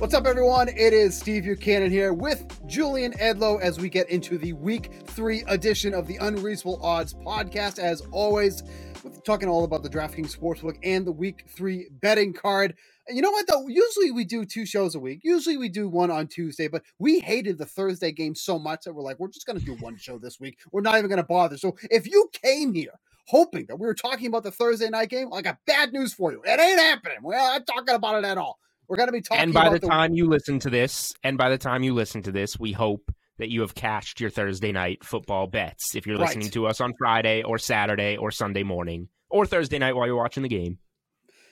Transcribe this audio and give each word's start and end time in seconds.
What's 0.00 0.14
up, 0.14 0.26
everyone? 0.26 0.68
It 0.70 0.94
is 0.94 1.14
Steve 1.14 1.44
Buchanan 1.44 1.90
here 1.90 2.14
with 2.14 2.66
Julian 2.66 3.12
Edlow 3.12 3.60
as 3.60 3.78
we 3.78 3.90
get 3.90 4.08
into 4.08 4.38
the 4.38 4.54
week 4.54 4.90
three 5.04 5.44
edition 5.46 5.92
of 5.92 6.06
the 6.06 6.16
Unreasonable 6.16 6.80
Odds 6.82 7.12
podcast. 7.12 7.78
As 7.78 8.00
always, 8.10 8.62
we're 9.04 9.10
talking 9.20 9.46
all 9.46 9.62
about 9.64 9.82
the 9.82 9.90
DraftKings 9.90 10.34
Sportsbook 10.34 10.78
and 10.82 11.06
the 11.06 11.12
week 11.12 11.44
three 11.48 11.90
betting 11.90 12.32
card. 12.32 12.76
You 13.10 13.22
know 13.22 13.30
what, 13.30 13.46
though? 13.46 13.66
Usually 13.68 14.10
we 14.10 14.24
do 14.24 14.44
two 14.44 14.64
shows 14.66 14.94
a 14.94 15.00
week. 15.00 15.20
Usually 15.22 15.56
we 15.56 15.68
do 15.68 15.88
one 15.88 16.10
on 16.10 16.26
Tuesday, 16.28 16.68
but 16.68 16.82
we 16.98 17.20
hated 17.20 17.58
the 17.58 17.66
Thursday 17.66 18.12
game 18.12 18.34
so 18.34 18.58
much 18.58 18.84
that 18.84 18.92
we're 18.94 19.02
like, 19.02 19.18
we're 19.18 19.28
just 19.28 19.46
going 19.46 19.58
to 19.58 19.64
do 19.64 19.74
one 19.80 19.96
show 19.96 20.18
this 20.18 20.38
week. 20.40 20.58
We're 20.72 20.80
not 20.82 20.96
even 20.96 21.08
going 21.08 21.18
to 21.18 21.24
bother. 21.24 21.56
So 21.58 21.76
if 21.90 22.06
you 22.06 22.30
came 22.32 22.72
here 22.72 22.98
hoping 23.26 23.66
that 23.66 23.76
we 23.76 23.86
were 23.86 23.94
talking 23.94 24.26
about 24.26 24.42
the 24.42 24.50
Thursday 24.50 24.88
night 24.88 25.10
game, 25.10 25.32
I 25.32 25.42
got 25.42 25.58
bad 25.66 25.92
news 25.92 26.12
for 26.12 26.32
you. 26.32 26.42
It 26.44 26.60
ain't 26.60 26.78
happening. 26.80 27.18
We're 27.22 27.36
not 27.36 27.66
talking 27.66 27.94
about 27.94 28.22
it 28.22 28.26
at 28.26 28.38
all. 28.38 28.58
We're 28.88 28.96
going 28.96 29.08
to 29.08 29.12
be 29.12 29.20
talking. 29.20 29.42
And 29.42 29.54
by 29.54 29.68
the, 29.68 29.78
the 29.78 29.86
time 29.88 30.14
you 30.14 30.28
listen 30.28 30.58
to 30.60 30.70
this, 30.70 31.12
and 31.22 31.38
by 31.38 31.48
the 31.48 31.58
time 31.58 31.82
you 31.82 31.94
listen 31.94 32.22
to 32.22 32.32
this, 32.32 32.58
we 32.58 32.72
hope 32.72 33.12
that 33.38 33.48
you 33.48 33.60
have 33.62 33.74
cashed 33.74 34.20
your 34.20 34.30
Thursday 34.30 34.72
night 34.72 35.04
football 35.04 35.46
bets. 35.46 35.94
If 35.94 36.06
you're 36.06 36.18
listening 36.18 36.46
Right. 36.46 36.52
to 36.52 36.66
us 36.66 36.80
on 36.80 36.92
Friday 36.98 37.42
or 37.42 37.56
Saturday 37.58 38.16
or 38.16 38.30
Sunday 38.30 38.64
morning 38.64 39.08
or 39.30 39.46
Thursday 39.46 39.78
night 39.78 39.94
while 39.94 40.06
you're 40.06 40.16
watching 40.16 40.42
the 40.42 40.48
game. 40.48 40.78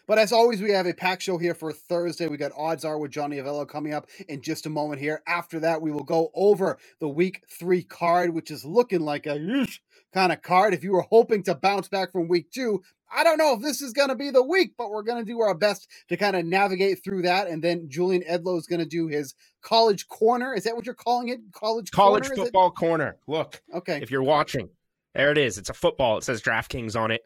But 0.09 0.19
as 0.19 0.33
always, 0.33 0.63
we 0.63 0.73
have 0.73 0.87
a 0.87 0.95
pack 0.95 1.21
show 1.21 1.37
here 1.37 1.55
for 1.55 1.71
Thursday. 1.71 2.29
We 2.29 2.39
got 2.39 2.51
odds 2.57 2.85
are 2.85 2.99
with 2.99 3.11
Johnny 3.13 3.37
Avello 3.37 3.69
coming 3.69 3.93
up 3.93 4.09
in 4.27 4.41
just 4.41 4.65
a 4.65 4.71
moment 4.71 5.01
here. 5.03 5.23
After 5.27 5.61
that, 5.61 5.83
we 5.83 5.93
will 5.93 6.03
go 6.03 6.31
over 6.35 6.79
the 6.99 7.09
week 7.09 7.45
three 7.51 7.83
card, 7.83 8.31
which 8.35 8.51
is 8.51 8.65
looking 8.65 9.01
like 9.03 9.27
a 9.27 9.67
kind 10.15 10.33
of 10.33 10.41
card. 10.41 10.73
If 10.73 10.83
you 10.83 10.93
were 10.93 11.07
hoping 11.11 11.43
to 11.45 11.55
bounce 11.55 11.89
back 11.89 12.11
from 12.11 12.27
week 12.27 12.51
two, 12.51 12.83
I 13.15 13.23
don't 13.23 13.37
know 13.37 13.53
if 13.55 13.61
this 13.61 13.83
is 13.83 13.93
going 13.93 14.09
to 14.09 14.15
be 14.15 14.31
the 14.31 14.43
week, 14.43 14.73
but 14.79 14.91
we're 14.91 15.03
going 15.03 15.23
to 15.23 15.31
do 15.31 15.41
our 15.41 15.55
best 15.55 15.89
to 16.09 16.17
kind 16.17 16.37
of 16.37 16.47
navigate 16.47 17.05
through 17.05 17.23
that. 17.23 17.47
And 17.47 17.63
then 17.63 17.89
Julian 17.91 18.23
Edlow 18.23 18.59
is 18.59 18.67
going 18.67 18.81
to 18.81 18.87
do 18.87 19.09
his 19.09 19.35
college 19.63 20.09
corner. 20.09 20.55
Is 20.55 20.65
that 20.65 20.75
what 20.75 20.87
you're 20.87 20.95
calling 20.95 21.29
it? 21.29 21.41
College 21.53 21.91
College 21.91 22.29
corner, 22.29 22.45
football 22.45 22.71
corner. 22.71 23.17
Look, 23.27 23.63
Okay. 23.75 24.01
if 24.03 24.11
you're 24.11 24.23
watching, 24.23 24.71
there 25.15 25.31
it 25.31 25.39
is. 25.39 25.59
It's 25.59 25.69
a 25.71 25.75
football. 25.75 26.17
It 26.17 26.25
says 26.25 26.41
DraftKings 26.41 26.99
on 26.99 27.11
it. 27.11 27.23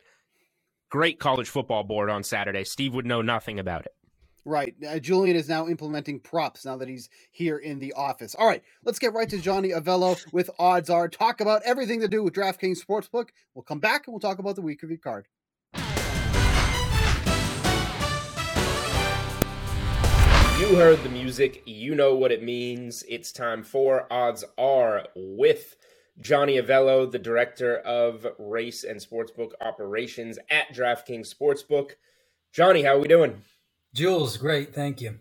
Great 0.92 1.18
college 1.18 1.48
football 1.48 1.82
board 1.84 2.10
on 2.10 2.22
Saturday. 2.22 2.64
Steve 2.64 2.92
would 2.92 3.06
know 3.06 3.22
nothing 3.22 3.58
about 3.58 3.86
it. 3.86 3.92
Right. 4.44 4.74
Uh, 4.86 4.98
Julian 4.98 5.36
is 5.36 5.48
now 5.48 5.66
implementing 5.66 6.20
props 6.20 6.66
now 6.66 6.76
that 6.76 6.86
he's 6.86 7.08
here 7.30 7.56
in 7.56 7.78
the 7.78 7.94
office. 7.94 8.34
All 8.34 8.46
right, 8.46 8.62
let's 8.84 8.98
get 8.98 9.14
right 9.14 9.28
to 9.30 9.38
Johnny 9.38 9.70
Avello 9.70 10.22
with 10.34 10.50
odds 10.58 10.90
are. 10.90 11.08
Talk 11.08 11.40
about 11.40 11.62
everything 11.64 12.02
to 12.02 12.08
do 12.08 12.22
with 12.22 12.34
DraftKings 12.34 12.84
Sportsbook. 12.84 13.30
We'll 13.54 13.62
come 13.62 13.80
back 13.80 14.06
and 14.06 14.12
we'll 14.12 14.20
talk 14.20 14.38
about 14.38 14.54
the 14.54 14.60
week 14.60 14.82
review 14.82 14.98
card. 14.98 15.28
You 20.60 20.76
heard 20.76 21.02
the 21.02 21.08
music, 21.10 21.62
you 21.64 21.94
know 21.94 22.14
what 22.14 22.32
it 22.32 22.42
means. 22.42 23.02
It's 23.08 23.32
time 23.32 23.62
for 23.62 24.06
Odds 24.12 24.44
Are 24.58 25.06
with 25.16 25.74
Johnny 26.20 26.60
Avello, 26.60 27.10
the 27.10 27.18
director 27.18 27.78
of 27.78 28.26
race 28.38 28.84
and 28.84 29.00
sportsbook 29.00 29.52
operations 29.60 30.38
at 30.50 30.74
DraftKings 30.74 31.34
Sportsbook. 31.34 31.92
Johnny, 32.52 32.82
how 32.82 32.96
are 32.96 33.00
we 33.00 33.08
doing? 33.08 33.42
Jules, 33.94 34.36
great, 34.36 34.74
thank 34.74 35.00
you. 35.00 35.18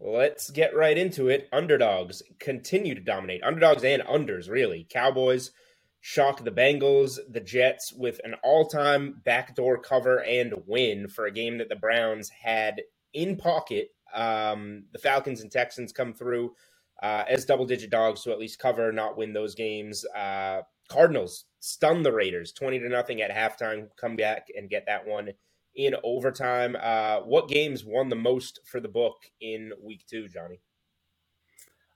Let's 0.00 0.50
get 0.50 0.74
right 0.74 0.98
into 0.98 1.28
it. 1.28 1.48
Underdogs 1.52 2.22
continue 2.40 2.94
to 2.94 3.00
dominate. 3.00 3.44
Underdogs 3.44 3.84
and 3.84 4.02
unders, 4.02 4.50
really. 4.50 4.86
Cowboys 4.90 5.52
shock 6.00 6.42
the 6.42 6.50
Bengals, 6.50 7.20
the 7.30 7.40
Jets 7.40 7.92
with 7.92 8.20
an 8.24 8.34
all 8.42 8.66
time 8.66 9.20
backdoor 9.24 9.78
cover 9.78 10.22
and 10.24 10.54
win 10.66 11.06
for 11.06 11.26
a 11.26 11.32
game 11.32 11.58
that 11.58 11.68
the 11.68 11.76
Browns 11.76 12.28
had 12.30 12.82
in 13.14 13.36
pocket. 13.36 13.90
Um, 14.12 14.86
the 14.92 14.98
Falcons 14.98 15.40
and 15.40 15.50
Texans 15.50 15.92
come 15.92 16.12
through 16.12 16.54
uh, 17.02 17.24
as 17.28 17.44
double 17.44 17.66
digit 17.66 17.90
dogs 17.90 18.22
to 18.22 18.32
at 18.32 18.38
least 18.38 18.58
cover, 18.60 18.92
not 18.92 19.16
win 19.16 19.32
those 19.32 19.54
games. 19.54 20.04
Uh, 20.16 20.62
Cardinals 20.88 21.44
stun 21.60 22.02
the 22.02 22.12
Raiders 22.12 22.52
20 22.52 22.80
to 22.80 22.88
nothing 22.88 23.22
at 23.22 23.30
halftime, 23.30 23.88
come 24.00 24.16
back 24.16 24.46
and 24.56 24.70
get 24.70 24.86
that 24.86 25.06
one 25.06 25.30
in 25.74 25.94
overtime. 26.04 26.76
Uh, 26.80 27.20
what 27.20 27.48
games 27.48 27.84
won 27.84 28.08
the 28.08 28.16
most 28.16 28.60
for 28.64 28.80
the 28.80 28.88
book 28.88 29.16
in 29.40 29.72
week 29.82 30.04
two, 30.08 30.28
Johnny? 30.28 30.60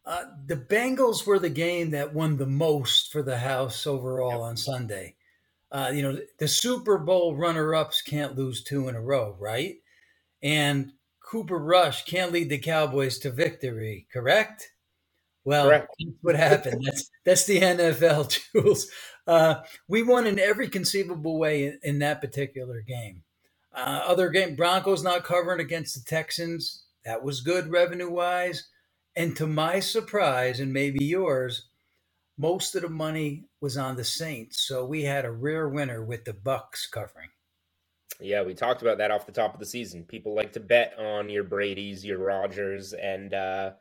Uh, 0.05 0.25
the 0.47 0.57
Bengals 0.57 1.27
were 1.27 1.39
the 1.39 1.51
game 1.51 1.91
that 1.91 2.15
won 2.15 2.37
the 2.37 2.47
most 2.47 3.11
for 3.13 3.23
the 3.23 3.39
house 3.39 3.87
overall 3.87 4.43
on 4.43 4.57
Sunday. 4.57 5.17
Uh, 5.71 5.91
you 5.93 6.03
know, 6.03 6.19
the 6.39 6.49
Super 6.49 6.97
Bowl 6.97 7.37
runner 7.37 7.75
ups 7.75 8.03
can't 8.03 8.37
lose 8.37 8.63
two 8.63 8.89
in 8.89 8.95
a 8.95 9.01
row, 9.01 9.37
right? 9.39 9.77
And 10.43 10.93
Cooper 11.21 11.59
Rush 11.59 12.05
can't 12.05 12.33
lead 12.33 12.51
the 12.51 12.59
Cowboys 12.59 13.19
to 13.21 13.31
victory, 13.33 14.07
correct? 14.13 14.71
Well, 15.47 15.67
Correct. 15.67 15.95
that's 16.01 16.17
what 16.23 16.35
happened. 16.35 16.83
That's 16.85 17.09
that's 17.25 17.47
the 17.47 17.61
NFL, 17.61 18.37
Jules. 18.53 18.89
Uh, 19.29 19.63
we 19.87 20.03
won 20.03 20.27
in 20.27 20.41
every 20.41 20.69
conceivable 20.69 21.39
way 21.39 21.67
in, 21.67 21.79
in 21.85 21.99
that 22.01 22.21
particular 22.21 22.81
game. 22.83 23.23
Uh, 23.73 24.03
other 24.05 24.29
game, 24.31 24.57
Broncos 24.57 25.05
not 25.05 25.23
covering 25.23 25.61
against 25.61 25.95
the 25.95 26.01
Texans. 26.05 26.83
That 27.05 27.23
was 27.23 27.43
good 27.43 27.71
revenue 27.71 28.11
wise. 28.11 28.67
And 29.15 29.37
to 29.37 29.47
my 29.47 29.79
surprise, 29.79 30.59
and 30.59 30.73
maybe 30.73 31.05
yours, 31.05 31.69
most 32.37 32.75
of 32.75 32.83
the 32.83 32.89
money 32.89 33.45
was 33.61 33.77
on 33.77 33.95
the 33.95 34.05
Saints. 34.05 34.61
So 34.67 34.85
we 34.85 35.05
had 35.05 35.25
a 35.25 35.31
rare 35.31 35.69
winner 35.69 36.05
with 36.05 36.25
the 36.25 36.35
Bucks 36.35 36.89
covering. 36.89 37.29
Yeah, 38.19 38.43
we 38.43 38.55
talked 38.55 38.83
about 38.83 38.99
that 38.99 39.13
off 39.13 39.27
the 39.27 39.33
top 39.33 39.55
of 39.55 39.61
the 39.61 39.67
season. 39.67 40.03
People 40.03 40.35
like 40.35 40.55
to 40.55 40.61
bet 40.61 40.99
on 40.99 41.29
your 41.29 41.45
Brady's, 41.45 42.05
your 42.05 42.19
Rodgers, 42.19 42.95
and 42.95 43.33
uh, 43.33 43.73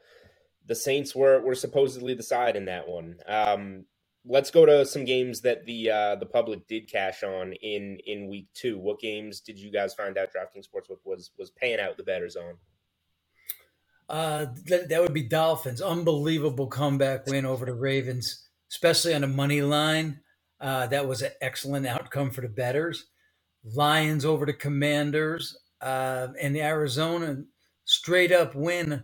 the 0.65 0.75
Saints 0.75 1.15
were 1.15 1.41
were 1.41 1.55
supposedly 1.55 2.13
the 2.13 2.23
side 2.23 2.55
in 2.55 2.65
that 2.65 2.87
one. 2.87 3.17
Um, 3.27 3.85
let's 4.25 4.51
go 4.51 4.65
to 4.65 4.85
some 4.85 5.05
games 5.05 5.41
that 5.41 5.65
the 5.65 5.91
uh, 5.91 6.15
the 6.15 6.25
public 6.25 6.67
did 6.67 6.91
cash 6.91 7.23
on 7.23 7.53
in 7.53 7.99
in 8.05 8.27
week 8.27 8.47
two. 8.53 8.77
What 8.77 8.99
games 8.99 9.39
did 9.39 9.59
you 9.59 9.71
guys 9.71 9.93
find 9.93 10.17
out 10.17 10.29
DraftKings 10.33 10.67
Sportsbook 10.67 10.99
was 11.03 11.31
was 11.37 11.51
paying 11.51 11.79
out 11.79 11.97
the 11.97 12.03
betters 12.03 12.35
on? 12.35 12.55
Uh, 14.07 14.45
that, 14.67 14.89
that 14.89 15.01
would 15.01 15.13
be 15.13 15.23
Dolphins. 15.23 15.81
Unbelievable 15.81 16.67
comeback 16.67 17.25
win 17.25 17.45
over 17.45 17.65
the 17.65 17.73
Ravens, 17.73 18.47
especially 18.71 19.15
on 19.15 19.21
the 19.21 19.27
money 19.27 19.61
line. 19.61 20.19
Uh, 20.59 20.87
that 20.87 21.07
was 21.07 21.21
an 21.21 21.31
excellent 21.41 21.87
outcome 21.87 22.29
for 22.29 22.41
the 22.41 22.47
betters. 22.47 23.05
Lions 23.73 24.23
over 24.23 24.45
the 24.45 24.53
Commanders 24.53 25.57
uh, 25.81 26.27
and 26.39 26.55
Arizona 26.55 27.43
straight 27.83 28.31
up 28.31 28.53
win 28.55 29.03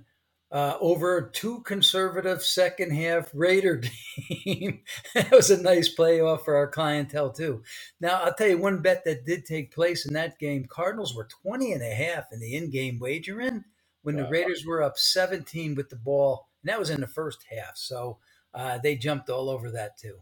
uh, 0.52 0.76
over 0.82 1.18
a 1.18 1.32
too 1.32 1.62
conservative 1.62 2.44
second 2.44 2.92
half 2.92 3.32
Raider 3.34 3.82
team. 4.44 4.82
that 5.16 5.32
was 5.32 5.50
a 5.50 5.62
nice 5.62 5.94
playoff 5.94 6.44
for 6.44 6.56
our 6.56 6.68
clientele 6.68 7.32
too. 7.32 7.64
Now 8.00 8.22
I'll 8.24 8.34
tell 8.34 8.48
you 8.48 8.58
one 8.58 8.82
bet 8.82 9.04
that 9.06 9.26
did 9.26 9.46
take 9.46 9.74
place 9.74 10.06
in 10.06 10.14
that 10.14 10.40
game. 10.40 10.66
Cardinals 10.70 11.16
were 11.16 11.28
20 11.44 11.72
and 11.72 11.82
a 11.82 11.94
half 11.94 12.26
in 12.32 12.40
the 12.40 12.56
in-game 12.56 13.00
wagering 13.00 13.64
when 14.02 14.16
the 14.16 14.28
Raiders 14.28 14.66
were 14.66 14.82
up 14.82 14.98
17 14.98 15.76
with 15.76 15.90
the 15.90 15.96
ball, 15.96 16.50
and 16.64 16.70
that 16.70 16.80
was 16.80 16.90
in 16.90 17.02
the 17.02 17.08
first 17.08 17.46
half. 17.50 17.78
So 17.78 18.18
uh, 18.54 18.80
they 18.80 18.96
jumped 18.96 19.30
all 19.30 19.50
over 19.50 19.72
that 19.72 19.98
too. 19.98 20.18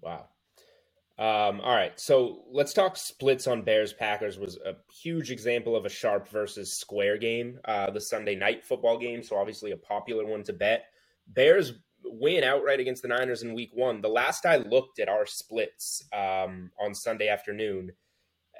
Wow. 0.00 0.28
Um, 1.16 1.60
all 1.60 1.74
right, 1.74 1.98
so 1.98 2.42
let's 2.50 2.72
talk 2.72 2.96
splits 2.96 3.46
on 3.46 3.62
Bears 3.62 3.92
Packers. 3.92 4.36
Was 4.36 4.56
a 4.56 4.74
huge 4.92 5.30
example 5.30 5.76
of 5.76 5.86
a 5.86 5.88
sharp 5.88 6.28
versus 6.28 6.72
square 6.72 7.16
game, 7.18 7.60
uh, 7.66 7.90
the 7.90 8.00
Sunday 8.00 8.34
night 8.34 8.64
football 8.64 8.98
game. 8.98 9.22
So 9.22 9.36
obviously 9.36 9.70
a 9.70 9.76
popular 9.76 10.26
one 10.26 10.42
to 10.44 10.52
bet. 10.52 10.86
Bears 11.28 11.74
win 12.02 12.42
outright 12.42 12.80
against 12.80 13.02
the 13.02 13.08
Niners 13.08 13.42
in 13.42 13.54
Week 13.54 13.70
One. 13.74 14.00
The 14.00 14.08
last 14.08 14.44
I 14.44 14.56
looked 14.56 14.98
at 14.98 15.08
our 15.08 15.24
splits 15.24 16.04
um, 16.12 16.72
on 16.80 16.94
Sunday 16.94 17.28
afternoon, 17.28 17.92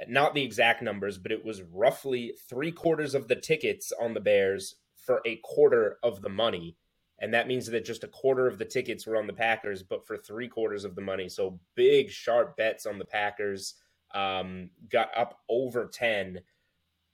not 0.08 0.34
the 0.34 0.44
exact 0.44 0.80
numbers, 0.80 1.18
but 1.18 1.32
it 1.32 1.44
was 1.44 1.62
roughly 1.62 2.34
three 2.48 2.70
quarters 2.70 3.16
of 3.16 3.26
the 3.26 3.36
tickets 3.36 3.92
on 4.00 4.14
the 4.14 4.20
Bears 4.20 4.76
for 4.94 5.20
a 5.26 5.36
quarter 5.42 5.98
of 6.04 6.22
the 6.22 6.28
money 6.28 6.76
and 7.18 7.32
that 7.34 7.46
means 7.46 7.66
that 7.66 7.84
just 7.84 8.04
a 8.04 8.08
quarter 8.08 8.46
of 8.46 8.58
the 8.58 8.64
tickets 8.64 9.06
were 9.06 9.16
on 9.16 9.26
the 9.26 9.32
Packers, 9.32 9.82
but 9.82 10.06
for 10.06 10.16
three 10.16 10.48
quarters 10.48 10.84
of 10.84 10.94
the 10.94 11.02
money. 11.02 11.28
So 11.28 11.60
big, 11.74 12.10
sharp 12.10 12.56
bets 12.56 12.86
on 12.86 12.98
the 12.98 13.04
Packers. 13.04 13.74
Um, 14.14 14.70
got 14.90 15.10
up 15.16 15.40
over 15.48 15.86
ten. 15.86 16.40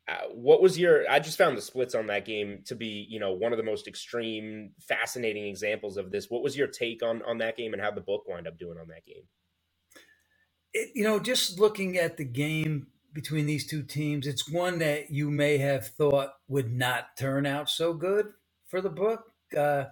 Uh, 0.08 0.28
what 0.32 0.62
was 0.62 0.78
your? 0.78 1.08
I 1.10 1.20
just 1.20 1.38
found 1.38 1.56
the 1.56 1.62
splits 1.62 1.94
on 1.94 2.06
that 2.06 2.24
game 2.24 2.62
to 2.66 2.74
be, 2.74 3.06
you 3.08 3.20
know, 3.20 3.32
one 3.32 3.52
of 3.52 3.58
the 3.58 3.64
most 3.64 3.86
extreme, 3.86 4.72
fascinating 4.80 5.46
examples 5.46 5.96
of 5.96 6.10
this. 6.10 6.30
What 6.30 6.42
was 6.42 6.56
your 6.56 6.66
take 6.66 7.02
on 7.02 7.22
on 7.22 7.38
that 7.38 7.56
game 7.56 7.74
and 7.74 7.82
how 7.82 7.90
the 7.90 8.00
book 8.00 8.24
wind 8.26 8.46
up 8.46 8.58
doing 8.58 8.78
on 8.78 8.88
that 8.88 9.04
game? 9.04 9.24
It, 10.72 10.90
you 10.94 11.04
know, 11.04 11.20
just 11.20 11.60
looking 11.60 11.96
at 11.96 12.16
the 12.16 12.24
game 12.24 12.88
between 13.12 13.46
these 13.46 13.66
two 13.66 13.82
teams, 13.82 14.26
it's 14.26 14.50
one 14.50 14.78
that 14.78 15.10
you 15.10 15.30
may 15.30 15.58
have 15.58 15.88
thought 15.88 16.34
would 16.48 16.72
not 16.72 17.16
turn 17.18 17.44
out 17.44 17.68
so 17.68 17.92
good 17.92 18.28
for 18.66 18.80
the 18.80 18.90
book 18.90 19.32
uh, 19.56 19.84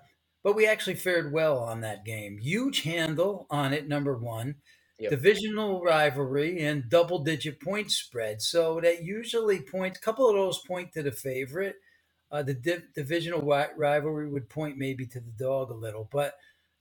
but 0.43 0.55
we 0.55 0.67
actually 0.67 0.95
fared 0.95 1.33
well 1.33 1.59
on 1.59 1.81
that 1.81 2.05
game. 2.05 2.39
Huge 2.39 2.83
handle 2.83 3.47
on 3.51 3.73
it, 3.73 3.89
number 3.89 4.17
one. 4.17 4.57
Yep. 4.99 5.11
Divisional 5.11 5.83
rivalry 5.83 6.61
and 6.65 6.89
double 6.89 7.21
digit 7.21 7.61
point 7.61 7.91
spread. 7.91 8.43
So 8.43 8.81
that 8.81 9.05
usually 9.05 9.61
points, 9.61 9.99
a 9.99 10.03
couple 10.03 10.29
of 10.29 10.35
those 10.35 10.59
point 10.67 10.93
to 10.95 11.03
the 11.03 11.13
favorite. 11.13 11.77
Uh, 12.31 12.43
the 12.43 12.55
div- 12.55 12.93
divisional 12.95 13.41
rivalry 13.41 14.29
would 14.29 14.49
point 14.49 14.77
maybe 14.77 15.07
to 15.07 15.21
the 15.21 15.31
dog 15.39 15.71
a 15.71 15.75
little, 15.75 16.09
but 16.11 16.35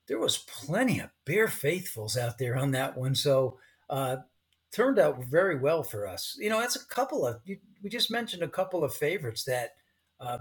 there 0.08 0.20
was 0.20 0.40
plenty 0.40 1.00
of 1.00 1.10
Bear 1.26 1.48
faithfuls 1.48 2.18
out 2.18 2.38
there 2.38 2.58
on 2.58 2.72
that 2.72 2.98
one. 2.98 3.14
So 3.14 3.60
uh, 3.90 4.18
turned 4.72 5.00
out 5.00 5.24
very 5.26 5.58
well 5.58 5.84
for 5.84 6.08
us. 6.08 6.36
You 6.40 6.50
know, 6.50 6.60
that's 6.60 6.76
a 6.76 6.86
couple 6.88 7.26
of, 7.26 7.40
you, 7.46 7.58
we 7.84 7.90
just 7.90 8.10
mentioned 8.10 8.42
a 8.42 8.48
couple 8.48 8.84
of 8.84 8.94
favorites 8.94 9.44
that 9.44 9.72
uh, 10.20 10.40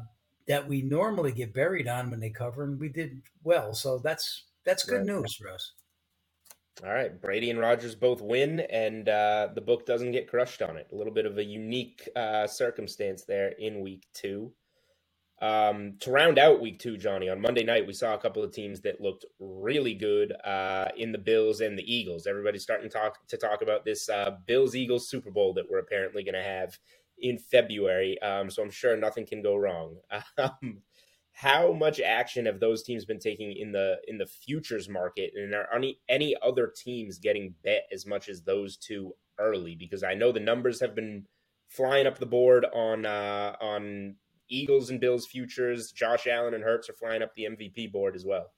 that 0.48 0.68
we 0.68 0.82
normally 0.82 1.32
get 1.32 1.54
buried 1.54 1.88
on 1.88 2.10
when 2.10 2.20
they 2.20 2.30
cover, 2.30 2.64
and 2.64 2.78
we 2.78 2.88
did 2.88 3.22
well. 3.42 3.74
So 3.74 3.98
that's 3.98 4.44
that's 4.64 4.84
good 4.84 4.98
right. 4.98 5.06
news 5.06 5.34
for 5.34 5.50
us. 5.50 5.72
All 6.84 6.92
right, 6.92 7.18
Brady 7.20 7.50
and 7.50 7.58
Rodgers 7.58 7.94
both 7.94 8.20
win, 8.20 8.60
and 8.60 9.08
uh, 9.08 9.48
the 9.54 9.62
book 9.62 9.86
doesn't 9.86 10.12
get 10.12 10.28
crushed 10.28 10.60
on 10.60 10.76
it. 10.76 10.88
A 10.92 10.94
little 10.94 11.12
bit 11.12 11.24
of 11.24 11.38
a 11.38 11.44
unique 11.44 12.06
uh, 12.14 12.46
circumstance 12.46 13.24
there 13.24 13.48
in 13.58 13.80
week 13.80 14.06
two. 14.12 14.52
Um, 15.40 15.94
to 16.00 16.10
round 16.10 16.38
out 16.38 16.60
week 16.60 16.78
two, 16.78 16.96
Johnny, 16.96 17.28
on 17.28 17.40
Monday 17.40 17.64
night, 17.64 17.86
we 17.86 17.92
saw 17.92 18.14
a 18.14 18.18
couple 18.18 18.42
of 18.42 18.52
teams 18.52 18.80
that 18.82 19.00
looked 19.00 19.24
really 19.38 19.94
good 19.94 20.32
uh, 20.44 20.88
in 20.96 21.12
the 21.12 21.18
Bills 21.18 21.60
and 21.60 21.78
the 21.78 21.94
Eagles. 21.94 22.26
Everybody's 22.26 22.62
starting 22.62 22.88
to 22.88 22.94
talk, 22.94 23.26
to 23.28 23.36
talk 23.36 23.62
about 23.62 23.84
this 23.84 24.08
uh, 24.08 24.36
Bills 24.46 24.74
Eagles 24.74 25.08
Super 25.08 25.30
Bowl 25.30 25.54
that 25.54 25.64
we're 25.70 25.78
apparently 25.78 26.24
going 26.24 26.34
to 26.34 26.42
have 26.42 26.78
in 27.18 27.38
February. 27.38 28.20
Um, 28.20 28.50
so 28.50 28.62
I'm 28.62 28.70
sure 28.70 28.96
nothing 28.96 29.26
can 29.26 29.42
go 29.42 29.56
wrong. 29.56 29.96
Um, 30.38 30.82
how 31.32 31.70
much 31.70 32.00
action 32.00 32.46
have 32.46 32.60
those 32.60 32.82
teams 32.82 33.04
been 33.04 33.18
taking 33.18 33.52
in 33.52 33.70
the 33.70 33.98
in 34.08 34.16
the 34.16 34.26
futures 34.26 34.88
market, 34.88 35.32
and 35.36 35.54
are 35.54 35.68
any 35.74 36.00
any 36.08 36.34
other 36.42 36.72
teams 36.74 37.18
getting 37.18 37.54
bet 37.62 37.82
as 37.92 38.06
much 38.06 38.30
as 38.30 38.40
those 38.40 38.78
two 38.78 39.14
early? 39.38 39.74
Because 39.74 40.02
I 40.02 40.14
know 40.14 40.32
the 40.32 40.40
numbers 40.40 40.80
have 40.80 40.94
been 40.94 41.26
flying 41.68 42.06
up 42.06 42.18
the 42.18 42.24
board 42.24 42.64
on 42.72 43.04
uh, 43.04 43.54
on 43.60 44.16
Eagles 44.48 44.88
and 44.88 44.98
Bills 44.98 45.26
futures. 45.26 45.92
Josh 45.92 46.26
Allen 46.26 46.54
and 46.54 46.64
Hurts 46.64 46.88
are 46.88 46.94
flying 46.94 47.22
up 47.22 47.34
the 47.34 47.44
MVP 47.44 47.92
board 47.92 48.16
as 48.16 48.24
well. 48.24 48.52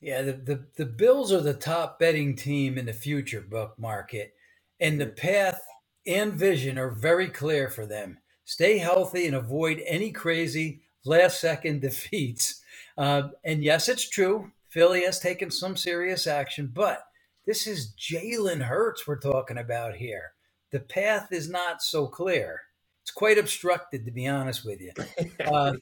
Yeah, 0.00 0.22
the, 0.22 0.32
the, 0.32 0.66
the 0.76 0.86
Bills 0.86 1.32
are 1.32 1.40
the 1.40 1.52
top 1.52 1.98
betting 1.98 2.34
team 2.34 2.78
in 2.78 2.86
the 2.86 2.92
future 2.94 3.42
book 3.42 3.74
market, 3.78 4.32
and 4.80 4.98
the 4.98 5.06
path 5.06 5.60
and 6.08 6.32
vision 6.32 6.78
are 6.78 6.90
very 6.90 7.28
clear 7.28 7.68
for 7.68 7.86
them. 7.86 8.18
Stay 8.44 8.78
healthy 8.78 9.26
and 9.26 9.36
avoid 9.36 9.82
any 9.86 10.10
crazy 10.10 10.80
last 11.04 11.40
second 11.40 11.80
defeats. 11.82 12.62
Uh, 12.96 13.28
and 13.44 13.62
yes, 13.62 13.88
it's 13.88 14.08
true. 14.08 14.50
Philly 14.68 15.02
has 15.04 15.20
taken 15.20 15.50
some 15.50 15.76
serious 15.76 16.26
action, 16.26 16.70
but 16.72 17.02
this 17.46 17.66
is 17.66 17.94
Jalen 17.98 18.62
Hurts 18.62 19.06
we're 19.06 19.18
talking 19.18 19.58
about 19.58 19.96
here. 19.96 20.32
The 20.72 20.80
path 20.80 21.28
is 21.30 21.48
not 21.48 21.82
so 21.82 22.06
clear. 22.06 22.60
It's 23.02 23.10
quite 23.10 23.38
obstructed, 23.38 24.04
to 24.04 24.10
be 24.10 24.26
honest 24.26 24.64
with 24.64 24.80
you. 24.80 24.92
Uh, 25.46 25.72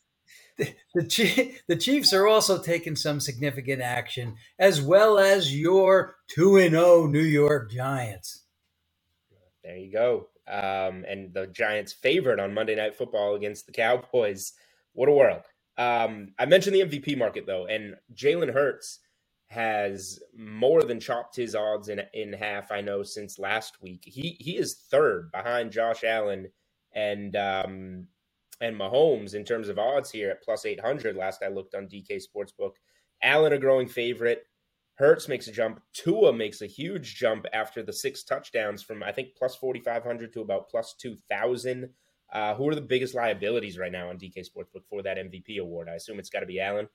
the, 0.59 0.75
the, 0.95 1.55
the 1.69 1.77
Chiefs 1.77 2.13
are 2.15 2.27
also 2.27 2.63
taking 2.63 2.97
some 2.97 3.21
significant 3.21 3.83
action, 3.83 4.37
as 4.59 4.81
well 4.81 5.19
as 5.19 5.55
your 5.55 6.17
2 6.29 6.71
0 6.71 7.07
New 7.09 7.21
York 7.21 7.71
Giants. 7.71 8.46
There 9.67 9.77
you 9.77 9.91
go. 9.91 10.29
Um, 10.47 11.05
and 11.09 11.35
the 11.35 11.49
Giants 11.49 11.93
favored 11.93 12.39
on 12.39 12.55
Monday 12.55 12.77
Night 12.77 12.95
Football 12.95 13.35
against 13.35 13.67
the 13.67 13.73
Cowboys. 13.73 14.53
What 14.93 15.09
a 15.09 15.13
world. 15.13 15.43
Um, 15.77 16.29
I 16.39 16.47
mentioned 16.47 16.77
the 16.77 16.83
MVP 16.83 17.19
market 17.19 17.47
though, 17.47 17.67
and 17.67 17.97
Jalen 18.15 18.53
Hurts 18.53 19.01
has 19.49 20.21
more 20.37 20.83
than 20.85 21.01
chopped 21.01 21.35
his 21.35 21.57
odds 21.57 21.89
in 21.89 22.01
in 22.15 22.33
half. 22.33 22.71
I 22.71 22.81
know 22.81 23.03
since 23.03 23.41
last 23.41 23.83
week. 23.83 24.03
He 24.05 24.37
he 24.39 24.57
is 24.57 24.85
third 24.91 25.31
behind 25.33 25.73
Josh 25.73 26.05
Allen 26.05 26.49
and 26.95 27.35
um, 27.37 28.07
and 28.61 28.77
Mahomes 28.77 29.35
in 29.35 29.45
terms 29.45 29.69
of 29.69 29.81
odds 29.81 30.11
here 30.11 30.31
at 30.31 30.43
plus 30.43 30.65
eight 30.65 30.81
hundred. 30.81 31.17
Last 31.17 31.43
I 31.43 31.49
looked 31.49 31.75
on 31.75 31.89
DK 31.89 32.23
Sportsbook. 32.23 32.75
Allen 33.21 33.53
a 33.53 33.59
growing 33.59 33.89
favorite. 33.89 34.47
Hurts 34.97 35.29
makes 35.29 35.47
a 35.47 35.53
jump. 35.53 35.83
Tua 35.93 36.33
makes 36.33 36.63
a 36.63 36.67
huge 36.67 37.17
jump 37.17 37.47
after 37.53 37.83
the 37.83 37.93
six 37.93 38.25
touchdowns 38.25 38.83
from 38.83 39.03
I 39.03 39.13
think 39.13 39.37
plus 39.37 39.55
forty 39.55 39.81
five 39.81 40.03
hundred 40.03 40.33
to 40.35 40.41
about 40.41 40.71
plus 40.71 40.95
two 40.99 41.17
thousand. 41.31 41.91
Uh, 42.33 42.55
who 42.55 42.69
are 42.69 42.75
the 42.75 42.81
biggest 42.81 43.15
liabilities 43.15 43.79
right 43.79 43.93
now 43.93 44.09
on 44.09 44.19
DK 44.19 44.39
Sportsbook 44.39 44.85
for 44.91 45.03
that 45.03 45.17
MVP 45.17 45.59
award? 45.61 45.89
I 45.89 45.95
assume 45.95 46.19
it's 46.19 46.31
got 46.31 46.41
to 46.41 46.47
be 46.47 46.61
Allen. 46.61 46.89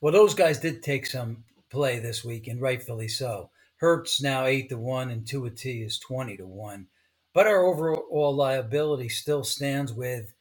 Well, 0.00 0.12
those 0.12 0.34
guys 0.34 0.60
did 0.60 0.82
take 0.82 1.06
some 1.06 1.44
play 1.70 1.98
this 1.98 2.24
week, 2.24 2.46
and 2.46 2.60
rightfully 2.60 3.08
so. 3.08 3.50
Hurts 3.76 4.22
now 4.22 4.44
eight 4.44 4.68
to 4.68 4.78
one, 4.78 5.10
and 5.10 5.26
Tua 5.26 5.50
T 5.50 5.82
is 5.82 5.98
twenty 5.98 6.36
to 6.36 6.46
one. 6.46 6.88
But 7.32 7.46
our 7.46 7.64
overall 7.64 8.34
liability 8.34 9.08
still 9.08 9.44
stands 9.44 9.92
with 9.92 10.34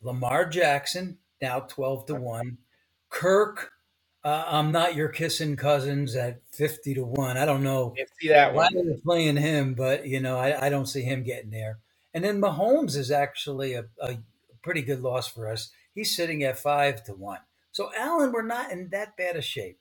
Lamar 0.00 0.46
Jackson 0.46 1.18
now 1.42 1.60
twelve 1.60 2.06
to 2.06 2.14
one, 2.14 2.58
Kirk 3.10 3.72
uh, 4.28 4.44
I'm 4.46 4.72
not 4.72 4.94
your 4.94 5.08
kissing 5.08 5.56
cousins 5.56 6.14
at 6.14 6.42
fifty 6.52 6.92
to 6.94 7.02
one. 7.02 7.38
I 7.38 7.46
don't 7.46 7.62
know 7.62 7.94
see 8.20 8.28
that 8.28 8.52
why 8.52 8.68
they're 8.70 8.98
playing 9.02 9.38
him, 9.38 9.72
but 9.72 10.06
you 10.06 10.20
know 10.20 10.36
I, 10.36 10.66
I, 10.66 10.68
don't 10.68 10.86
see 10.86 11.00
him 11.00 11.22
getting 11.22 11.50
there. 11.50 11.78
And 12.12 12.22
then 12.22 12.38
Mahomes 12.38 12.94
is 12.94 13.10
actually 13.10 13.72
a, 13.72 13.84
a, 14.02 14.18
pretty 14.62 14.82
good 14.82 15.00
loss 15.00 15.28
for 15.28 15.48
us. 15.48 15.70
He's 15.94 16.14
sitting 16.14 16.42
at 16.42 16.58
five 16.58 17.02
to 17.04 17.12
one. 17.12 17.38
So 17.72 17.90
Allen, 17.96 18.32
we're 18.32 18.42
not 18.42 18.70
in 18.70 18.90
that 18.90 19.16
bad 19.16 19.36
a 19.36 19.40
shape. 19.40 19.78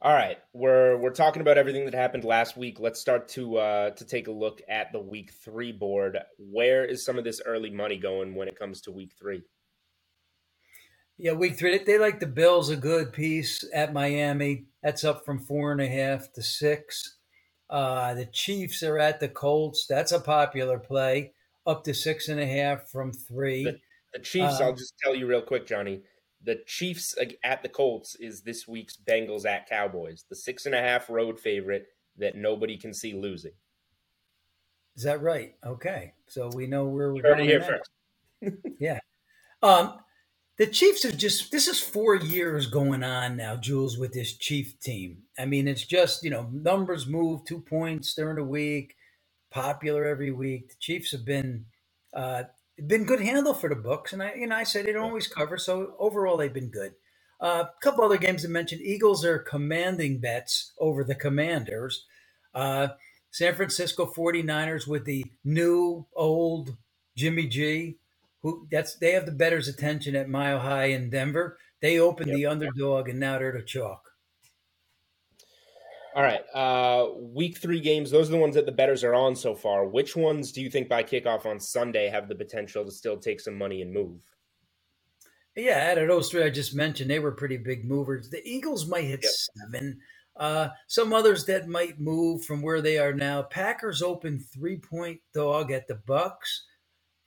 All 0.00 0.12
right, 0.12 0.38
we're 0.52 0.96
we're 0.96 1.10
talking 1.10 1.42
about 1.42 1.58
everything 1.58 1.86
that 1.86 1.94
happened 1.94 2.22
last 2.22 2.56
week. 2.56 2.78
Let's 2.78 3.00
start 3.00 3.26
to 3.30 3.56
uh, 3.56 3.90
to 3.90 4.04
take 4.04 4.28
a 4.28 4.32
look 4.32 4.62
at 4.68 4.92
the 4.92 5.00
week 5.00 5.32
three 5.44 5.72
board. 5.72 6.18
Where 6.38 6.84
is 6.84 7.04
some 7.04 7.18
of 7.18 7.24
this 7.24 7.40
early 7.44 7.70
money 7.70 7.98
going 7.98 8.36
when 8.36 8.46
it 8.46 8.56
comes 8.56 8.82
to 8.82 8.92
week 8.92 9.14
three? 9.18 9.42
Yeah, 11.16 11.32
week 11.32 11.56
three. 11.56 11.78
They 11.78 11.98
like 11.98 12.18
the 12.18 12.26
Bills 12.26 12.70
a 12.70 12.76
good 12.76 13.12
piece 13.12 13.64
at 13.72 13.92
Miami. 13.92 14.64
That's 14.82 15.04
up 15.04 15.24
from 15.24 15.38
four 15.38 15.70
and 15.70 15.80
a 15.80 15.86
half 15.86 16.32
to 16.32 16.42
six. 16.42 17.18
Uh, 17.70 18.14
the 18.14 18.26
Chiefs 18.26 18.82
are 18.82 18.98
at 18.98 19.20
the 19.20 19.28
Colts. 19.28 19.86
That's 19.88 20.12
a 20.12 20.20
popular 20.20 20.78
play, 20.78 21.32
up 21.66 21.84
to 21.84 21.94
six 21.94 22.28
and 22.28 22.40
a 22.40 22.46
half 22.46 22.88
from 22.90 23.12
three. 23.12 23.64
The, 23.64 23.78
the 24.12 24.18
Chiefs, 24.20 24.60
uh, 24.60 24.64
I'll 24.64 24.74
just 24.74 24.94
tell 25.02 25.14
you 25.14 25.26
real 25.26 25.42
quick, 25.42 25.66
Johnny. 25.66 26.02
The 26.42 26.60
Chiefs 26.66 27.14
at 27.42 27.62
the 27.62 27.68
Colts 27.68 28.16
is 28.16 28.42
this 28.42 28.68
week's 28.68 28.96
Bengals 28.96 29.46
at 29.46 29.68
Cowboys, 29.68 30.24
the 30.28 30.36
six 30.36 30.66
and 30.66 30.74
a 30.74 30.80
half 30.80 31.08
road 31.08 31.40
favorite 31.40 31.86
that 32.18 32.36
nobody 32.36 32.76
can 32.76 32.92
see 32.92 33.14
losing. 33.14 33.52
Is 34.96 35.04
that 35.04 35.22
right? 35.22 35.54
Okay, 35.64 36.12
so 36.26 36.50
we 36.54 36.66
know 36.66 36.84
where 36.86 37.12
we're 37.12 37.22
going. 37.22 37.44
Here 37.44 37.62
first. 37.62 38.56
yeah. 38.78 38.98
Um, 39.62 39.98
the 40.56 40.66
Chiefs 40.66 41.02
have 41.02 41.16
just 41.16 41.50
this 41.50 41.66
is 41.66 41.80
four 41.80 42.14
years 42.14 42.66
going 42.66 43.02
on 43.02 43.36
now, 43.36 43.56
Jules, 43.56 43.98
with 43.98 44.12
this 44.12 44.36
Chief 44.36 44.78
team. 44.80 45.24
I 45.38 45.46
mean, 45.46 45.66
it's 45.66 45.84
just 45.84 46.22
you 46.22 46.30
know 46.30 46.48
numbers 46.52 47.06
move 47.06 47.44
two 47.44 47.60
points 47.60 48.14
during 48.14 48.36
the 48.36 48.44
week, 48.44 48.94
popular 49.50 50.04
every 50.04 50.30
week. 50.30 50.68
The 50.68 50.74
Chiefs 50.78 51.12
have 51.12 51.24
been 51.24 51.66
uh, 52.14 52.44
been 52.86 53.04
good 53.04 53.20
handle 53.20 53.54
for 53.54 53.68
the 53.68 53.74
books, 53.74 54.12
and 54.12 54.22
I 54.22 54.34
you 54.34 54.46
know 54.46 54.56
I 54.56 54.64
said 54.64 54.86
they 54.86 54.92
don't 54.92 55.04
always 55.04 55.26
cover, 55.26 55.58
so 55.58 55.94
overall 55.98 56.36
they've 56.36 56.52
been 56.52 56.70
good. 56.70 56.94
A 57.40 57.44
uh, 57.44 57.64
couple 57.82 58.04
other 58.04 58.16
games 58.16 58.42
to 58.42 58.48
mention 58.48 58.80
Eagles 58.80 59.24
are 59.24 59.40
commanding 59.40 60.20
bets 60.20 60.72
over 60.78 61.02
the 61.02 61.16
Commanders. 61.16 62.06
Uh, 62.54 62.88
San 63.32 63.56
Francisco 63.56 64.06
49ers 64.06 64.86
with 64.86 65.04
the 65.04 65.24
new 65.42 66.06
old 66.14 66.76
Jimmy 67.16 67.48
G, 67.48 67.98
who 68.44 68.68
that's 68.70 68.96
they 68.96 69.12
have 69.12 69.24
the 69.24 69.32
better's 69.32 69.68
attention 69.68 70.14
at 70.14 70.28
Mile 70.28 70.60
High 70.60 70.86
in 70.86 71.08
Denver. 71.08 71.58
They 71.80 71.98
opened 71.98 72.28
yep. 72.28 72.36
the 72.36 72.46
underdog 72.46 73.08
and 73.08 73.18
now 73.18 73.38
they're 73.38 73.52
the 73.52 73.62
chalk. 73.62 74.10
All 76.14 76.22
right. 76.22 76.42
Uh, 76.54 77.08
week 77.18 77.56
three 77.56 77.80
games, 77.80 78.10
those 78.10 78.28
are 78.28 78.32
the 78.32 78.38
ones 78.38 78.54
that 78.54 78.66
the 78.66 78.72
betters 78.72 79.02
are 79.02 79.14
on 79.14 79.34
so 79.34 79.54
far. 79.54 79.86
Which 79.86 80.14
ones 80.14 80.52
do 80.52 80.62
you 80.62 80.70
think 80.70 80.88
by 80.88 81.02
kickoff 81.02 81.46
on 81.46 81.58
Sunday 81.58 82.08
have 82.08 82.28
the 82.28 82.36
potential 82.36 82.84
to 82.84 82.90
still 82.92 83.16
take 83.16 83.40
some 83.40 83.58
money 83.58 83.82
and 83.82 83.92
move? 83.92 84.20
Yeah, 85.56 85.90
out 85.90 85.98
of 85.98 86.08
those 86.08 86.30
three 86.30 86.44
I 86.44 86.50
just 86.50 86.74
mentioned, 86.74 87.10
they 87.10 87.18
were 87.18 87.32
pretty 87.32 87.56
big 87.56 87.84
movers. 87.84 88.28
The 88.28 88.46
Eagles 88.46 88.86
might 88.86 89.04
hit 89.04 89.20
yep. 89.22 89.32
seven. 89.72 89.98
Uh, 90.36 90.68
some 90.86 91.12
others 91.12 91.46
that 91.46 91.66
might 91.66 91.98
move 91.98 92.44
from 92.44 92.60
where 92.60 92.82
they 92.82 92.98
are 92.98 93.12
now. 93.14 93.42
Packers 93.42 94.02
open 94.02 94.38
three 94.38 94.76
point 94.76 95.20
dog 95.32 95.72
at 95.72 95.88
the 95.88 95.94
Bucks. 96.06 96.64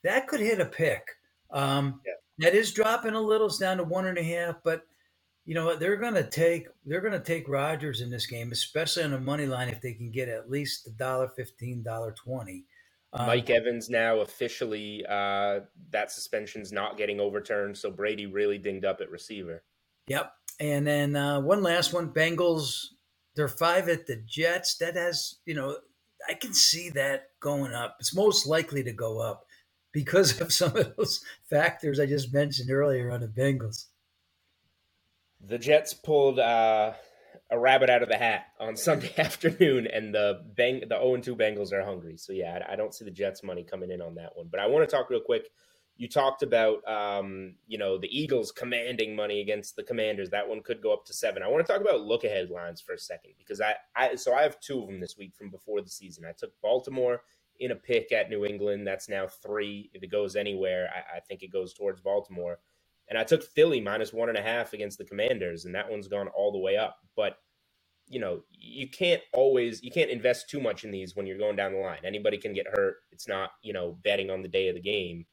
That 0.03 0.27
could 0.27 0.39
hit 0.39 0.59
a 0.59 0.65
pick. 0.65 1.03
Um, 1.51 2.01
yeah. 2.05 2.13
That 2.39 2.55
is 2.55 2.71
dropping 2.73 3.13
a 3.13 3.21
little. 3.21 3.47
It's 3.47 3.57
down 3.57 3.77
to 3.77 3.83
one 3.83 4.05
and 4.05 4.17
a 4.17 4.23
half, 4.23 4.57
but 4.63 4.83
you 5.45 5.55
know 5.55 5.65
what? 5.65 5.79
They're 5.79 5.97
going 5.97 6.13
to 6.13 6.29
take 6.29 6.67
they're 6.85 7.01
going 7.01 7.13
to 7.13 7.19
take 7.19 7.47
Rodgers 7.47 8.01
in 8.01 8.11
this 8.11 8.27
game, 8.27 8.51
especially 8.51 9.03
on 9.03 9.11
the 9.11 9.19
money 9.19 9.45
line 9.45 9.69
if 9.69 9.81
they 9.81 9.93
can 9.93 10.11
get 10.11 10.27
at 10.29 10.51
least 10.51 10.85
a 10.87 10.91
dollar 10.91 11.29
fifteen, 11.29 11.81
dollar 11.81 12.11
twenty. 12.11 12.65
Um, 13.13 13.27
Mike 13.27 13.49
Evans 13.49 13.89
now 13.89 14.19
officially 14.19 15.05
uh, 15.07 15.61
that 15.91 16.11
suspension's 16.11 16.71
not 16.71 16.97
getting 16.97 17.19
overturned, 17.19 17.77
so 17.77 17.89
Brady 17.89 18.25
really 18.25 18.57
dinged 18.57 18.85
up 18.85 18.99
at 19.01 19.09
receiver. 19.09 19.63
Yep, 20.07 20.31
and 20.59 20.85
then 20.85 21.15
uh, 21.15 21.39
one 21.39 21.63
last 21.63 21.93
one: 21.93 22.09
Bengals. 22.09 22.87
They're 23.35 23.47
five 23.47 23.87
at 23.87 24.05
the 24.05 24.17
Jets. 24.27 24.75
That 24.77 24.95
has 24.95 25.37
you 25.45 25.55
know 25.55 25.77
I 26.27 26.33
can 26.33 26.53
see 26.53 26.89
that 26.91 27.29
going 27.39 27.73
up. 27.73 27.95
It's 27.99 28.13
most 28.13 28.45
likely 28.45 28.83
to 28.83 28.91
go 28.91 29.19
up 29.19 29.46
because 29.97 30.39
of 30.41 30.53
some 30.53 30.75
of 30.77 30.95
those 30.95 31.23
factors 31.49 31.99
I 31.99 32.05
just 32.05 32.33
mentioned 32.33 32.69
earlier 32.69 33.11
on 33.11 33.21
the 33.21 33.27
Bengals 33.27 33.85
the 35.45 35.57
Jets 35.57 35.93
pulled 35.93 36.39
uh, 36.39 36.93
a 37.49 37.59
rabbit 37.59 37.89
out 37.89 38.03
of 38.03 38.09
the 38.09 38.17
hat 38.17 38.47
on 38.59 38.75
Sunday 38.75 39.13
afternoon, 39.17 39.87
and 39.87 40.13
the 40.13 40.41
bang 40.55 40.81
the 40.81 40.95
0 40.95 41.17
2 41.17 41.35
Bengals 41.35 41.71
are 41.71 41.83
hungry. 41.83 42.17
So 42.17 42.33
yeah, 42.33 42.59
I, 42.67 42.73
I, 42.73 42.75
don't 42.75 42.93
see 42.93 43.05
the 43.05 43.11
Jets 43.11 43.43
money 43.43 43.63
coming 43.63 43.91
in 43.91 44.01
on 44.01 44.15
that 44.15 44.35
one. 44.35 44.47
But 44.49 44.59
I 44.59 44.67
want 44.67 44.87
to 44.87 44.95
talk 44.95 45.09
real 45.09 45.21
quick. 45.21 45.49
You 45.95 46.07
talked 46.07 46.43
about 46.43 46.87
um, 46.87 47.55
you 47.67 47.77
know 47.77 47.97
the 47.97 48.15
Eagles 48.15 48.51
commanding 48.51 49.15
money 49.15 49.41
against 49.41 49.75
the 49.75 49.83
Commanders. 49.83 50.29
That 50.29 50.47
one 50.47 50.61
could 50.61 50.81
go 50.81 50.93
up 50.93 51.05
to 51.05 51.13
seven. 51.13 51.41
I 51.41 51.47
want 51.47 51.65
to 51.65 51.71
talk 51.71 51.81
about 51.81 52.01
look 52.01 52.23
ahead 52.23 52.49
lines 52.49 52.81
for 52.81 52.93
a 52.93 52.99
second 52.99 53.31
because 53.37 53.61
I, 53.61 53.75
I 53.95 54.15
so 54.15 54.33
I 54.33 54.43
have 54.43 54.59
two 54.59 54.81
of 54.81 54.87
them 54.87 54.99
this 54.99 55.17
week 55.17 55.33
from 55.35 55.49
before 55.49 55.81
the 55.81 55.89
season. 55.89 56.25
I 56.25 56.33
took 56.33 56.51
Baltimore 56.61 57.21
in 57.59 57.71
a 57.71 57.75
pick 57.75 58.11
at 58.11 58.29
New 58.29 58.45
England. 58.45 58.85
That's 58.85 59.09
now 59.09 59.27
three. 59.27 59.89
If 59.93 60.03
it 60.03 60.11
goes 60.11 60.35
anywhere, 60.35 60.89
I, 60.93 61.17
I 61.17 61.19
think 61.19 61.43
it 61.43 61.51
goes 61.51 61.73
towards 61.73 62.01
Baltimore. 62.01 62.59
And 63.09 63.17
I 63.17 63.23
took 63.23 63.43
Philly 63.43 63.79
minus 63.79 64.11
one 64.11 64.29
and 64.29 64.37
a 64.37 64.41
half 64.41 64.73
against 64.73 64.97
the 64.97 65.05
Commanders, 65.05 65.65
and 65.65 65.73
that 65.75 65.89
one's 65.89 66.07
gone 66.07 66.27
all 66.27 66.51
the 66.51 66.57
way 66.59 66.77
up. 66.77 66.97
But 67.15 67.37
you 68.09 68.19
know, 68.19 68.41
you 68.51 68.89
can't 68.89 69.21
always 69.33 69.83
you 69.83 69.91
can't 69.91 70.09
invest 70.09 70.49
too 70.49 70.61
much 70.61 70.83
in 70.83 70.91
these 70.91 71.15
when 71.15 71.25
you're 71.25 71.37
going 71.37 71.55
down 71.55 71.73
the 71.73 71.79
line. 71.79 71.99
Anybody 72.03 72.37
can 72.37 72.53
get 72.53 72.67
hurt. 72.67 72.97
It's 73.11 73.27
not 73.27 73.51
you 73.61 73.73
know 73.73 73.97
betting 74.03 74.29
on 74.29 74.41
the 74.41 74.47
day 74.47 74.69
of 74.69 74.75
the 74.75 74.81
game. 74.81 75.25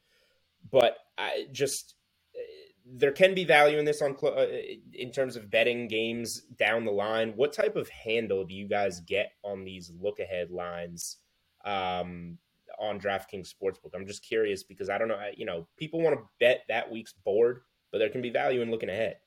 But 0.71 0.97
I 1.17 1.45
just 1.51 1.95
eh, 2.35 2.39
there 2.85 3.11
can 3.11 3.33
be 3.33 3.45
value 3.45 3.77
in 3.77 3.85
this 3.85 4.01
on 4.01 4.15
uh, 4.23 4.45
in 4.93 5.11
terms 5.11 5.35
of 5.35 5.49
betting 5.49 5.87
games 5.87 6.41
down 6.57 6.85
the 6.85 6.91
line. 6.91 7.33
What 7.35 7.53
type 7.53 7.75
of 7.75 7.89
handle 7.89 8.45
do 8.45 8.53
you 8.53 8.67
guys 8.67 8.99
get 9.01 9.31
on 9.43 9.63
these 9.63 9.91
look 9.99 10.19
ahead 10.19 10.51
lines? 10.51 11.17
Um, 11.65 12.37
on 12.79 12.99
DraftKings 12.99 13.53
Sportsbook. 13.53 13.91
I'm 13.95 14.07
just 14.07 14.23
curious 14.23 14.63
because 14.63 14.89
I 14.89 14.97
don't 14.97 15.07
know, 15.07 15.19
you 15.35 15.45
know, 15.45 15.67
people 15.77 16.01
want 16.01 16.17
to 16.17 16.25
bet 16.39 16.63
that 16.67 16.91
week's 16.91 17.13
board, 17.13 17.61
but 17.91 17.99
there 17.99 18.09
can 18.09 18.21
be 18.21 18.29
value 18.29 18.61
in 18.61 18.71
looking 18.71 18.89
ahead. 18.89 19.17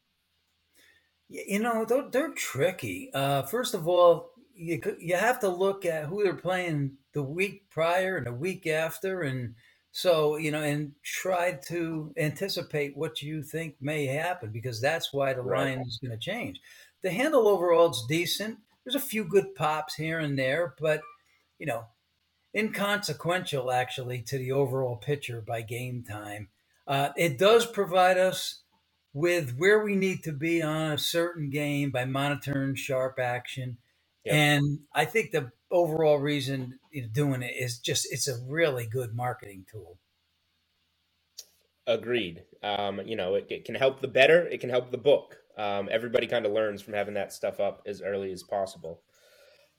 You 1.28 1.60
know, 1.60 1.84
they're, 1.84 2.08
they're 2.10 2.32
tricky. 2.32 3.10
Uh, 3.12 3.42
first 3.42 3.74
of 3.74 3.86
all, 3.86 4.32
you 4.54 4.80
you 4.98 5.14
have 5.14 5.38
to 5.40 5.48
look 5.48 5.84
at 5.84 6.06
who 6.06 6.24
they're 6.24 6.34
playing 6.34 6.96
the 7.12 7.22
week 7.22 7.70
prior 7.70 8.16
and 8.16 8.26
the 8.26 8.32
week 8.32 8.66
after, 8.66 9.22
and 9.22 9.54
so 9.92 10.36
you 10.36 10.50
know, 10.50 10.62
and 10.62 10.92
try 11.04 11.58
to 11.68 12.12
anticipate 12.16 12.96
what 12.96 13.22
you 13.22 13.42
think 13.42 13.76
may 13.80 14.06
happen 14.06 14.50
because 14.50 14.80
that's 14.80 15.12
why 15.12 15.32
the 15.32 15.42
right. 15.42 15.76
line 15.76 15.86
is 15.86 16.00
going 16.02 16.10
to 16.10 16.18
change. 16.18 16.60
The 17.02 17.10
handle 17.10 17.46
overall 17.46 17.90
is 17.90 18.04
decent. 18.08 18.58
There's 18.84 18.96
a 18.96 19.00
few 19.00 19.22
good 19.22 19.54
pops 19.54 19.94
here 19.94 20.18
and 20.18 20.36
there, 20.36 20.74
but 20.80 21.02
you 21.60 21.66
know, 21.66 21.84
inconsequential 22.54 23.70
actually 23.70 24.22
to 24.22 24.38
the 24.38 24.52
overall 24.52 24.96
picture 24.96 25.40
by 25.40 25.62
game 25.62 26.04
time. 26.08 26.48
Uh, 26.86 27.10
it 27.16 27.38
does 27.38 27.66
provide 27.66 28.16
us 28.16 28.62
with 29.12 29.56
where 29.56 29.82
we 29.82 29.94
need 29.94 30.22
to 30.22 30.32
be 30.32 30.62
on 30.62 30.92
a 30.92 30.98
certain 30.98 31.50
game 31.50 31.90
by 31.90 32.04
monitoring 32.04 32.74
sharp 32.74 33.18
action. 33.18 33.78
Yep. 34.24 34.34
And 34.34 34.78
I 34.94 35.04
think 35.04 35.30
the 35.30 35.52
overall 35.70 36.18
reason 36.18 36.78
doing 37.12 37.42
it 37.42 37.54
is 37.58 37.78
just 37.78 38.06
it's 38.10 38.28
a 38.28 38.38
really 38.46 38.86
good 38.86 39.14
marketing 39.14 39.66
tool. 39.70 39.98
Agreed. 41.86 42.44
Um, 42.62 43.00
you 43.04 43.16
know, 43.16 43.34
it, 43.34 43.46
it, 43.48 43.64
can 43.64 43.74
help 43.74 44.00
the 44.00 44.08
better, 44.08 44.46
it 44.46 44.60
can 44.60 44.70
help 44.70 44.90
the 44.90 44.98
book. 44.98 45.36
Um, 45.56 45.88
everybody 45.90 46.26
kind 46.26 46.46
of 46.46 46.52
learns 46.52 46.82
from 46.82 46.94
having 46.94 47.14
that 47.14 47.32
stuff 47.32 47.60
up 47.60 47.82
as 47.86 48.02
early 48.02 48.30
as 48.30 48.42
possible. 48.42 49.00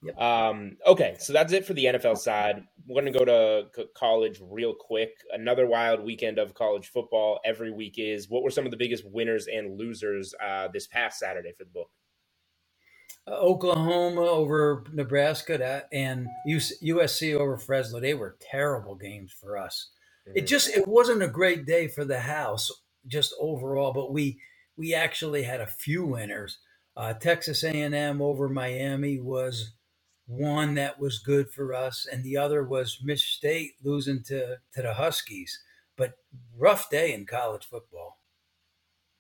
Yep. 0.02 0.18
Um, 0.18 0.78
okay, 0.88 1.18
so 1.20 1.34
that's 1.34 1.52
it 1.52 1.66
for 1.66 1.74
the 1.74 1.86
NFL 1.86 2.18
side. 2.18 2.64
We're 2.88 3.02
going 3.02 3.14
to 3.14 3.20
go 3.20 3.26
to 3.26 3.88
college 3.96 4.40
real 4.42 4.74
quick. 4.74 5.12
Another 5.32 5.66
wild 5.66 6.04
weekend 6.04 6.40
of 6.40 6.54
college 6.54 6.88
football 6.88 7.40
every 7.44 7.72
week 7.72 7.96
is. 7.98 8.30
What 8.30 8.44
were 8.44 8.50
some 8.50 8.66
of 8.66 8.72
the 8.72 8.78
biggest 8.78 9.04
winners 9.06 9.48
and 9.48 9.78
losers 9.78 10.34
uh, 10.44 10.70
this 10.72 10.88
past 10.88 11.20
Saturday 11.20 11.52
for 11.58 11.66
the 11.66 11.72
book? 11.72 11.90
Uh, 13.28 13.32
Oklahoma 13.32 14.22
over 14.22 14.86
Nebraska 14.94 15.84
and 15.92 16.28
USC 16.48 17.36
over 17.36 17.58
Fresno. 17.58 18.00
They 18.00 18.14
were 18.14 18.38
terrible 18.40 18.96
games 18.96 19.34
for 19.34 19.58
us. 19.58 19.90
Mm-hmm. 20.28 20.38
It 20.38 20.48
just 20.48 20.70
it 20.70 20.88
wasn't 20.88 21.24
a 21.24 21.28
great 21.28 21.66
day 21.66 21.90
for 21.90 22.06
the 22.06 22.22
house 22.22 22.72
just 23.06 23.34
overall, 23.40 23.92
but 23.92 24.14
we 24.14 24.40
we 24.78 24.94
actually 24.94 25.44
had 25.44 25.60
a 25.60 25.68
few 25.68 26.06
winners. 26.06 26.60
Uh, 26.96 27.14
Texas 27.14 27.64
A&M 27.64 28.22
over 28.22 28.50
Miami 28.50 29.20
was 29.20 29.74
one 30.30 30.76
that 30.76 31.00
was 31.00 31.18
good 31.18 31.50
for 31.50 31.74
us, 31.74 32.08
and 32.10 32.24
the 32.24 32.38
other 32.38 32.64
was 32.64 33.00
Miss 33.04 33.24
State 33.24 33.74
losing 33.84 34.24
to 34.26 34.58
to 34.74 34.82
the 34.82 34.94
Huskies. 34.94 35.60
But 35.98 36.14
rough 36.56 36.90
day 36.90 37.14
in 37.14 37.26
college 37.26 37.66
football. 37.66 38.20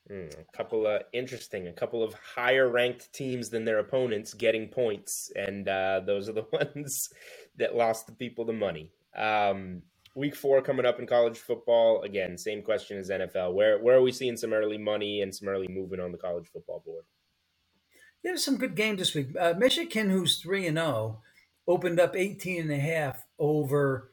Mm, 0.09 0.33
a 0.39 0.57
couple 0.57 0.87
of 0.87 1.01
interesting, 1.11 1.67
a 1.67 1.73
couple 1.73 2.03
of 2.03 2.13
higher 2.13 2.69
ranked 2.69 3.11
teams 3.13 3.49
than 3.49 3.65
their 3.65 3.79
opponents 3.79 4.33
getting 4.33 4.67
points, 4.69 5.31
and 5.35 5.67
uh, 5.67 6.01
those 6.05 6.29
are 6.29 6.33
the 6.33 6.45
ones 6.75 7.09
that 7.57 7.75
lost 7.75 8.05
the 8.05 8.13
people 8.13 8.45
the 8.45 8.53
money. 8.53 8.91
Um, 9.15 9.81
week 10.15 10.35
four 10.35 10.61
coming 10.61 10.85
up 10.85 10.99
in 10.99 11.07
college 11.07 11.37
football. 11.39 12.01
Again, 12.03 12.37
same 12.37 12.61
question 12.61 12.97
as 12.97 13.09
NFL. 13.09 13.53
Where 13.53 13.79
where 13.81 13.97
are 13.97 14.01
we 14.01 14.11
seeing 14.11 14.37
some 14.37 14.53
early 14.53 14.77
money 14.77 15.21
and 15.21 15.33
some 15.33 15.47
early 15.47 15.67
movement 15.67 16.01
on 16.01 16.11
the 16.11 16.17
college 16.17 16.47
football 16.47 16.83
board? 16.85 17.05
There's 18.23 18.43
some 18.43 18.57
good 18.57 18.75
games 18.75 18.99
this 18.99 19.15
week. 19.15 19.29
Uh, 19.39 19.53
Michigan, 19.57 20.09
who's 20.09 20.41
3 20.41 20.67
and 20.67 20.77
0, 20.77 21.21
opened 21.67 21.99
up 21.99 22.15
18 22.15 22.61
and 22.61 22.71
a 22.71 22.77
half 22.77 23.25
over 23.37 24.11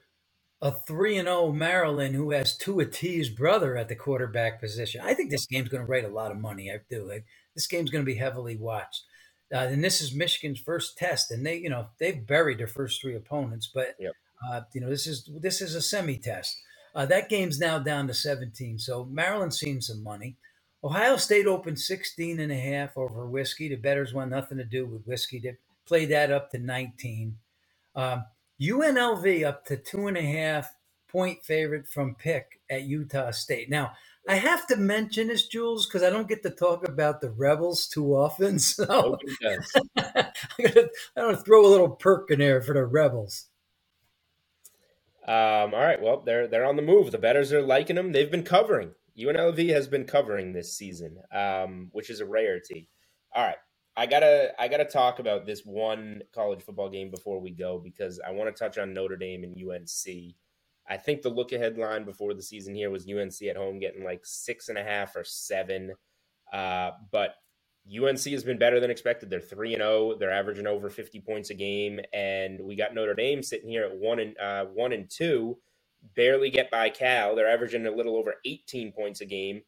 a 0.62 0.70
3 0.70 1.18
and 1.18 1.28
0 1.28 1.52
Maryland 1.52 2.14
who 2.14 2.30
has 2.30 2.56
Tua 2.56 2.86
T's 2.86 3.28
brother 3.28 3.76
at 3.76 3.88
the 3.88 3.96
quarterback 3.96 4.60
position. 4.60 5.00
I 5.04 5.14
think 5.14 5.30
this 5.30 5.46
game's 5.46 5.68
going 5.68 5.84
to 5.84 5.90
rate 5.90 6.04
a 6.04 6.08
lot 6.08 6.30
of 6.30 6.38
money. 6.38 6.70
I 6.70 6.78
do. 6.88 7.10
I, 7.12 7.24
this 7.54 7.66
game's 7.66 7.90
going 7.90 8.04
to 8.04 8.10
be 8.10 8.18
heavily 8.18 8.56
watched. 8.56 9.02
Uh, 9.52 9.58
and 9.58 9.82
this 9.82 10.00
is 10.00 10.14
Michigan's 10.14 10.58
first 10.58 10.98
test, 10.98 11.30
and 11.30 11.46
they, 11.46 11.56
you 11.56 11.70
know, 11.70 11.86
they've 12.00 12.26
buried 12.26 12.58
their 12.58 12.66
first 12.66 13.00
three 13.00 13.14
opponents, 13.14 13.70
but 13.72 13.94
yep. 14.00 14.12
uh, 14.50 14.62
you 14.74 14.80
know, 14.80 14.88
this 14.88 15.06
is 15.06 15.30
this 15.40 15.60
is 15.60 15.76
a 15.76 15.80
semi-test. 15.80 16.56
Uh, 16.96 17.06
that 17.06 17.28
game's 17.28 17.60
now 17.60 17.78
down 17.78 18.08
to 18.08 18.14
17, 18.14 18.78
so 18.80 19.04
Maryland's 19.04 19.58
seen 19.58 19.80
some 19.80 20.02
money. 20.02 20.36
Ohio 20.86 21.16
State 21.16 21.48
opened 21.48 21.80
16 21.80 22.38
and 22.38 22.52
a 22.52 22.56
half 22.56 22.96
over 22.96 23.26
whiskey. 23.26 23.68
The 23.68 23.74
betters 23.74 24.14
want 24.14 24.30
nothing 24.30 24.58
to 24.58 24.64
do 24.64 24.86
with 24.86 25.04
whiskey. 25.04 25.40
They 25.40 25.56
played 25.84 26.10
that 26.10 26.30
up 26.30 26.52
to 26.52 26.60
19. 26.60 27.38
Um, 27.96 28.24
UNLV 28.62 29.44
up 29.44 29.64
to 29.64 29.76
two 29.76 30.06
and 30.06 30.16
a 30.16 30.22
half 30.22 30.72
point 31.08 31.44
favorite 31.44 31.88
from 31.88 32.14
pick 32.14 32.60
at 32.70 32.84
Utah 32.84 33.32
State. 33.32 33.68
Now, 33.68 33.94
I 34.28 34.36
have 34.36 34.68
to 34.68 34.76
mention 34.76 35.26
this, 35.26 35.48
Jules, 35.48 35.86
because 35.86 36.04
I 36.04 36.10
don't 36.10 36.28
get 36.28 36.44
to 36.44 36.50
talk 36.50 36.86
about 36.86 37.20
the 37.20 37.30
Rebels 37.30 37.88
too 37.88 38.14
often. 38.14 38.60
So 38.60 39.18
I'm 39.44 40.28
going 40.56 41.36
to 41.36 41.42
throw 41.42 41.66
a 41.66 41.68
little 41.68 41.90
perk 41.90 42.30
in 42.30 42.38
there 42.38 42.62
for 42.62 42.74
the 42.74 42.84
Rebels. 42.84 43.46
Um, 45.26 45.74
all 45.74 45.82
right. 45.82 46.00
Well, 46.00 46.22
they're 46.24 46.46
they're 46.46 46.64
on 46.64 46.76
the 46.76 46.82
move. 46.82 47.10
The 47.10 47.18
betters 47.18 47.52
are 47.52 47.60
liking 47.60 47.96
them. 47.96 48.12
They've 48.12 48.30
been 48.30 48.44
covering 48.44 48.92
UNLV 49.18 49.68
has 49.70 49.88
been 49.88 50.04
covering 50.04 50.52
this 50.52 50.76
season, 50.76 51.18
um, 51.32 51.88
which 51.92 52.10
is 52.10 52.20
a 52.20 52.26
rarity. 52.26 52.88
All 53.34 53.44
right, 53.44 53.56
I 53.96 54.06
gotta 54.06 54.52
I 54.58 54.68
gotta 54.68 54.84
talk 54.84 55.18
about 55.18 55.46
this 55.46 55.62
one 55.64 56.22
college 56.34 56.62
football 56.62 56.90
game 56.90 57.10
before 57.10 57.40
we 57.40 57.50
go 57.50 57.78
because 57.82 58.20
I 58.26 58.30
want 58.32 58.54
to 58.54 58.58
touch 58.58 58.78
on 58.78 58.92
Notre 58.92 59.16
Dame 59.16 59.44
and 59.44 59.56
UNC. 59.56 60.34
I 60.88 60.96
think 60.96 61.22
the 61.22 61.30
look 61.30 61.52
ahead 61.52 61.78
line 61.78 62.04
before 62.04 62.34
the 62.34 62.42
season 62.42 62.74
here 62.74 62.90
was 62.90 63.08
UNC 63.10 63.42
at 63.48 63.56
home 63.56 63.78
getting 63.78 64.04
like 64.04 64.20
six 64.24 64.68
and 64.68 64.78
a 64.78 64.84
half 64.84 65.16
or 65.16 65.24
seven, 65.24 65.92
uh, 66.52 66.90
but 67.10 67.34
UNC 67.88 68.24
has 68.24 68.44
been 68.44 68.58
better 68.58 68.80
than 68.80 68.90
expected. 68.90 69.30
They're 69.30 69.40
three 69.40 69.72
and 69.72 69.80
zero. 69.80 70.12
Oh. 70.12 70.16
They're 70.18 70.30
averaging 70.32 70.66
over 70.66 70.90
fifty 70.90 71.20
points 71.20 71.50
a 71.50 71.54
game, 71.54 72.00
and 72.12 72.60
we 72.60 72.76
got 72.76 72.94
Notre 72.94 73.14
Dame 73.14 73.42
sitting 73.42 73.70
here 73.70 73.84
at 73.84 73.96
one 73.96 74.18
and 74.18 74.38
uh, 74.38 74.64
one 74.66 74.92
and 74.92 75.08
two, 75.08 75.58
barely 76.14 76.50
get 76.50 76.70
by 76.70 76.90
Cal. 76.90 77.34
They're 77.34 77.50
averaging 77.50 77.86
a 77.86 77.90
little 77.90 78.16
over 78.16 78.36
eighteen 78.44 78.92
points 78.92 79.20
a 79.20 79.26
game. 79.26 79.62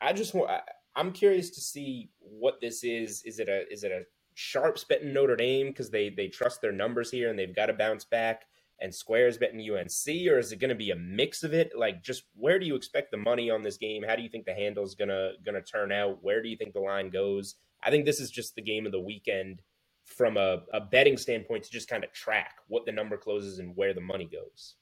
I 0.00 0.12
just 0.12 0.34
want. 0.34 0.50
I'm 0.96 1.12
curious 1.12 1.50
to 1.50 1.60
see 1.60 2.10
what 2.20 2.60
this 2.60 2.84
is. 2.84 3.22
Is 3.24 3.38
it 3.38 3.48
a 3.48 3.70
is 3.72 3.84
it 3.84 3.92
a 3.92 4.02
sharps 4.34 4.84
betting 4.84 5.12
Notre 5.12 5.36
Dame 5.36 5.68
because 5.68 5.90
they 5.90 6.10
they 6.10 6.28
trust 6.28 6.60
their 6.62 6.72
numbers 6.72 7.10
here 7.10 7.30
and 7.30 7.38
they've 7.38 7.56
got 7.56 7.66
to 7.66 7.74
bounce 7.74 8.04
back? 8.04 8.46
And 8.80 8.94
Squares 8.94 9.38
betting 9.38 9.60
UNC, 9.60 10.28
or 10.30 10.38
is 10.38 10.52
it 10.52 10.60
going 10.60 10.68
to 10.68 10.74
be 10.74 10.90
a 10.90 10.96
mix 10.96 11.42
of 11.42 11.54
it? 11.54 11.72
Like, 11.76 12.02
just 12.02 12.24
where 12.34 12.58
do 12.58 12.66
you 12.66 12.74
expect 12.76 13.10
the 13.10 13.16
money 13.16 13.50
on 13.50 13.62
this 13.62 13.78
game? 13.78 14.04
How 14.06 14.16
do 14.16 14.22
you 14.22 14.28
think 14.28 14.46
the 14.46 14.54
handle 14.54 14.84
is 14.84 14.94
gonna 14.94 15.32
gonna 15.46 15.62
turn 15.62 15.92
out? 15.92 16.18
Where 16.22 16.42
do 16.42 16.50
you 16.50 16.56
think 16.58 16.74
the 16.74 16.80
line 16.80 17.10
goes? 17.10 17.56
I 17.82 17.90
think 17.90 18.04
this 18.04 18.20
is 18.20 18.30
just 18.30 18.54
the 18.54 18.62
game 18.62 18.86
of 18.86 18.92
the 18.92 19.00
weekend 19.00 19.62
from 20.04 20.36
a, 20.36 20.62
a 20.74 20.80
betting 20.80 21.16
standpoint 21.16 21.64
to 21.64 21.70
just 21.70 21.88
kind 21.88 22.04
of 22.04 22.12
track 22.12 22.56
what 22.68 22.86
the 22.86 22.92
number 22.92 23.16
closes 23.16 23.58
and 23.58 23.76
where 23.76 23.94
the 23.94 24.00
money 24.00 24.28
goes. 24.30 24.76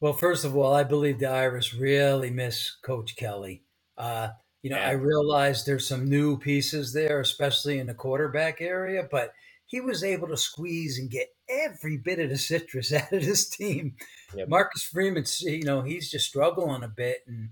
Well, 0.00 0.14
first 0.14 0.44
of 0.44 0.56
all, 0.56 0.72
I 0.72 0.84
believe 0.84 1.18
the 1.18 1.28
Irish 1.28 1.74
really 1.74 2.30
miss 2.30 2.70
Coach 2.82 3.16
Kelly. 3.16 3.62
Uh, 3.98 4.28
you 4.62 4.70
know, 4.70 4.78
yeah. 4.78 4.88
I 4.88 4.92
realize 4.92 5.64
there's 5.64 5.86
some 5.86 6.08
new 6.08 6.38
pieces 6.38 6.92
there, 6.92 7.20
especially 7.20 7.78
in 7.78 7.86
the 7.86 7.94
quarterback 7.94 8.60
area, 8.60 9.06
but 9.10 9.32
he 9.66 9.80
was 9.80 10.02
able 10.02 10.28
to 10.28 10.36
squeeze 10.36 10.98
and 10.98 11.10
get 11.10 11.28
every 11.48 11.98
bit 11.98 12.18
of 12.18 12.30
the 12.30 12.38
citrus 12.38 12.92
out 12.94 13.12
of 13.12 13.24
this 13.24 13.48
team. 13.48 13.96
Yep. 14.34 14.48
Marcus 14.48 14.82
Freeman, 14.82 15.24
you 15.40 15.64
know, 15.64 15.82
he's 15.82 16.10
just 16.10 16.26
struggling 16.26 16.82
a 16.82 16.88
bit, 16.88 17.18
and 17.26 17.50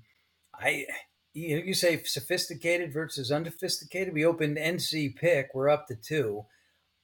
I, 0.54 0.86
you, 1.34 1.56
know, 1.56 1.64
you 1.64 1.74
say 1.74 2.02
sophisticated 2.02 2.92
versus 2.92 3.30
unsophisticated. 3.30 4.14
We 4.14 4.24
opened 4.24 4.56
NC 4.56 5.16
pick, 5.16 5.50
we're 5.54 5.68
up 5.68 5.86
to 5.88 5.96
two. 5.96 6.46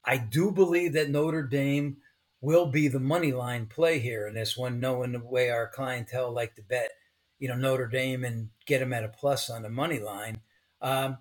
I 0.04 0.16
do 0.18 0.50
believe 0.50 0.94
that 0.94 1.10
Notre 1.10 1.42
Dame 1.42 1.98
will 2.44 2.66
be 2.66 2.88
the 2.88 3.00
money 3.00 3.32
line 3.32 3.66
play 3.66 3.98
here 3.98 4.26
in 4.28 4.34
this 4.34 4.56
one, 4.56 4.80
knowing 4.80 5.12
the 5.12 5.20
way 5.20 5.50
our 5.50 5.68
clientele 5.68 6.32
like 6.32 6.54
to 6.56 6.62
bet 6.62 6.90
you 7.38 7.48
know 7.48 7.56
Notre 7.56 7.88
Dame 7.88 8.24
and 8.24 8.50
get 8.66 8.80
them 8.80 8.92
at 8.92 9.04
a 9.04 9.08
plus 9.08 9.50
on 9.50 9.62
the 9.62 9.70
money 9.70 9.98
line. 10.00 10.40
Um, 10.80 11.18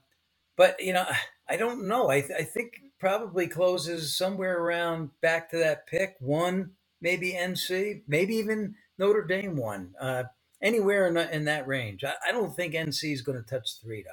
but 0.57 0.77
you 0.79 0.93
know, 0.93 1.05
I 1.49 1.57
don't 1.57 1.87
know. 1.87 2.09
I, 2.09 2.21
th- 2.21 2.39
I 2.39 2.43
think 2.43 2.73
probably 2.99 3.47
closes 3.47 4.17
somewhere 4.17 4.59
around 4.59 5.09
back 5.21 5.51
to 5.51 5.57
that 5.57 5.87
pick 5.87 6.15
one, 6.19 6.71
maybe 7.01 7.33
NC, 7.33 8.03
maybe 8.07 8.35
even 8.35 8.75
Notre 8.97 9.25
Dame 9.25 9.57
one. 9.57 9.93
Uh, 9.99 10.23
anywhere 10.61 11.07
in, 11.07 11.17
in 11.17 11.45
that 11.45 11.67
range. 11.67 12.03
I, 12.03 12.13
I 12.27 12.31
don't 12.31 12.55
think 12.55 12.73
NC 12.73 13.13
is 13.13 13.21
going 13.21 13.37
to 13.37 13.43
touch 13.43 13.81
three 13.81 14.03
though. 14.03 14.11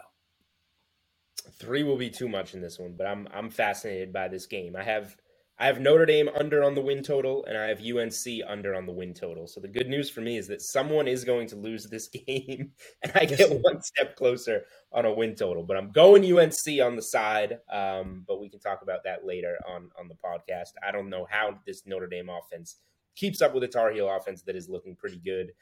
Three 1.59 1.85
will 1.85 1.97
be 1.97 2.11
too 2.11 2.29
much 2.29 2.55
in 2.55 2.61
this 2.61 2.79
one, 2.79 2.95
but 2.97 3.07
I'm 3.07 3.29
I'm 3.33 3.50
fascinated 3.50 4.12
by 4.12 4.29
this 4.29 4.47
game. 4.47 4.76
I 4.76 4.83
have 4.83 5.17
I 5.61 5.67
have 5.67 5.79
Notre 5.79 6.07
Dame 6.07 6.31
under 6.35 6.64
on 6.64 6.75
the 6.75 6.81
win 6.81 7.02
total, 7.02 7.45
and 7.45 7.59
I 7.59 7.67
have 7.69 7.83
UNC 7.83 8.14
under 8.49 8.75
on 8.75 8.87
the 8.87 8.93
win 8.93 9.12
total. 9.12 9.47
So 9.47 9.61
the 9.61 9.69
good 9.69 9.90
news 9.90 10.09
for 10.09 10.23
me 10.23 10.38
is 10.38 10.49
that 10.49 10.62
someone 10.62 11.07
is 11.07 11.23
going 11.23 11.49
to 11.49 11.57
lose 11.57 11.85
this 11.85 12.09
game, 12.26 12.73
and 13.02 13.12
I 13.14 13.26
get 13.26 13.61
one 13.61 13.83
step 13.83 14.17
closer 14.17 14.64
on 14.90 15.05
a 15.05 15.12
win 15.12 15.35
total. 15.35 15.62
But 15.62 15.76
I'm 15.76 15.93
going 15.93 16.25
UNC 16.25 16.81
on 16.83 16.97
the 16.97 17.02
side. 17.02 17.59
Um, 17.71 18.25
but 18.26 18.40
we 18.40 18.49
can 18.49 18.59
talk 18.59 18.81
about 18.81 19.05
that 19.05 19.26
later 19.26 19.59
on 19.69 19.90
on 19.99 20.09
the 20.09 20.14
podcast. 20.14 20.71
I 20.83 20.93
don't 20.93 21.11
know 21.11 21.26
how 21.29 21.59
this 21.67 21.83
Notre 21.85 22.07
Dame 22.07 22.31
offense 22.31 22.76
keeps 23.14 23.43
up 23.43 23.52
with 23.52 23.61
the 23.61 23.69
Tar 23.69 23.91
Heel 23.91 24.08
offense 24.08 24.41
that 24.45 24.56
is 24.56 24.71
looking 24.71 24.97
pretty 24.97 25.19
good. 25.19 25.52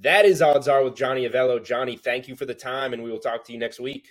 That 0.00 0.24
is 0.24 0.40
odds 0.40 0.66
are 0.66 0.82
with 0.82 0.96
Johnny 0.96 1.28
Avello. 1.28 1.62
Johnny, 1.62 1.98
thank 1.98 2.26
you 2.26 2.36
for 2.36 2.46
the 2.46 2.54
time, 2.54 2.94
and 2.94 3.02
we 3.02 3.10
will 3.10 3.18
talk 3.18 3.44
to 3.44 3.52
you 3.52 3.58
next 3.58 3.80
week. 3.80 4.08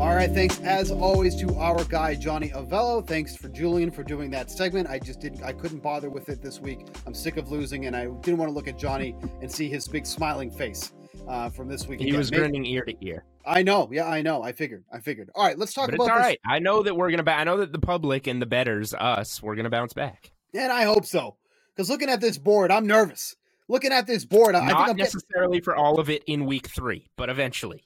All 0.00 0.14
right, 0.14 0.30
thanks 0.30 0.58
as 0.60 0.90
always 0.90 1.36
to 1.42 1.54
our 1.56 1.84
guy 1.84 2.14
Johnny 2.14 2.48
Avello. 2.48 3.06
Thanks 3.06 3.36
for 3.36 3.50
Julian 3.50 3.90
for 3.90 4.02
doing 4.02 4.30
that 4.30 4.50
segment. 4.50 4.88
I 4.88 4.98
just 4.98 5.20
didn't, 5.20 5.42
I 5.42 5.52
couldn't 5.52 5.80
bother 5.82 6.08
with 6.08 6.30
it 6.30 6.40
this 6.40 6.58
week. 6.58 6.86
I'm 7.06 7.12
sick 7.12 7.36
of 7.36 7.50
losing, 7.50 7.84
and 7.84 7.94
I 7.94 8.06
didn't 8.06 8.38
want 8.38 8.48
to 8.48 8.54
look 8.54 8.66
at 8.66 8.78
Johnny 8.78 9.14
and 9.42 9.52
see 9.52 9.68
his 9.68 9.86
big 9.86 10.06
smiling 10.06 10.50
face 10.50 10.92
uh, 11.28 11.50
from 11.50 11.68
this 11.68 11.86
week. 11.86 12.00
He 12.00 12.06
Again, 12.06 12.18
was 12.18 12.30
maybe, 12.30 12.40
grinning 12.40 12.64
ear 12.64 12.82
to 12.86 12.94
ear. 13.02 13.24
I 13.44 13.62
know, 13.62 13.90
yeah, 13.92 14.08
I 14.08 14.22
know. 14.22 14.42
I 14.42 14.52
figured, 14.52 14.84
I 14.90 15.00
figured. 15.00 15.28
All 15.34 15.44
right, 15.44 15.58
let's 15.58 15.74
talk 15.74 15.90
but 15.90 15.96
about. 15.96 16.04
It's 16.04 16.10
all 16.12 16.16
this. 16.16 16.26
right. 16.28 16.40
I 16.46 16.60
know 16.60 16.82
that 16.82 16.96
we're 16.96 17.10
gonna. 17.10 17.22
Ba- 17.22 17.36
I 17.36 17.44
know 17.44 17.58
that 17.58 17.70
the 17.70 17.78
public 17.78 18.26
and 18.26 18.40
the 18.40 18.46
betters, 18.46 18.94
us, 18.94 19.42
we're 19.42 19.54
gonna 19.54 19.68
bounce 19.68 19.92
back. 19.92 20.32
And 20.54 20.72
I 20.72 20.84
hope 20.84 21.04
so, 21.04 21.36
because 21.76 21.90
looking 21.90 22.08
at 22.08 22.22
this 22.22 22.38
board, 22.38 22.70
I'm 22.70 22.86
nervous. 22.86 23.36
Looking 23.68 23.92
at 23.92 24.06
this 24.06 24.24
board, 24.24 24.54
not 24.54 24.62
I 24.62 24.66
think 24.68 24.78
I'm 24.78 24.96
necessarily 24.96 25.58
getting... 25.58 25.64
for 25.64 25.76
all 25.76 26.00
of 26.00 26.08
it 26.08 26.24
in 26.26 26.46
week 26.46 26.68
three, 26.68 27.10
but 27.16 27.28
eventually. 27.28 27.84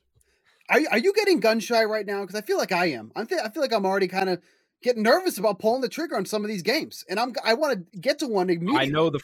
Are, 0.71 0.81
are 0.93 0.99
you 0.99 1.13
getting 1.13 1.41
gun 1.41 1.61
shy 1.61 1.85
right 1.85 2.07
now? 2.07 2.23
Because 2.23 2.37
I 2.37 2.41
feel 2.41 2.59
like 2.59 2.73
I 2.73 2.87
am. 2.87 3.13
I'm 3.15 3.27
th- 3.27 3.41
I 3.45 3.51
feel 3.51 3.63
like 3.63 3.73
I'm 3.73 3.85
already 3.85 4.09
kind 4.09 4.31
of 4.31 4.41
getting 4.83 5.03
nervous 5.03 5.39
about 5.39 5.59
pulling 5.59 5.83
the 5.83 5.89
trigger 5.89 6.17
on 6.17 6.25
some 6.25 6.45
of 6.45 6.49
these 6.49 6.63
games, 6.63 7.05
and 7.09 7.21
I'm 7.21 7.35
I 7.45 7.55
want 7.55 7.93
to 7.93 7.99
get 7.99 8.19
to 8.21 8.27
one 8.27 8.49
immediately. 8.51 8.81
I 8.81 8.87
know 8.87 9.11
the 9.11 9.21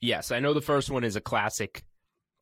yes, 0.00 0.30
I 0.30 0.40
know 0.40 0.52
the 0.54 0.60
first 0.60 0.90
one 0.90 1.04
is 1.04 1.16
a 1.16 1.20
classic 1.20 1.84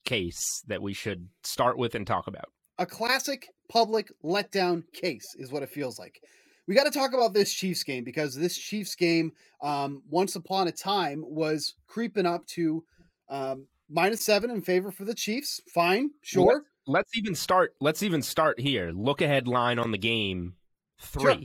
case 0.05 0.63
that 0.67 0.83
we 0.83 0.93
should 0.93 1.29
start 1.45 1.79
with 1.79 1.95
and 1.95 2.07
talk 2.07 2.27
about. 2.27 2.47
A 2.79 2.87
classic 2.87 3.47
public 3.71 4.11
letdown 4.25 4.83
case 4.93 5.35
is 5.39 5.53
what 5.53 5.63
it 5.63 5.71
feels 5.71 5.99
like. 5.99 6.21
We 6.67 6.75
got 6.75 6.85
to 6.85 6.91
talk 6.91 7.13
about 7.13 7.35
this 7.35 7.53
Chiefs 7.53 7.85
game 7.85 8.05
because 8.05 8.35
this 8.35 8.57
Chiefs 8.57 8.95
game, 8.95 9.33
um, 9.63 10.03
once 10.09 10.35
upon 10.35 10.67
a 10.67 10.73
time, 10.73 11.23
was 11.27 11.75
creeping 11.87 12.27
up 12.27 12.47
to 12.49 12.85
um, 13.29 13.67
minus 13.89 14.25
seven 14.25 14.51
in 14.51 14.63
favor 14.63 14.91
for 14.91 15.05
the 15.05 15.15
Chiefs. 15.15 15.61
Fine, 15.73 16.11
sure 16.23 16.65
let's 16.87 17.17
even 17.17 17.35
start. 17.35 17.75
Let's 17.81 18.03
even 18.03 18.23
start 18.23 18.61
here. 18.61 18.93
Look 18.95 19.21
ahead 19.21 19.49
line 19.49 19.79
on 19.79 19.91
the 19.91 19.99
game 19.99 20.55
three. 21.01 21.23
Sure. 21.23 21.43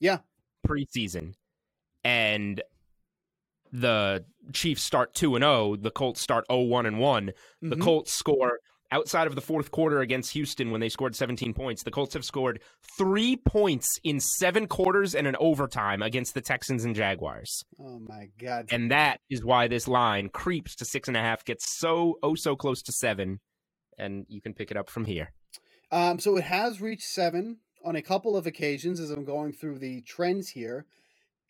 Yeah, 0.00 0.18
preseason, 0.66 1.34
and 2.04 2.62
the 3.72 4.24
Chiefs 4.52 4.82
start 4.82 5.14
two 5.14 5.36
and 5.36 5.42
zero. 5.42 5.52
Oh, 5.52 5.76
the 5.76 5.90
Colts 5.90 6.20
start 6.20 6.46
0-1 6.48 6.86
and 6.86 6.98
one. 6.98 7.32
The 7.60 7.76
mm-hmm. 7.76 7.82
Colts 7.82 8.12
score 8.12 8.58
outside 8.92 9.26
of 9.26 9.34
the 9.34 9.40
fourth 9.40 9.70
quarter 9.70 10.00
against 10.00 10.32
Houston 10.32 10.70
when 10.70 10.80
they 10.80 10.88
scored 10.88 11.14
17 11.14 11.54
points. 11.54 11.82
The 11.82 11.90
Colts 11.90 12.14
have 12.14 12.24
scored 12.24 12.60
three 12.98 13.36
points 13.36 14.00
in 14.02 14.18
seven 14.18 14.66
quarters 14.66 15.14
and 15.14 15.26
an 15.26 15.36
overtime 15.38 16.02
against 16.02 16.34
the 16.34 16.40
Texans 16.40 16.84
and 16.84 16.94
Jaguars. 16.94 17.64
Oh 17.78 18.00
my 18.00 18.28
god! 18.38 18.66
And 18.72 18.90
that 18.90 19.20
is 19.28 19.44
why 19.44 19.68
this 19.68 19.86
line 19.86 20.28
creeps 20.28 20.74
to 20.76 20.84
six 20.84 21.08
and 21.08 21.16
a 21.16 21.20
half, 21.20 21.44
gets 21.44 21.78
so 21.78 22.18
oh 22.22 22.34
so 22.34 22.56
close 22.56 22.82
to 22.82 22.92
seven 22.92 23.40
and 24.00 24.26
you 24.28 24.40
can 24.40 24.54
pick 24.54 24.70
it 24.70 24.76
up 24.76 24.88
from 24.88 25.04
here. 25.04 25.32
Um, 25.92 26.18
so 26.18 26.36
it 26.36 26.44
has 26.44 26.80
reached 26.80 27.04
seven 27.04 27.58
on 27.84 27.96
a 27.96 28.02
couple 28.02 28.36
of 28.36 28.46
occasions 28.46 29.00
as 29.00 29.10
I'm 29.10 29.24
going 29.24 29.52
through 29.52 29.78
the 29.78 30.02
trends 30.02 30.50
here. 30.50 30.86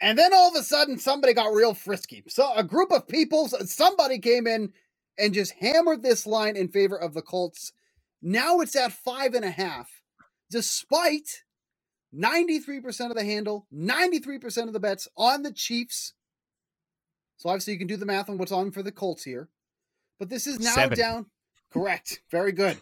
And 0.00 0.18
then 0.18 0.32
all 0.32 0.48
of 0.48 0.54
a 0.54 0.62
sudden, 0.62 0.98
somebody 0.98 1.34
got 1.34 1.52
real 1.52 1.74
frisky. 1.74 2.24
So 2.28 2.52
a 2.54 2.64
group 2.64 2.90
of 2.90 3.06
people, 3.06 3.48
somebody 3.48 4.18
came 4.18 4.46
in 4.46 4.72
and 5.18 5.34
just 5.34 5.52
hammered 5.60 6.02
this 6.02 6.26
line 6.26 6.56
in 6.56 6.68
favor 6.68 6.96
of 6.96 7.12
the 7.12 7.22
Colts. 7.22 7.72
Now 8.22 8.60
it's 8.60 8.76
at 8.76 8.92
five 8.92 9.34
and 9.34 9.44
a 9.44 9.50
half, 9.50 10.02
despite 10.50 11.42
93% 12.14 13.10
of 13.10 13.16
the 13.16 13.24
handle, 13.24 13.66
93% 13.74 14.66
of 14.66 14.72
the 14.72 14.80
bets 14.80 15.06
on 15.16 15.42
the 15.42 15.52
Chiefs. 15.52 16.14
So 17.36 17.50
obviously 17.50 17.74
you 17.74 17.78
can 17.78 17.88
do 17.88 17.96
the 17.96 18.06
math 18.06 18.30
on 18.30 18.38
what's 18.38 18.52
on 18.52 18.70
for 18.70 18.82
the 18.82 18.92
Colts 18.92 19.24
here. 19.24 19.48
But 20.18 20.28
this 20.28 20.46
is 20.46 20.60
now 20.60 20.74
Seven. 20.74 20.98
down. 20.98 21.26
Correct. 21.72 22.20
Very 22.30 22.52
good. 22.52 22.78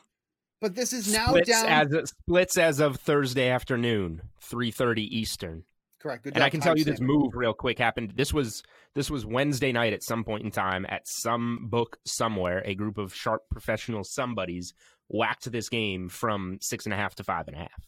But 0.60 0.74
this 0.74 0.92
is 0.92 1.12
now 1.12 1.28
splits 1.28 1.48
down. 1.48 1.66
As 1.66 2.10
splits 2.10 2.58
as 2.58 2.80
of 2.80 2.96
Thursday 2.96 3.48
afternoon, 3.48 4.22
three 4.40 4.70
thirty 4.70 5.04
Eastern. 5.16 5.64
Correct. 6.00 6.24
Good 6.24 6.34
and 6.34 6.44
I 6.44 6.50
can 6.50 6.60
tell 6.60 6.76
you 6.76 6.84
this 6.84 7.00
move 7.00 7.34
real 7.34 7.52
quick 7.52 7.78
happened. 7.78 8.14
This 8.16 8.32
was 8.32 8.62
this 8.94 9.10
was 9.10 9.24
Wednesday 9.24 9.72
night 9.72 9.92
at 9.92 10.02
some 10.02 10.24
point 10.24 10.44
in 10.44 10.50
time 10.50 10.86
at 10.88 11.06
some 11.06 11.68
book 11.70 11.98
somewhere. 12.04 12.62
A 12.64 12.74
group 12.74 12.98
of 12.98 13.14
sharp 13.14 13.42
professional 13.50 14.04
somebodies 14.04 14.74
whacked 15.08 15.50
this 15.50 15.68
game 15.68 16.08
from 16.08 16.58
six 16.60 16.86
and 16.86 16.92
a 16.92 16.96
half 16.96 17.14
to 17.16 17.24
five 17.24 17.48
and 17.48 17.56
a 17.56 17.60
half. 17.60 17.86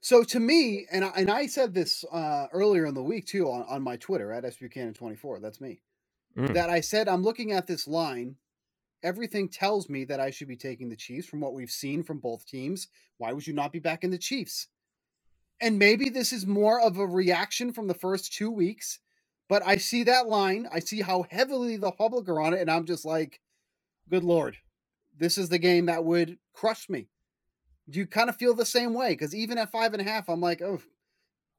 So 0.00 0.24
to 0.24 0.40
me, 0.40 0.86
and 0.90 1.04
I, 1.04 1.08
and 1.14 1.30
I 1.30 1.46
said 1.46 1.74
this 1.74 2.04
uh, 2.10 2.46
earlier 2.52 2.86
in 2.86 2.94
the 2.94 3.02
week 3.02 3.26
too 3.26 3.46
on, 3.48 3.64
on 3.68 3.82
my 3.82 3.96
Twitter 3.96 4.32
at 4.32 4.44
SBuchanan24. 4.44 5.42
That's 5.42 5.60
me. 5.60 5.80
Mm. 6.36 6.54
That 6.54 6.70
I 6.70 6.80
said 6.80 7.08
I'm 7.08 7.22
looking 7.22 7.52
at 7.52 7.66
this 7.66 7.86
line 7.86 8.36
everything 9.02 9.48
tells 9.48 9.88
me 9.88 10.04
that 10.04 10.20
I 10.20 10.30
should 10.30 10.48
be 10.48 10.56
taking 10.56 10.88
the 10.88 10.96
Chiefs 10.96 11.26
from 11.28 11.40
what 11.40 11.54
we've 11.54 11.70
seen 11.70 12.02
from 12.02 12.18
both 12.18 12.46
teams. 12.46 12.88
Why 13.18 13.32
would 13.32 13.46
you 13.46 13.54
not 13.54 13.72
be 13.72 13.78
back 13.78 14.04
in 14.04 14.10
the 14.10 14.18
Chiefs? 14.18 14.68
And 15.60 15.78
maybe 15.78 16.08
this 16.08 16.32
is 16.32 16.46
more 16.46 16.80
of 16.80 16.96
a 16.98 17.06
reaction 17.06 17.72
from 17.72 17.86
the 17.86 17.94
first 17.94 18.32
two 18.32 18.50
weeks, 18.50 18.98
But 19.48 19.62
I 19.66 19.76
see 19.78 20.04
that 20.04 20.28
line. 20.28 20.68
I 20.72 20.78
see 20.78 21.00
how 21.02 21.24
heavily 21.28 21.76
the 21.76 21.90
public 21.90 22.28
are 22.28 22.40
on 22.40 22.54
it, 22.54 22.60
and 22.60 22.70
I'm 22.70 22.86
just 22.86 23.04
like, 23.04 23.40
good 24.08 24.22
lord, 24.24 24.56
this 25.18 25.36
is 25.36 25.48
the 25.48 25.58
game 25.58 25.86
that 25.86 26.04
would 26.04 26.38
crush 26.54 26.88
me. 26.88 27.08
Do 27.88 27.98
you 27.98 28.06
kind 28.06 28.28
of 28.30 28.36
feel 28.36 28.54
the 28.54 28.64
same 28.64 28.94
way? 28.94 29.10
Because 29.10 29.34
even 29.34 29.58
at 29.58 29.72
five 29.72 29.92
and 29.92 30.00
a 30.00 30.04
half, 30.04 30.28
I'm 30.28 30.40
like, 30.40 30.62
oh, 30.62 30.80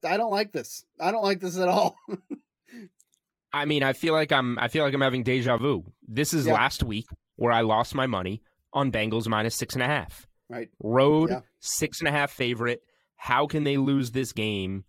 I 0.06 0.16
don't 0.18 0.32
like 0.32 0.52
this. 0.54 0.86
I 1.00 1.12
don't 1.12 1.24
like 1.24 1.42
this 1.42 1.58
at 1.58 1.68
all. 1.68 1.98
I 3.54 3.66
mean, 3.66 3.84
I 3.84 3.94
feel 3.94 4.14
like 4.14 4.32
I'm 4.32 4.58
I 4.58 4.70
feel 4.70 4.84
like 4.86 4.94
I'm 4.94 5.02
having 5.02 5.24
deja 5.24 5.58
vu. 5.58 5.84
This 6.08 6.34
is 6.34 6.48
Yeah. 6.48 6.54
last 6.54 6.84
week 6.84 7.08
where 7.42 7.52
I 7.52 7.62
lost 7.62 7.96
my 7.96 8.06
money 8.06 8.44
on 8.72 8.92
Bengals 8.92 9.28
minus 9.28 9.56
six 9.56 9.74
and 9.74 9.82
a 9.82 9.88
half. 9.88 10.28
right. 10.48 10.70
Road 10.84 11.32
Yeah. 11.32 11.40
six 11.60 12.00
and 12.02 12.08
a 12.08 12.12
half 12.12 12.30
favorite. 12.30 12.82
How 13.16 13.48
can 13.48 13.64
they 13.64 13.78
lose 13.78 14.12
this 14.12 14.32
game? 14.32 14.84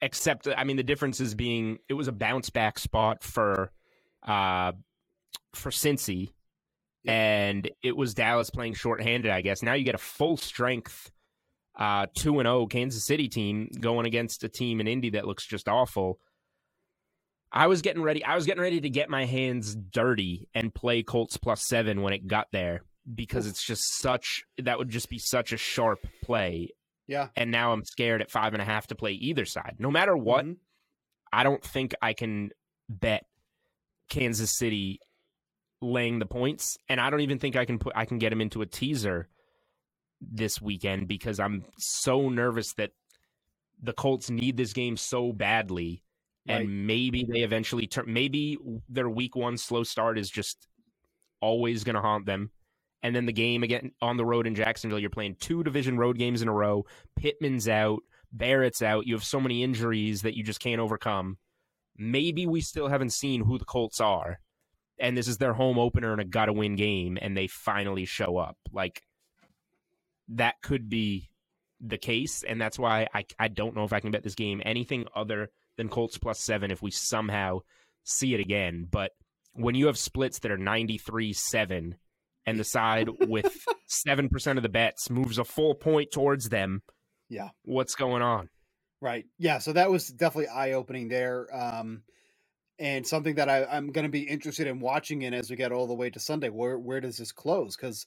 Except, 0.00 0.48
I 0.56 0.64
mean, 0.64 0.76
the 0.78 0.82
difference 0.82 1.20
is 1.20 1.34
being 1.34 1.78
it 1.88 1.92
was 1.94 2.08
a 2.08 2.12
bounce 2.12 2.48
back 2.48 2.78
spot 2.78 3.22
for, 3.22 3.70
uh, 4.22 4.72
for 5.52 5.70
Cincy, 5.70 6.32
and 7.06 7.70
it 7.82 7.94
was 7.96 8.14
Dallas 8.14 8.48
playing 8.48 8.74
shorthanded. 8.74 9.30
I 9.30 9.42
guess 9.42 9.62
now 9.62 9.74
you 9.74 9.84
get 9.84 9.94
a 9.94 9.98
full 9.98 10.38
strength, 10.38 11.10
uh, 11.78 12.06
two 12.14 12.38
and 12.38 12.46
zero 12.46 12.66
Kansas 12.66 13.04
City 13.04 13.28
team 13.28 13.68
going 13.78 14.06
against 14.06 14.42
a 14.42 14.48
team 14.48 14.80
in 14.80 14.88
Indy 14.88 15.10
that 15.10 15.26
looks 15.26 15.44
just 15.46 15.68
awful. 15.68 16.18
I 17.56 17.68
was 17.68 17.82
getting 17.82 18.02
ready. 18.02 18.24
I 18.24 18.34
was 18.34 18.46
getting 18.46 18.60
ready 18.60 18.80
to 18.80 18.90
get 18.90 19.08
my 19.08 19.24
hands 19.26 19.76
dirty 19.76 20.48
and 20.54 20.74
play 20.74 21.04
Colts 21.04 21.36
plus 21.36 21.62
seven 21.62 22.02
when 22.02 22.12
it 22.12 22.26
got 22.26 22.48
there 22.52 22.82
because 23.14 23.46
it's 23.46 23.64
just 23.64 23.98
such 24.00 24.42
that 24.58 24.76
would 24.76 24.88
just 24.88 25.08
be 25.08 25.18
such 25.18 25.52
a 25.52 25.56
sharp 25.56 26.04
play. 26.22 26.70
Yeah. 27.06 27.28
And 27.36 27.52
now 27.52 27.72
I'm 27.72 27.84
scared 27.84 28.22
at 28.22 28.30
five 28.30 28.54
and 28.54 28.62
a 28.62 28.64
half 28.64 28.88
to 28.88 28.96
play 28.96 29.12
either 29.12 29.44
side. 29.44 29.76
No 29.78 29.90
matter 29.90 30.16
what, 30.16 30.44
Mhm. 30.44 30.56
I 31.32 31.44
don't 31.44 31.62
think 31.62 31.94
I 32.02 32.12
can 32.12 32.50
bet 32.88 33.24
Kansas 34.08 34.56
City 34.56 34.98
laying 35.80 36.18
the 36.18 36.26
points, 36.26 36.76
and 36.88 37.00
I 37.00 37.08
don't 37.10 37.20
even 37.20 37.38
think 37.38 37.54
I 37.56 37.66
can 37.66 37.78
put 37.78 37.92
I 37.94 38.04
can 38.04 38.18
get 38.18 38.32
him 38.32 38.40
into 38.40 38.62
a 38.62 38.66
teaser 38.66 39.28
this 40.20 40.60
weekend 40.60 41.06
because 41.06 41.38
I'm 41.38 41.64
so 41.76 42.28
nervous 42.30 42.72
that 42.74 42.92
the 43.80 43.92
Colts 43.92 44.30
need 44.30 44.56
this 44.56 44.72
game 44.72 44.96
so 44.96 45.32
badly, 45.32 46.02
and 46.46 46.60
Right. 46.60 46.68
maybe 46.68 47.24
they 47.24 47.42
eventually 47.42 47.86
turn. 47.86 48.12
Maybe 48.12 48.58
their 48.88 49.08
week 49.08 49.34
one 49.36 49.56
slow 49.56 49.82
start 49.82 50.18
is 50.18 50.30
just 50.30 50.68
always 51.40 51.84
going 51.84 51.94
to 51.94 52.00
haunt 52.02 52.26
them. 52.26 52.50
And 53.02 53.14
then 53.14 53.26
the 53.26 53.32
game 53.32 53.62
again 53.62 53.92
on 54.00 54.16
the 54.16 54.24
road 54.24 54.46
in 54.46 54.54
Jacksonville, 54.54 54.98
you're 54.98 55.10
playing 55.10 55.36
two 55.36 55.62
division 55.62 55.98
road 55.98 56.18
games 56.18 56.40
in 56.42 56.48
a 56.48 56.52
row. 56.52 56.86
Pittman's 57.16 57.68
out, 57.68 58.02
Barrett's 58.32 58.82
out. 58.82 59.06
You 59.06 59.14
have 59.14 59.24
so 59.24 59.40
many 59.40 59.62
injuries 59.62 60.22
that 60.22 60.34
you 60.36 60.42
just 60.42 60.60
can't 60.60 60.80
overcome. 60.80 61.38
Maybe 61.96 62.46
we 62.46 62.60
still 62.60 62.88
haven't 62.88 63.10
seen 63.10 63.44
who 63.44 63.58
the 63.58 63.64
Colts 63.64 64.00
are, 64.00 64.40
and 64.98 65.16
this 65.16 65.28
is 65.28 65.38
their 65.38 65.52
home 65.52 65.78
opener 65.78 66.12
in 66.12 66.18
a 66.18 66.24
gotta 66.24 66.52
win 66.52 66.76
game, 66.76 67.18
and 67.20 67.36
they 67.36 67.46
finally 67.46 68.04
show 68.04 68.36
up. 68.38 68.56
Like 68.72 69.02
that 70.28 70.54
could 70.62 70.88
be 70.88 71.30
the 71.80 71.98
case, 71.98 72.42
and 72.42 72.60
that's 72.60 72.78
why 72.78 73.06
I 73.14 73.24
I 73.38 73.48
don't 73.48 73.76
know 73.76 73.84
if 73.84 73.92
I 73.92 74.00
can 74.00 74.10
bet 74.10 74.22
this 74.22 74.34
game 74.34 74.62
anything 74.64 75.04
other 75.14 75.50
than 75.76 75.88
Colts 75.88 76.18
plus 76.18 76.40
seven 76.40 76.70
if 76.70 76.82
we 76.82 76.90
somehow 76.90 77.60
see 78.04 78.34
it 78.34 78.40
again. 78.40 78.86
But 78.90 79.12
when 79.52 79.74
you 79.74 79.86
have 79.86 79.98
splits 79.98 80.40
that 80.40 80.50
are 80.50 80.58
93 80.58 81.32
7 81.32 81.96
and 82.46 82.58
the 82.60 82.64
side 82.64 83.08
with 83.20 83.64
7% 84.06 84.56
of 84.56 84.62
the 84.62 84.68
bets 84.68 85.10
moves 85.10 85.38
a 85.38 85.44
full 85.44 85.74
point 85.74 86.10
towards 86.12 86.48
them, 86.48 86.82
Yeah. 87.28 87.50
what's 87.64 87.94
going 87.94 88.22
on? 88.22 88.48
Right. 89.00 89.26
Yeah. 89.38 89.58
So 89.58 89.72
that 89.74 89.90
was 89.90 90.08
definitely 90.08 90.48
eye 90.48 90.72
opening 90.72 91.08
there. 91.08 91.46
Um, 91.54 92.02
and 92.78 93.06
something 93.06 93.36
that 93.36 93.48
I, 93.48 93.64
I'm 93.64 93.92
going 93.92 94.04
to 94.04 94.10
be 94.10 94.22
interested 94.22 94.66
in 94.66 94.80
watching 94.80 95.22
in 95.22 95.32
as 95.34 95.48
we 95.48 95.56
get 95.56 95.70
all 95.72 95.86
the 95.86 95.94
way 95.94 96.10
to 96.10 96.18
Sunday. 96.18 96.48
Where 96.48 96.78
where 96.78 97.00
does 97.00 97.16
this 97.18 97.30
close? 97.30 97.76
Because 97.76 98.06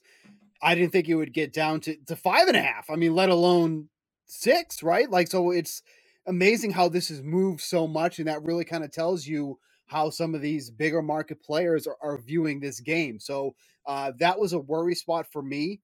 I 0.60 0.74
didn't 0.74 0.92
think 0.92 1.08
it 1.08 1.14
would 1.14 1.32
get 1.32 1.52
down 1.54 1.80
to, 1.82 1.96
to 2.06 2.16
five 2.16 2.48
and 2.48 2.56
a 2.56 2.60
half. 2.62 2.90
I 2.90 2.96
mean, 2.96 3.14
let 3.14 3.30
alone 3.30 3.88
six, 4.26 4.82
right? 4.82 5.08
Like, 5.10 5.28
so 5.28 5.52
it's 5.52 5.82
amazing 6.28 6.72
how 6.72 6.90
this 6.90 7.10
has 7.10 7.22
moved 7.22 7.62
so 7.62 7.88
much. 7.88 8.20
And 8.20 8.28
that 8.28 8.44
really 8.44 8.66
kind 8.66 8.84
of 8.84 8.92
tells 8.92 9.26
you 9.26 9.58
how 9.88 10.10
some 10.10 10.34
of 10.36 10.42
these 10.42 10.70
bigger 10.70 11.02
market 11.02 11.42
players 11.42 11.88
are, 11.88 11.98
are 12.02 12.18
viewing 12.18 12.60
this 12.60 12.80
game. 12.80 13.20
So 13.20 13.56
uh, 13.86 14.12
that 14.20 14.40
was 14.40 14.54
a 14.54 14.60
worry 14.60 14.96
spot 14.96 15.26
for 15.32 15.42
me 15.42 15.80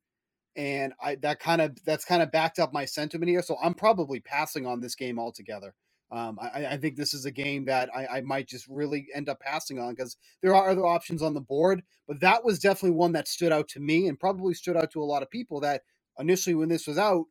and 0.56 0.92
I 1.02 1.14
that 1.16 1.40
kind 1.40 1.60
of 1.60 1.76
that's 1.84 2.04
kind 2.04 2.22
of 2.22 2.30
backed 2.30 2.58
up 2.58 2.72
my 2.72 2.84
sentiment 2.84 3.28
here. 3.30 3.42
So 3.42 3.56
I'm 3.62 3.74
probably 3.74 4.20
passing 4.20 4.66
on 4.66 4.80
this 4.80 4.94
game 4.94 5.18
altogether. 5.18 5.74
Um, 6.10 6.38
I, 6.40 6.66
I 6.66 6.76
think 6.76 6.96
this 6.96 7.14
is 7.14 7.24
a 7.24 7.30
game 7.30 7.64
that 7.66 7.88
I, 7.96 8.06
I 8.18 8.20
might 8.20 8.46
just 8.46 8.66
really 8.68 9.06
end 9.14 9.30
up 9.30 9.40
passing 9.40 9.78
on 9.78 9.94
because 9.94 10.16
there 10.42 10.54
are 10.54 10.68
other 10.68 10.84
options 10.84 11.22
on 11.22 11.32
the 11.32 11.40
board, 11.40 11.82
but 12.06 12.20
that 12.20 12.44
was 12.44 12.58
definitely 12.58 12.96
one 12.96 13.12
that 13.12 13.28
stood 13.28 13.50
out 13.50 13.66
to 13.68 13.80
me 13.80 14.08
and 14.08 14.20
probably 14.20 14.52
stood 14.52 14.76
out 14.76 14.90
to 14.92 15.02
a 15.02 15.04
lot 15.04 15.22
of 15.22 15.30
people 15.30 15.60
that 15.60 15.82
initially 16.18 16.54
when 16.54 16.68
this 16.68 16.86
was 16.86 16.98
out, 16.98 17.24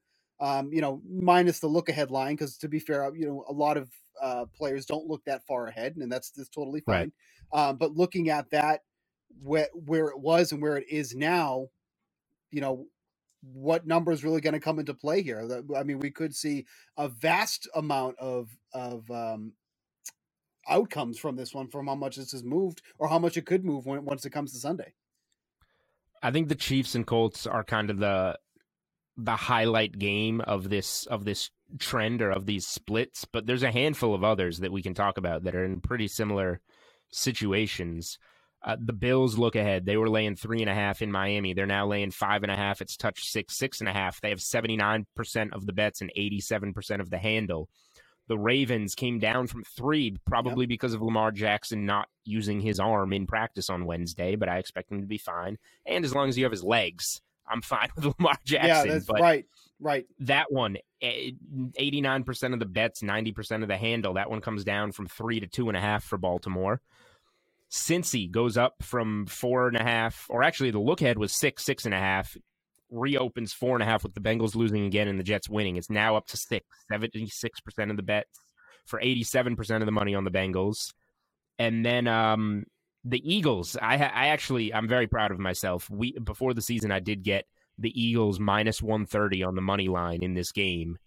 um, 0.43 0.73
you 0.73 0.82
know, 0.82 1.01
minus 1.10 1.60
the 1.62 1.67
look 1.67 1.89
ahead 1.89 2.12
line, 2.12 2.36
because 2.36 2.58
to 2.60 2.69
be 2.69 2.79
fair, 2.79 3.15
you 3.15 3.27
know, 3.27 3.45
a 3.49 3.53
lot 3.53 3.77
of 3.77 3.89
uh, 4.21 4.45
players 4.56 4.86
don't 4.86 5.08
look 5.08 5.23
that 5.25 5.47
far 5.47 5.67
ahead, 5.67 5.95
and 5.97 6.12
that's 6.12 6.32
that's 6.32 6.49
totally 6.49 6.82
Right. 6.88 7.10
fine. 7.10 7.13
Um, 7.53 7.77
but 7.77 7.93
looking 7.97 8.29
at 8.29 8.51
that, 8.51 8.82
where 9.41 9.69
where 9.73 10.08
it 10.10 10.19
was 10.19 10.51
and 10.53 10.62
where 10.62 10.77
it 10.77 10.88
is 10.89 11.15
now, 11.15 11.69
you 12.51 12.62
know, 12.62 12.88
what 13.41 13.88
number 13.88 14.12
is 14.13 14.23
really 14.25 14.41
going 14.41 14.53
to 14.56 14.62
come 14.62 14.79
into 14.79 14.93
play 14.95 15.23
here? 15.23 15.63
I 15.77 15.84
mean, 15.84 15.99
we 15.99 16.12
could 16.12 16.36
see 16.36 16.65
a 16.97 17.10
vast 17.10 17.69
amount 17.75 18.17
of 18.19 18.49
of 18.73 19.10
um, 19.12 19.53
outcomes 20.69 21.19
from 21.19 21.38
this 21.38 21.53
one, 21.56 21.69
from 21.69 21.88
how 21.88 21.95
much 21.95 22.17
this 22.17 22.34
has 22.34 22.43
moved 22.43 22.82
or 22.99 23.10
how 23.10 23.19
much 23.19 23.38
it 23.38 23.47
could 23.47 23.65
move 23.65 23.86
when 23.88 24.06
once 24.06 24.25
it 24.25 24.32
comes 24.32 24.53
to 24.53 24.60
Sunday. 24.60 24.93
I 26.23 26.32
think 26.32 26.49
the 26.49 26.56
Chiefs 26.56 26.95
and 26.95 27.08
Colts 27.08 27.47
are 27.47 27.63
kind 27.63 27.89
of 27.89 27.99
the 27.99 28.38
the 29.17 29.36
highlight 29.36 29.97
game 29.97 30.41
of 30.41 30.69
this 30.69 31.06
of 31.06 31.26
this 31.26 31.49
trend 31.80 32.21
or 32.21 32.32
of 32.32 32.45
these 32.45 32.67
splits, 32.67 33.26
but 33.26 33.45
there's 33.45 33.63
a 33.63 33.71
handful 33.71 34.13
of 34.13 34.23
others 34.23 34.60
that 34.60 34.71
we 34.71 34.82
can 34.82 34.93
talk 34.93 35.17
about 35.17 35.43
that 35.43 35.56
are 35.56 35.65
in 35.65 35.82
pretty 35.82 36.08
similar 36.08 36.60
situations. 37.12 38.17
Uh, 38.65 38.78
the 38.80 38.93
Bills 38.93 39.38
look 39.38 39.56
ahead. 39.56 39.86
They 39.86 39.97
were 39.97 40.10
laying 40.10 40.36
three 40.36 40.62
and 40.62 40.69
a 40.69 40.73
half 40.73 41.02
in 41.02 41.12
Miami. 41.12 41.54
They're 41.54 41.65
now 41.65 41.86
laying 41.86 42.12
five 42.12 42.43
and 42.43 42.52
a 42.52 42.56
half. 42.56 42.82
It's 42.82 42.95
touched 42.95 43.26
six, 43.26 43.58
six 43.58 43.82
and 43.82 43.89
a 43.89 43.93
half. 43.93 44.21
They 44.21 44.30
have 44.30 44.39
79% 44.39 45.06
of 45.52 45.65
the 45.65 45.73
bets 45.73 45.99
and 45.99 46.12
87% 46.17 47.02
of 47.02 47.10
the 47.10 47.17
handle. 47.17 47.67
The 48.28 48.38
Ravens 48.38 48.95
came 48.95 49.19
down 49.19 49.47
from 49.47 49.63
three, 49.63 50.15
probably 50.26 50.65
because 50.65 50.93
of 50.93 51.02
Lamar 51.02 51.32
Jackson 51.32 51.86
not 51.86 52.08
using 52.23 52.62
his 52.62 52.80
arm 52.80 53.12
in 53.12 53.28
practice 53.28 53.69
on 53.69 53.86
Wednesday, 53.86 54.38
but 54.38 54.47
I 54.47 54.60
expect 54.60 54.91
him 54.91 55.02
to 55.02 55.08
be 55.08 55.17
fine. 55.17 55.58
And 55.86 56.06
as 56.06 56.15
long 56.15 56.30
as 56.30 56.38
you 56.38 56.45
have 56.45 56.52
his 56.52 56.63
legs, 56.63 57.19
I'm 57.47 57.62
fine 57.62 57.89
with 57.95 58.06
Lamar 58.06 58.38
Jackson. 58.45 58.88
yeah, 58.88 58.93
that's 58.93 59.10
right, 59.10 59.45
right. 59.79 60.06
that 60.19 60.51
one, 60.51 60.77
eh, 61.01 61.32
89% 61.79 62.53
of 62.53 62.60
the 62.60 62.65
bets, 62.65 63.01
90% 63.01 63.62
of 63.62 63.67
the 63.67 63.77
handle. 63.77 64.13
That 64.13 64.29
one 64.29 64.41
comes 64.41 64.63
down 64.63 64.91
from 64.91 65.08
three 65.08 65.39
to 65.39 65.47
two 65.47 65.67
and 65.67 65.77
a 65.77 65.82
half 65.82 66.03
for 66.03 66.17
Baltimore. 66.17 66.82
Cincy 67.71 68.29
goes 68.29 68.56
up 68.56 68.75
from 68.82 69.25
four 69.25 69.67
and 69.67 69.77
a 69.77 69.84
half, 69.84 70.27
or 70.29 70.43
actually 70.43 70.71
the 70.71 70.79
look 70.79 71.01
ahead 71.01 71.17
was 71.17 71.34
six, 71.34 71.63
six 71.63 71.86
and 71.86 71.93
a 71.93 71.99
half, 71.99 72.38
reopens 72.91 73.51
four 73.51 73.75
and 73.75 73.82
a 73.82 73.86
half 73.86 74.03
with 74.03 74.13
the 74.13 74.21
Bengals 74.21 74.56
losing 74.56 74.86
again 74.86 75.08
and 75.08 75.19
the 75.19 75.23
Jets 75.23 75.49
winning. 75.49 75.75
It's 75.75 75.89
now 75.89 76.15
up 76.15 76.27
to 76.27 76.38
six, 76.38 76.65
76% 76.91 77.89
of 77.89 77.97
the 77.97 78.03
bets 78.03 78.39
for 78.86 78.99
87% 78.99 79.79
of 79.79 79.86
the 79.86 79.91
money 79.91 80.13
on 80.13 80.23
the 80.23 80.32
Bengals. 80.32 80.93
And 81.58 81.86
then 81.86 82.08
um, 82.08 82.65
the 83.06 83.22
Eagles, 83.34 83.76
I, 83.82 83.96
I 83.96 84.28
actually, 84.28 84.74
I'm 84.74 84.88
very 84.88 85.08
proud 85.08 85.32
of 85.32 85.39
myself. 85.39 85.89
We 85.89 86.18
Before 86.20 86.54
the 86.54 86.62
season, 86.62 86.92
I 86.92 87.00
did 87.00 87.24
get 87.24 87.46
the 87.78 87.92
Eagles 88.00 88.39
minus 88.39 88.82
130 88.82 89.44
on 89.44 89.56
the 89.56 89.62
money 89.62 89.88
line 89.88 90.24
in 90.24 90.34
this 90.34 90.52
game. 90.52 90.98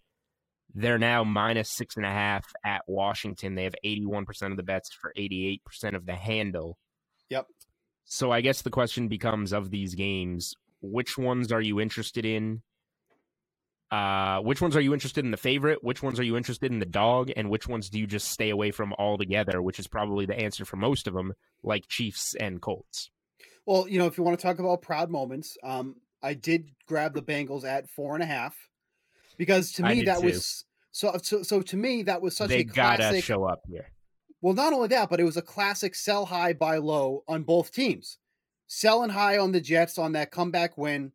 They're 0.75 0.99
now 0.99 1.25
minus 1.25 1.71
six 1.71 1.97
and 1.97 2.05
a 2.05 2.11
half 2.11 2.45
at 2.65 2.83
Washington. 2.87 3.55
They 3.55 3.65
have 3.65 3.75
81% 3.85 4.51
of 4.51 4.57
the 4.57 4.63
bets 4.63 4.91
for 4.93 5.13
88% 5.17 5.61
of 5.95 6.05
the 6.05 6.15
handle. 6.15 6.77
Yep. 7.31 7.47
So 8.05 8.31
I 8.31 8.41
guess 8.41 8.63
the 8.63 8.71
question 8.71 9.09
becomes 9.09 9.53
of 9.53 9.71
these 9.71 9.95
games, 9.95 10.55
which 10.83 11.17
ones 11.17 11.51
are 11.51 11.63
you 11.63 11.81
interested 11.81 12.27
in? 12.27 12.63
Uh, 13.91 14.41
which 14.41 14.61
ones 14.61 14.75
are 14.75 14.81
you 14.81 14.93
interested 14.93 15.25
in 15.25 15.31
the 15.31 15.37
favorite? 15.37 15.85
Which 15.85 16.03
ones 16.03 16.19
are 16.19 16.25
you 16.25 16.37
interested 16.37 16.73
in 16.73 16.81
the 16.81 16.87
dog? 16.87 17.31
And 17.37 17.49
which 17.51 17.69
ones 17.69 17.89
do 17.89 17.99
you 17.99 18.07
just 18.07 18.29
stay 18.31 18.51
away 18.51 18.73
from 18.73 18.93
altogether? 18.95 19.63
Which 19.63 19.79
is 19.79 19.87
probably 19.87 20.27
the 20.27 20.39
answer 20.39 20.65
for 20.65 20.77
most 20.77 21.07
of 21.07 21.15
them, 21.15 21.35
like 21.63 21.87
Chiefs 21.89 22.35
and 22.35 22.61
Colts. 22.61 23.11
Well, 23.65 23.89
you 23.89 23.99
know, 23.99 24.07
if 24.07 24.19
you 24.19 24.25
want 24.25 24.39
to 24.39 24.43
talk 24.43 24.59
about 24.59 24.83
proud 24.83 25.11
moments, 25.11 25.57
um, 25.63 25.97
I 26.23 26.35
did 26.35 26.71
grab 26.87 27.15
the 27.15 27.23
Bengals 27.23 27.65
at 27.65 27.89
four 27.89 28.15
and 28.15 28.23
a 28.23 28.27
half 28.27 28.57
because 29.37 29.73
to 29.73 29.83
me 29.83 30.03
that 30.05 30.21
too. 30.21 30.27
was 30.27 30.65
so, 30.91 31.19
so. 31.23 31.43
So 31.43 31.63
to 31.63 31.77
me, 31.77 32.03
that 32.05 32.23
was 32.23 32.37
such 32.37 32.49
they 32.49 32.61
a 32.61 32.65
gotta 32.65 32.99
classic. 32.99 33.25
show 33.25 33.45
up 33.45 33.61
here. 33.69 33.93
Well, 34.41 34.55
not 34.55 34.73
only 34.73 34.89
that, 34.89 35.11
but 35.11 35.21
it 35.21 35.25
was 35.25 35.37
a 35.37 35.43
classic 35.43 35.95
sell 35.95 36.27
high, 36.27 36.53
buy 36.53 36.79
low 36.79 37.23
on 37.29 37.43
both 37.43 37.73
teams. 37.73 38.19
Selling 38.67 39.11
high 39.11 39.39
on 39.39 39.53
the 39.53 39.61
Jets 39.61 39.99
on 39.99 40.13
that 40.13 40.31
comeback 40.31 40.77
win 40.77 41.13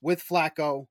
with 0.00 0.22
Flacco. 0.22 0.86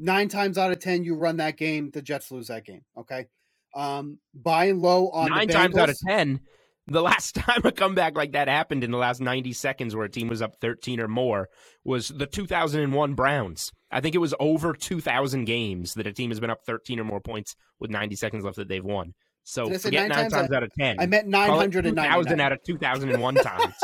Nine 0.00 0.28
times 0.28 0.56
out 0.58 0.72
of 0.72 0.80
ten, 0.80 1.04
you 1.04 1.14
run 1.14 1.36
that 1.36 1.56
game, 1.56 1.90
the 1.90 2.00
Jets 2.02 2.30
lose 2.30 2.48
that 2.48 2.64
game. 2.64 2.80
Okay. 2.96 3.26
Um, 3.74 4.18
buying 4.34 4.80
low 4.80 5.10
on 5.10 5.28
Nine 5.28 5.46
times 5.46 5.76
out 5.76 5.90
of 5.90 5.98
ten, 6.04 6.40
The 6.86 7.02
last 7.10 7.36
time 7.36 7.60
a 7.64 7.70
comeback 7.70 8.16
like 8.16 8.32
that 8.32 8.48
happened 8.48 8.82
in 8.82 8.90
the 8.90 8.96
last 8.98 9.20
90 9.20 9.52
seconds 9.52 9.94
where 9.94 10.06
a 10.06 10.10
team 10.10 10.26
was 10.26 10.42
up 10.42 10.56
13 10.60 10.98
or 10.98 11.06
more 11.06 11.48
was 11.84 12.08
the 12.08 12.26
2001 12.26 13.14
Browns. 13.14 13.70
I 13.92 14.00
think 14.00 14.14
it 14.16 14.18
was 14.18 14.34
over 14.40 14.72
2,000 14.72 15.44
games 15.44 15.94
that 15.94 16.06
a 16.06 16.12
team 16.12 16.30
has 16.30 16.40
been 16.40 16.50
up 16.50 16.64
13 16.66 16.98
or 16.98 17.04
more 17.04 17.20
points 17.20 17.54
with 17.78 17.90
90 17.90 18.16
seconds 18.16 18.42
left 18.44 18.56
that 18.56 18.68
they've 18.68 18.84
won. 18.84 19.12
So 19.44 19.68
Did 19.68 19.80
forget 19.80 20.08
nine 20.08 20.08
nine 20.08 20.18
times? 20.30 20.32
times, 20.32 20.52
out 20.52 20.62
of 20.64 20.70
10. 20.78 20.96
I 20.98 21.06
meant 21.06 21.30
Call 21.32 21.60
it 21.60 21.72
999. 21.72 21.94
2,000 22.24 22.40
out 22.40 22.52
of 22.52 22.58
2001 22.64 23.34
times. 23.36 23.74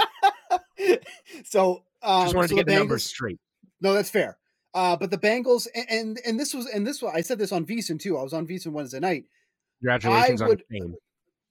so 1.45 1.83
um, 2.03 2.25
Just 2.25 2.35
wanted 2.35 2.49
so 2.49 2.57
to 2.57 2.61
get 2.63 2.67
the, 2.67 2.73
Bengals- 2.73 2.79
numbers 2.79 3.05
straight. 3.05 3.39
No, 3.81 3.95
that's 3.95 4.11
fair. 4.11 4.39
Uh, 4.77 4.95
but 4.95 5.11
the 5.11 5.19
Bengals 5.19 5.67
and, 5.75 5.87
and 5.91 6.21
and 6.27 6.39
this 6.41 6.55
was 6.55 6.67
and 6.67 6.87
this 6.87 7.01
was 7.03 7.13
I 7.15 7.23
said 7.23 7.39
this 7.39 7.51
on 7.51 7.65
VSiN 7.67 7.99
too. 7.99 8.19
I 8.19 8.23
was 8.23 8.35
on 8.35 8.47
VSiN 8.47 8.73
Wednesday 8.73 9.01
night. 9.01 9.25
Congratulations 9.81 10.43
on 10.43 10.49
would- 10.49 10.65
the 10.69 10.79
team. 10.81 10.95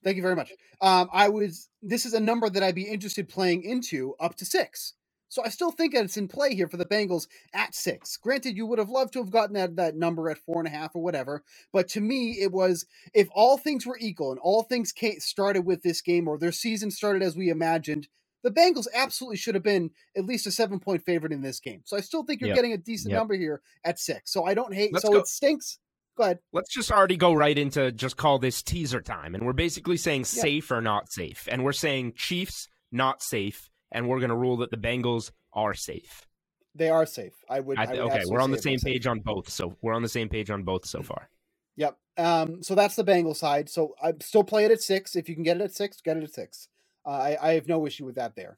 Thank 0.04 0.18
you 0.18 0.22
very 0.22 0.36
much. 0.36 0.52
Um, 0.82 1.10
I 1.12 1.30
was. 1.30 1.68
This 1.82 2.06
is 2.06 2.14
a 2.14 2.20
number 2.20 2.48
that 2.48 2.62
I'd 2.62 2.76
be 2.76 2.84
interested 2.84 3.28
playing 3.28 3.64
into 3.64 4.14
up 4.20 4.36
to 4.36 4.46
six. 4.46 4.94
So 5.30 5.44
I 5.44 5.50
still 5.50 5.72
think 5.72 5.94
that 5.94 6.06
it's 6.06 6.18
in 6.18 6.28
play 6.28 6.54
here 6.54 6.68
for 6.68 6.78
the 6.78 6.86
Bengals 6.86 7.28
at 7.54 7.74
six. 7.74 8.16
Granted, 8.16 8.56
you 8.56 8.68
would 8.68 8.78
have 8.78 8.90
loved 8.90 9.14
to 9.14 9.20
have 9.20 9.32
gotten 9.32 9.56
that 9.56 9.76
that 9.78 9.96
number 9.96 10.30
at 10.30 10.38
four 10.38 10.60
and 10.60 10.68
a 10.68 10.72
half 10.72 10.96
or 10.96 11.02
whatever. 11.02 11.44
But 11.74 11.88
to 11.90 12.02
me, 12.02 12.38
it 12.40 12.52
was 12.52 12.86
if 13.16 13.28
all 13.34 13.58
things 13.58 13.88
were 13.88 13.98
equal 14.00 14.30
and 14.32 14.40
all 14.40 14.62
things 14.62 14.94
started 15.20 15.62
with 15.66 15.82
this 15.82 16.02
game 16.02 16.28
or 16.28 16.38
their 16.38 16.52
season 16.52 16.92
started 16.92 17.24
as 17.24 17.36
we 17.36 17.50
imagined, 17.50 18.08
the 18.46 18.52
Bengals 18.52 18.88
absolutely 18.94 19.36
should 19.38 19.56
have 19.56 19.64
been 19.64 19.90
at 20.16 20.24
least 20.26 20.46
a 20.48 20.52
seven 20.52 20.80
point 20.80 21.04
favorite 21.04 21.34
in 21.34 21.42
this 21.42 21.60
game. 21.60 21.82
So 21.84 21.98
I 21.98 22.00
still 22.00 22.24
think 22.24 22.40
you're 22.40 22.50
Yep. 22.50 22.56
getting 22.56 22.72
a 22.74 22.78
decent 22.78 23.12
Yep. 23.12 23.20
number 23.20 23.34
here 23.34 23.62
at 23.84 24.00
six. 24.00 24.32
So 24.32 24.46
I 24.46 24.54
don't 24.54 24.74
hate. 24.74 24.94
Let's 24.94 25.06
so 25.06 25.12
go- 25.12 25.20
it 25.20 25.28
stinks. 25.28 25.80
Go 26.16 26.24
ahead. 26.24 26.40
Let's 26.54 26.72
just 26.74 26.92
already 26.92 27.18
go 27.18 27.34
right 27.34 27.58
into 27.58 27.92
just 27.92 28.16
call 28.16 28.40
this 28.40 28.62
teaser 28.64 29.02
time. 29.02 29.36
And 29.36 29.46
we're 29.46 29.52
basically 29.54 29.98
saying 29.98 30.22
Yeah. 30.22 30.26
safe 30.44 30.72
or 30.72 30.82
not 30.82 31.12
safe. 31.12 31.48
And 31.52 31.64
we're 31.66 31.74
saying 31.74 32.14
Chiefs 32.16 32.70
not 32.92 33.22
safe. 33.22 33.70
And 33.92 34.08
we're 34.08 34.20
going 34.20 34.30
to 34.30 34.36
rule 34.38 34.58
that 34.58 34.72
the 34.72 34.78
Bengals 34.78 35.32
are 35.54 35.74
safe. 35.74 36.26
They 36.74 36.90
are 36.90 37.06
safe. 37.06 37.34
I 37.50 37.62
would. 37.62 37.78
I 37.80 37.84
I 37.84 37.88
would 37.88 38.00
okay, 38.00 38.24
we're 38.28 38.42
on 38.42 38.52
the 38.52 38.58
same 38.62 38.74
they're 38.74 38.80
safe. 38.80 38.94
page 38.94 39.08
on 39.08 39.20
both. 39.22 39.50
So 39.50 39.76
we're 39.82 39.94
on 39.94 40.02
the 40.04 40.10
same 40.10 40.30
page 40.30 40.50
on 40.50 40.64
both 40.64 40.86
so 40.86 41.02
far. 41.02 41.30
Yep. 41.78 41.98
Um, 42.18 42.64
so 42.64 42.76
that's 42.76 42.96
the 42.96 43.04
Bengal 43.04 43.34
side. 43.34 43.70
So 43.70 43.96
I 44.02 44.14
still 44.22 44.44
play 44.44 44.66
it 44.66 44.72
at 44.72 44.82
six. 44.82 45.16
If 45.16 45.28
you 45.30 45.36
can 45.36 45.44
get 45.44 45.58
it 45.58 45.64
at 45.64 45.74
six, 45.74 46.00
get 46.02 46.16
it 46.18 46.24
at 46.24 46.34
six. 46.34 46.68
Uh, 47.06 47.10
I, 47.10 47.38
I 47.42 47.54
have 47.54 47.68
no 47.68 47.86
issue 47.86 48.06
with 48.06 48.16
that 48.16 48.36
there. 48.36 48.58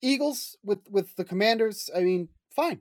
Eagles 0.00 0.56
with 0.64 0.80
with 0.90 1.14
the 1.16 1.24
Commanders. 1.24 1.90
I 1.94 2.00
mean, 2.00 2.28
fine. 2.50 2.80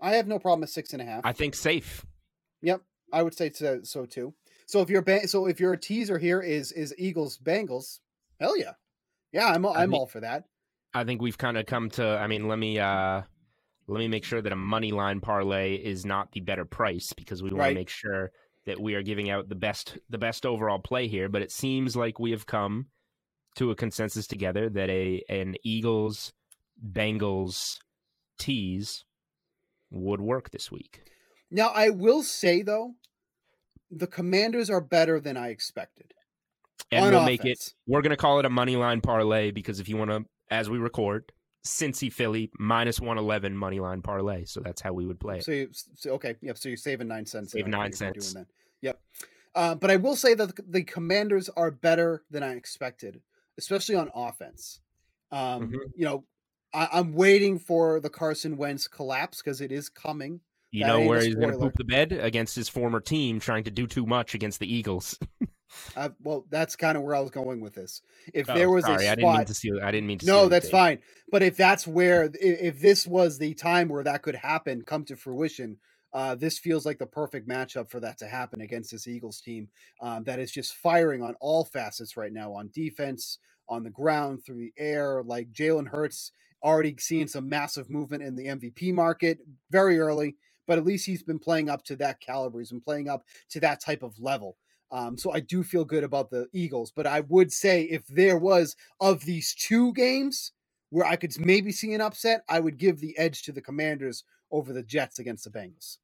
I 0.00 0.16
have 0.16 0.26
no 0.26 0.38
problem 0.38 0.62
at 0.64 0.68
six 0.70 0.92
and 0.92 1.00
a 1.00 1.04
half. 1.04 1.22
I 1.24 1.32
think 1.32 1.54
safe. 1.54 2.04
Yep, 2.62 2.82
I 3.12 3.22
would 3.22 3.34
say 3.34 3.50
so, 3.52 3.80
so 3.82 4.04
too. 4.06 4.34
So 4.66 4.80
if 4.80 4.90
your 4.90 5.02
ba- 5.02 5.28
so 5.28 5.46
if 5.46 5.60
your 5.60 5.76
teaser 5.76 6.18
here 6.18 6.40
is 6.40 6.72
is 6.72 6.94
Eagles 6.98 7.38
Bengals, 7.38 8.00
hell 8.40 8.58
yeah, 8.58 8.72
yeah, 9.32 9.46
I'm 9.48 9.64
I 9.64 9.70
I'm 9.82 9.94
all 9.94 10.06
for 10.06 10.20
that. 10.20 10.44
I 10.92 11.04
think 11.04 11.22
we've 11.22 11.38
kind 11.38 11.56
of 11.56 11.66
come 11.66 11.90
to. 11.90 12.04
I 12.06 12.26
mean, 12.26 12.48
let 12.48 12.58
me 12.58 12.78
uh, 12.78 13.22
let 13.86 13.98
me 13.98 14.08
make 14.08 14.24
sure 14.24 14.42
that 14.42 14.52
a 14.52 14.56
money 14.56 14.92
line 14.92 15.20
parlay 15.20 15.76
is 15.76 16.04
not 16.04 16.32
the 16.32 16.40
better 16.40 16.64
price 16.64 17.12
because 17.12 17.42
we 17.42 17.50
want 17.50 17.60
Right. 17.60 17.68
to 17.70 17.74
make 17.74 17.88
sure 17.90 18.32
that 18.66 18.80
we 18.80 18.94
are 18.94 19.02
giving 19.02 19.30
out 19.30 19.48
the 19.48 19.54
best 19.54 19.98
the 20.10 20.18
best 20.18 20.44
overall 20.44 20.78
play 20.78 21.06
here. 21.08 21.28
But 21.28 21.42
it 21.42 21.52
seems 21.52 21.94
like 21.96 22.18
we 22.18 22.32
have 22.32 22.46
come 22.46 22.86
to 23.56 23.70
a 23.70 23.74
consensus 23.74 24.26
together 24.26 24.68
that 24.68 24.90
a 24.90 25.22
an 25.28 25.54
Eagles 25.62 26.32
Bengals 26.84 27.78
tease 28.38 29.04
would 29.90 30.20
work 30.20 30.50
this 30.50 30.72
week. 30.72 31.02
Now 31.50 31.68
I 31.68 31.90
will 31.90 32.22
say 32.22 32.62
though, 32.62 32.94
the 33.90 34.06
Commanders 34.06 34.70
are 34.70 34.80
better 34.80 35.20
than 35.20 35.36
I 35.36 35.48
expected. 35.50 36.12
And 36.90 37.12
we'll 37.12 37.24
make 37.24 37.44
it. 37.44 37.72
We're 37.86 38.02
going 38.02 38.10
to 38.10 38.16
call 38.16 38.38
it 38.38 38.44
a 38.44 38.50
money 38.50 38.76
line 38.76 39.00
parlay 39.00 39.50
because 39.50 39.80
if 39.80 39.88
you 39.88 39.96
want 39.96 40.10
to, 40.10 40.24
as 40.50 40.68
we 40.68 40.78
record, 40.78 41.32
Cincy 41.64 42.12
Philly 42.12 42.50
minus 42.58 43.00
one 43.00 43.18
eleven 43.18 43.56
money 43.56 43.80
line 43.80 44.02
parlay. 44.02 44.44
So 44.44 44.60
that's 44.60 44.82
how 44.82 44.92
we 44.92 45.06
would 45.06 45.18
play 45.18 45.38
it. 45.38 45.44
So, 45.44 45.52
you, 45.52 45.68
so 45.72 46.10
okay, 46.12 46.36
yep. 46.42 46.58
So 46.58 46.68
you're 46.68 46.76
saving 46.76 47.08
nine 47.08 47.26
cents. 47.26 47.52
Save 47.52 47.66
nine 47.66 47.90
think, 47.90 47.94
if 47.94 48.00
you're 48.00 48.12
cents. 48.14 48.32
Doing 48.32 48.44
that. 48.44 48.54
Yep. 48.82 49.00
Uh, 49.54 49.74
but 49.76 49.90
I 49.90 49.96
will 49.96 50.14
say 50.14 50.34
that 50.34 50.54
the, 50.54 50.62
the 50.68 50.82
Commanders 50.82 51.48
are 51.56 51.70
better 51.70 52.22
than 52.30 52.42
I 52.42 52.54
expected, 52.54 53.22
especially 53.58 53.94
on 53.96 54.10
offense. 54.14 54.80
Um, 55.30 55.70
Mhm. 55.70 55.78
You 55.96 56.04
know, 56.04 56.24
I, 56.72 56.88
I'm 56.92 57.12
waiting 57.14 57.58
for 57.58 58.00
the 58.00 58.10
Carson 58.10 58.56
Wentz 58.56 58.88
collapse 58.88 59.42
because 59.42 59.60
it 59.60 59.72
is 59.72 59.88
coming. 59.88 60.40
You 60.70 60.82
That 60.84 60.88
know 60.88 61.06
where 61.06 61.20
he's 61.20 61.34
going 61.36 61.52
to 61.52 61.58
poop 61.58 61.74
the 61.76 61.84
bed 61.84 62.12
against 62.12 62.56
his 62.56 62.68
former 62.68 63.00
team, 63.00 63.38
trying 63.38 63.64
to 63.64 63.70
do 63.70 63.86
too 63.86 64.06
much 64.06 64.34
against 64.34 64.58
the 64.60 64.72
Eagles. 64.72 65.18
Uh, 65.96 66.10
well, 66.22 66.46
that's 66.50 66.76
kind 66.76 66.96
of 66.96 67.02
where 67.02 67.16
I 67.16 67.20
was 67.20 67.32
going 67.32 67.60
with 67.60 67.74
this. 67.74 68.00
If 68.32 68.48
Oh, 68.48 68.54
there 68.54 68.70
was 68.70 68.84
sorry, 68.84 69.06
a 69.06 69.10
I 69.10 69.14
didn't 69.16 69.28
mean 69.32 69.34
spot, 69.38 69.46
to 69.48 69.54
see. 69.54 69.70
I 69.82 69.90
didn't 69.90 70.06
mean 70.06 70.18
to. 70.18 70.26
no, 70.26 70.48
that's 70.48 70.70
fine. 70.70 71.00
But 71.32 71.42
if 71.42 71.56
that's 71.56 71.84
where, 71.84 72.24
i- 72.24 72.30
if 72.40 72.80
this 72.80 73.08
was 73.08 73.38
the 73.38 73.54
time 73.54 73.88
where 73.88 74.04
that 74.04 74.22
could 74.22 74.36
happen, 74.36 74.82
come 74.82 75.04
to 75.06 75.16
fruition, 75.16 75.78
uh, 76.14 76.34
this 76.36 76.58
feels 76.58 76.86
like 76.86 76.98
the 76.98 77.06
perfect 77.06 77.48
matchup 77.48 77.90
for 77.90 78.00
that 78.00 78.18
to 78.18 78.26
happen 78.26 78.60
against 78.60 78.92
this 78.92 79.08
Eagles 79.08 79.40
team 79.40 79.68
um, 80.00 80.24
that 80.24 80.38
is 80.38 80.52
just 80.52 80.76
firing 80.76 81.22
on 81.22 81.34
all 81.40 81.64
facets 81.64 82.16
right 82.16 82.32
now 82.32 82.52
on 82.52 82.70
defense, 82.72 83.38
on 83.68 83.82
the 83.82 83.90
ground, 83.90 84.44
through 84.44 84.58
the 84.58 84.72
air. 84.78 85.22
Like 85.24 85.52
Jalen 85.52 85.88
Hurts 85.88 86.32
already 86.62 86.96
seeing 86.98 87.26
some 87.26 87.48
massive 87.48 87.90
movement 87.90 88.22
in 88.22 88.36
the 88.36 88.46
MVP 88.46 88.94
market 88.94 89.38
very 89.70 89.98
early, 89.98 90.36
but 90.66 90.78
at 90.78 90.84
least 90.84 91.04
he's 91.06 91.22
been 91.22 91.38
playing 91.40 91.68
up 91.68 91.84
to 91.84 91.96
that 91.96 92.20
caliber. 92.20 92.60
He's 92.60 92.70
been 92.70 92.80
playing 92.80 93.08
up 93.08 93.24
to 93.50 93.60
that 93.60 93.80
type 93.80 94.02
of 94.02 94.18
level. 94.20 94.56
Um, 94.92 95.18
so 95.18 95.32
I 95.32 95.40
do 95.40 95.64
feel 95.64 95.84
good 95.84 96.04
about 96.04 96.30
the 96.30 96.48
Eagles, 96.52 96.92
but 96.94 97.06
I 97.06 97.20
would 97.20 97.52
say 97.52 97.82
if 97.82 98.06
there 98.06 98.38
was 98.38 98.76
of 99.00 99.24
these 99.24 99.54
two 99.54 99.92
games 99.94 100.52
where 100.90 101.06
I 101.06 101.16
could 101.16 101.34
maybe 101.40 101.72
see 101.72 101.92
an 101.94 102.00
upset, 102.00 102.44
I 102.48 102.60
would 102.60 102.78
give 102.78 103.00
the 103.00 103.18
edge 103.18 103.42
to 103.42 103.52
the 103.52 103.60
Commanders 103.60 104.22
over 104.52 104.72
the 104.72 104.84
Jets 104.84 105.18
against 105.18 105.44
the 105.44 105.50
Bengals. 105.50 105.98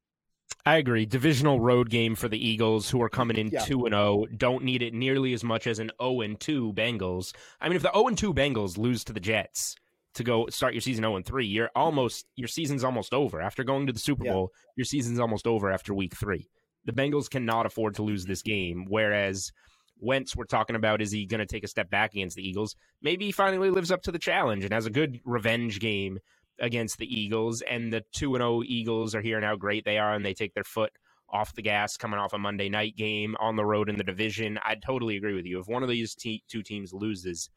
I 0.65 0.77
agree. 0.77 1.05
Divisional 1.05 1.59
road 1.59 1.89
game 1.89 2.15
for 2.15 2.27
the 2.27 2.37
Eagles, 2.37 2.89
who 2.89 3.01
are 3.01 3.09
coming 3.09 3.37
in 3.37 3.47
Yeah. 3.49 3.61
two 3.61 3.85
and 3.85 3.93
zero, 3.93 4.25
don't 4.37 4.63
need 4.63 4.81
it 4.81 4.93
nearly 4.93 5.33
as 5.33 5.43
much 5.43 5.65
as 5.67 5.79
an 5.79 5.91
zero 5.99 6.21
and 6.21 6.39
two 6.39 6.71
Bengals. 6.73 7.33
I 7.59 7.67
mean, 7.67 7.75
if 7.75 7.81
the 7.81 7.91
zero 7.93 8.07
and 8.07 8.17
two 8.17 8.33
Bengals 8.33 8.77
lose 8.77 9.03
to 9.05 9.13
the 9.13 9.19
Jets 9.19 9.75
to 10.13 10.23
go 10.23 10.47
start 10.49 10.73
your 10.73 10.81
season 10.81 11.03
zero 11.03 11.15
and 11.15 11.25
three, 11.25 11.45
you're 11.47 11.71
almost 11.75 12.27
your 12.35 12.47
season's 12.47 12.83
almost 12.83 13.13
over. 13.13 13.41
After 13.41 13.63
going 13.63 13.87
to 13.87 13.93
the 13.93 13.99
Super 13.99 14.25
Yeah. 14.25 14.33
Bowl, 14.33 14.51
your 14.75 14.85
season's 14.85 15.19
almost 15.19 15.47
over 15.47 15.71
after 15.71 15.93
week 15.93 16.15
three. 16.15 16.47
The 16.85 16.93
Bengals 16.93 17.29
cannot 17.29 17.65
afford 17.65 17.95
to 17.95 18.03
lose 18.03 18.25
this 18.25 18.41
game. 18.41 18.85
Whereas 18.87 19.51
Wentz, 19.99 20.35
we're 20.35 20.45
talking 20.45 20.75
about, 20.75 20.99
is 21.01 21.11
he 21.11 21.27
going 21.27 21.39
to 21.39 21.45
take 21.45 21.63
a 21.63 21.67
step 21.67 21.89
back 21.91 22.13
against 22.13 22.35
the 22.35 22.47
Eagles? 22.47 22.75
Maybe 23.03 23.25
he 23.25 23.31
finally 23.31 23.69
lives 23.69 23.91
up 23.91 24.01
to 24.03 24.11
the 24.11 24.17
challenge 24.17 24.63
and 24.63 24.73
has 24.73 24.87
a 24.87 24.89
good 24.91 25.19
revenge 25.25 25.79
game 25.79 26.19
against 26.61 26.97
the 26.97 27.13
Eagles. 27.13 27.61
And 27.69 27.91
the 27.91 28.05
2 28.13 28.35
0 28.37 28.61
Eagles 28.65 29.13
are 29.13 29.21
hearing 29.21 29.43
how 29.43 29.57
great 29.57 29.83
they 29.83 29.97
are 29.97 30.13
and 30.13 30.25
they 30.25 30.33
take 30.33 30.53
their 30.53 30.63
foot 30.63 30.91
off 31.29 31.53
the 31.53 31.61
gas 31.61 31.97
coming 31.97 32.19
off 32.19 32.33
a 32.33 32.37
Monday 32.37 32.69
night 32.69 32.95
game 32.95 33.35
on 33.39 33.55
the 33.55 33.65
road 33.65 33.89
in 33.89 33.97
the 33.97 34.03
division. 34.03 34.59
I 34.63 34.75
totally 34.75 35.17
agree 35.17 35.33
with 35.33 35.45
you. 35.45 35.59
If 35.59 35.67
one 35.67 35.83
of 35.83 35.89
these 35.89 36.13
te- 36.15 36.43
two 36.47 36.61
teams 36.61 36.93
loses, 36.93 37.49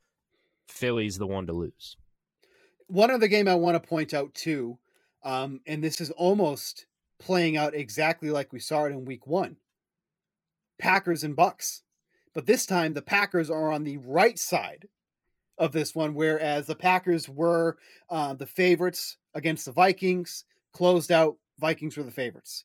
Philly's 0.69 1.19
the 1.19 1.27
one 1.27 1.47
to 1.47 1.53
lose. 1.53 1.97
One 2.87 3.11
other 3.11 3.29
game 3.29 3.49
I 3.49 3.55
want 3.55 3.81
to 3.81 3.89
point 3.89 4.15
out 4.15 4.35
too, 4.35 4.79
um, 5.23 5.61
and 5.67 5.83
this 5.83 6.01
is 6.01 6.11
almost 6.13 6.87
playing 7.19 7.57
out 7.57 7.75
exactly 7.75 8.31
like 8.31 8.53
we 8.53 8.61
saw 8.61 8.85
it 8.85 8.93
in 8.93 9.05
Week 9.05 9.27
One: 9.27 9.57
Packers 10.79 11.25
and 11.25 11.35
Bucks. 11.35 11.83
But 12.35 12.47
this 12.47 12.67
time, 12.67 12.95
the 12.95 13.03
Packers 13.03 13.49
are 13.49 13.71
on 13.73 13.85
the 13.85 13.97
right 13.99 14.39
side 14.39 14.89
of 15.59 15.73
this 15.73 15.95
one, 15.95 16.15
whereas 16.15 16.67
the 16.67 16.75
Packers 16.75 17.29
were 17.29 17.77
uh, 18.11 18.35
the 18.35 18.47
favorites 18.47 19.17
against 19.35 19.67
the 19.67 19.73
Vikings. 19.73 20.45
Closed 20.73 21.13
out, 21.13 21.37
Vikings 21.59 21.97
were 21.97 22.03
the 22.03 22.11
favorites. 22.11 22.65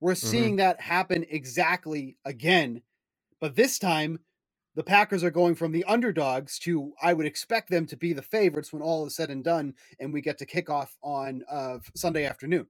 We're 0.00 0.14
seeing 0.14 0.56
that 0.56 0.80
happen 0.80 1.24
exactly 1.28 2.16
again, 2.24 2.82
but 3.40 3.56
this 3.56 3.78
time 3.78 4.20
the 4.76 4.84
Packers 4.84 5.24
are 5.24 5.30
going 5.30 5.56
from 5.56 5.72
the 5.72 5.82
underdogs 5.84 6.58
to 6.60 6.92
I 7.02 7.12
would 7.14 7.26
expect 7.26 7.68
them 7.68 7.84
to 7.86 7.96
be 7.96 8.12
the 8.12 8.22
favorites 8.22 8.72
when 8.72 8.80
all 8.80 9.06
is 9.06 9.16
said 9.16 9.30
and 9.30 9.42
done, 9.42 9.74
and 9.98 10.12
we 10.12 10.20
get 10.20 10.38
to 10.38 10.46
kick 10.46 10.70
off 10.70 10.96
on 11.02 11.42
uh, 11.50 11.78
Sunday 11.96 12.26
afternoon. 12.26 12.66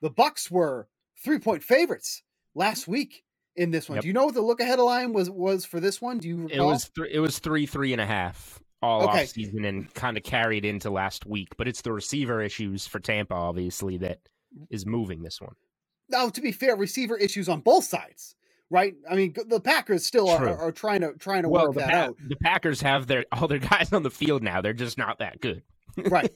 The 0.00 0.10
Bucks 0.10 0.50
were 0.50 0.88
three 1.22 1.38
point 1.38 1.62
favorites 1.62 2.22
last 2.54 2.88
week 2.88 3.24
in 3.56 3.70
this 3.70 3.88
one. 3.88 3.96
Yep. 3.96 4.02
Do 4.02 4.08
you 4.08 4.14
know 4.14 4.24
what 4.24 4.34
the 4.34 4.40
look 4.40 4.60
ahead 4.60 4.78
line 4.78 5.12
was 5.12 5.28
was 5.28 5.66
for 5.66 5.80
this 5.80 6.00
one? 6.00 6.18
Do 6.18 6.28
you 6.28 6.48
It 6.50 6.60
was 6.60 6.88
th- 6.96 7.10
it 7.12 7.20
was 7.20 7.40
three 7.40 7.66
three 7.66 7.92
and 7.92 8.00
a 8.00 8.06
half 8.06 8.60
all 8.82 9.08
Okay. 9.08 9.22
off 9.22 9.28
season 9.28 9.64
and 9.64 9.92
kind 9.94 10.16
of 10.16 10.22
carried 10.22 10.64
into 10.64 10.90
last 10.90 11.26
week. 11.26 11.48
But 11.56 11.68
it's 11.68 11.82
the 11.82 11.92
receiver 11.92 12.40
issues 12.42 12.86
for 12.86 13.00
Tampa, 13.00 13.34
obviously, 13.34 13.96
that 13.98 14.20
is 14.70 14.86
moving 14.86 15.22
this 15.22 15.40
one. 15.40 15.54
now 16.08 16.28
to 16.30 16.40
be 16.40 16.52
fair, 16.52 16.76
receiver 16.76 17.16
issues 17.16 17.48
on 17.48 17.60
both 17.60 17.84
sides, 17.84 18.34
right? 18.70 18.94
I 19.10 19.14
mean, 19.14 19.34
the 19.46 19.60
Packers 19.60 20.06
still 20.06 20.28
are, 20.28 20.48
are, 20.48 20.72
trying 20.72 21.00
to 21.02 21.12
trying 21.18 21.42
to 21.42 21.48
Well, 21.48 21.66
work 21.66 21.74
that 21.76 21.90
Pa- 21.90 21.96
out. 21.96 22.16
the 22.28 22.36
Packers 22.36 22.80
have 22.82 23.06
their 23.06 23.24
all 23.32 23.48
their 23.48 23.58
guys 23.58 23.92
on 23.92 24.02
the 24.04 24.10
field 24.10 24.42
now. 24.42 24.60
They're 24.60 24.72
just 24.72 24.96
not 24.98 25.18
that 25.18 25.40
good. 25.40 25.62
right. 26.06 26.32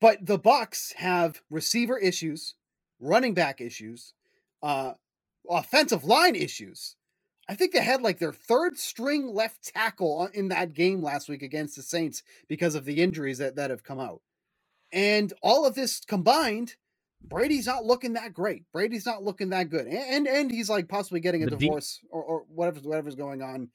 But 0.00 0.24
the 0.26 0.38
Bucks 0.38 0.92
have 0.98 1.40
receiver 1.50 1.96
issues, 1.98 2.54
running 3.00 3.34
back 3.34 3.60
issues, 3.60 4.14
uh, 4.62 4.92
offensive 5.48 6.04
line 6.04 6.34
issues. 6.36 6.96
I 7.52 7.54
think 7.54 7.74
they 7.74 7.82
had 7.82 8.00
like 8.00 8.18
their 8.18 8.32
third 8.32 8.78
string 8.78 9.34
left 9.34 9.74
tackle 9.74 10.26
in 10.32 10.48
that 10.48 10.72
game 10.72 11.02
last 11.02 11.28
week 11.28 11.42
against 11.42 11.76
the 11.76 11.82
Saints 11.82 12.22
because 12.48 12.74
of 12.74 12.86
the 12.86 13.02
injuries 13.02 13.36
that, 13.36 13.56
that 13.56 13.68
have 13.68 13.84
come 13.84 14.00
out. 14.00 14.22
And 14.90 15.34
all 15.42 15.66
of 15.66 15.74
this 15.74 16.00
combined, 16.00 16.76
Brady's 17.22 17.66
not 17.66 17.84
looking 17.84 18.14
that 18.14 18.32
great. 18.32 18.62
Brady's 18.72 19.04
not 19.04 19.22
looking 19.22 19.50
that 19.50 19.68
good. 19.68 19.86
And 19.86 20.26
and, 20.26 20.26
and 20.26 20.50
he's 20.50 20.70
like 20.70 20.88
possibly 20.88 21.20
getting 21.20 21.42
a 21.42 21.44
the 21.44 21.58
divorce 21.58 21.98
deep- 22.00 22.10
or, 22.10 22.22
or 22.22 22.44
whatever 22.48 22.80
whatever's 22.80 23.16
going 23.16 23.42
on. 23.42 23.68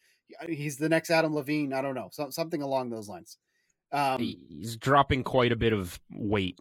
He's 0.48 0.78
the 0.78 0.90
next 0.90 1.12
Adam 1.12 1.36
Levine. 1.36 1.72
I 1.72 1.84
don't 1.84 1.94
know. 1.94 2.10
So, 2.12 2.32
something 2.32 2.64
along 2.64 2.90
those 2.90 3.08
lines. 3.08 3.38
Um, 3.92 4.20
he's 4.20 4.76
dropping 4.76 5.24
quite 5.24 5.52
a 5.52 5.56
bit 5.56 5.72
of 5.72 6.00
weight 6.12 6.60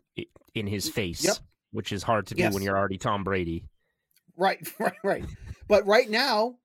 in 0.54 0.66
his 0.66 0.90
face, 0.90 1.24
yep. 1.24 1.36
which 1.70 1.92
is 1.92 2.02
hard 2.02 2.26
to 2.26 2.34
do 2.34 2.42
yes. 2.42 2.52
when 2.52 2.62
you're 2.62 2.76
already 2.76 2.98
Tom 2.98 3.24
Brady. 3.24 3.64
Right, 4.36 4.58
right, 4.78 4.92
right. 5.02 5.24
but 5.66 5.86
right 5.86 6.10
now, 6.10 6.56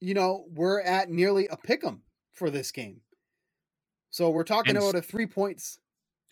you 0.00 0.14
know, 0.14 0.44
we're 0.48 0.80
at 0.80 1.10
nearly 1.10 1.46
a 1.48 1.56
pick 1.56 1.84
'em 1.84 2.02
for 2.32 2.50
this 2.50 2.70
game. 2.72 3.00
So 4.10 4.30
we're 4.30 4.44
talking 4.44 4.76
and, 4.76 4.78
about 4.78 4.94
a 4.94 5.02
three 5.02 5.26
points. 5.26 5.78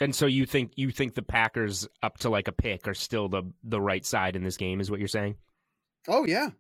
And 0.01 0.15
so 0.15 0.27
you 0.27 0.47
think 0.47 0.73
you 0.77 0.91
think 0.91 1.15
the 1.15 1.23
Packers 1.23 1.89
up 2.03 2.19
to 2.19 2.31
like 2.31 2.49
a 2.49 2.53
pick 2.53 2.89
are 2.89 2.95
still 2.95 3.29
the 3.29 3.43
the 3.63 3.81
right 3.81 4.05
side 4.05 4.37
in 4.37 4.43
this 4.43 4.57
game, 4.57 4.81
is 4.81 4.91
what 4.91 4.99
you're 4.99 5.09
saying? 5.09 5.37
Oh 6.09 6.27
yeah, 6.27 6.51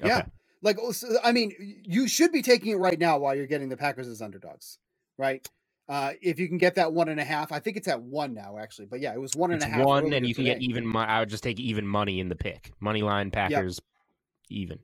okay. 0.00 0.08
yeah. 0.08 0.22
Like 0.62 0.78
oh, 0.80 0.92
I 1.22 1.32
mean, 1.32 1.82
you 1.84 2.08
should 2.08 2.32
be 2.32 2.42
taking 2.42 2.72
it 2.72 2.78
right 2.78 2.98
now 2.98 3.18
while 3.18 3.34
you're 3.34 3.46
getting 3.46 3.68
the 3.68 3.76
Packers 3.76 4.08
as 4.08 4.22
underdogs, 4.22 4.78
right? 5.18 5.46
Uh, 5.88 6.12
if 6.20 6.38
you 6.38 6.48
can 6.48 6.58
get 6.58 6.74
that 6.74 6.92
one 6.92 7.08
and 7.08 7.18
a 7.18 7.24
half, 7.24 7.50
I 7.50 7.60
think 7.60 7.76
it's 7.76 7.88
at 7.88 8.02
one 8.02 8.34
now 8.34 8.58
actually. 8.58 8.86
But 8.86 9.00
yeah, 9.00 9.14
it 9.14 9.20
was 9.20 9.34
one 9.34 9.52
and 9.52 9.62
it's 9.62 9.64
a 9.64 9.68
half. 9.68 9.86
One, 9.86 10.12
and 10.12 10.26
you 10.26 10.34
can 10.34 10.44
get 10.44 10.60
even. 10.60 10.94
I 10.96 11.20
would 11.20 11.28
just 11.28 11.42
take 11.42 11.60
even 11.60 11.86
money 11.86 12.20
in 12.20 12.28
the 12.28 12.36
pick, 12.36 12.72
money 12.80 13.02
line 13.02 13.30
Packers, 13.30 13.80
yep. 14.48 14.58
even. 14.58 14.78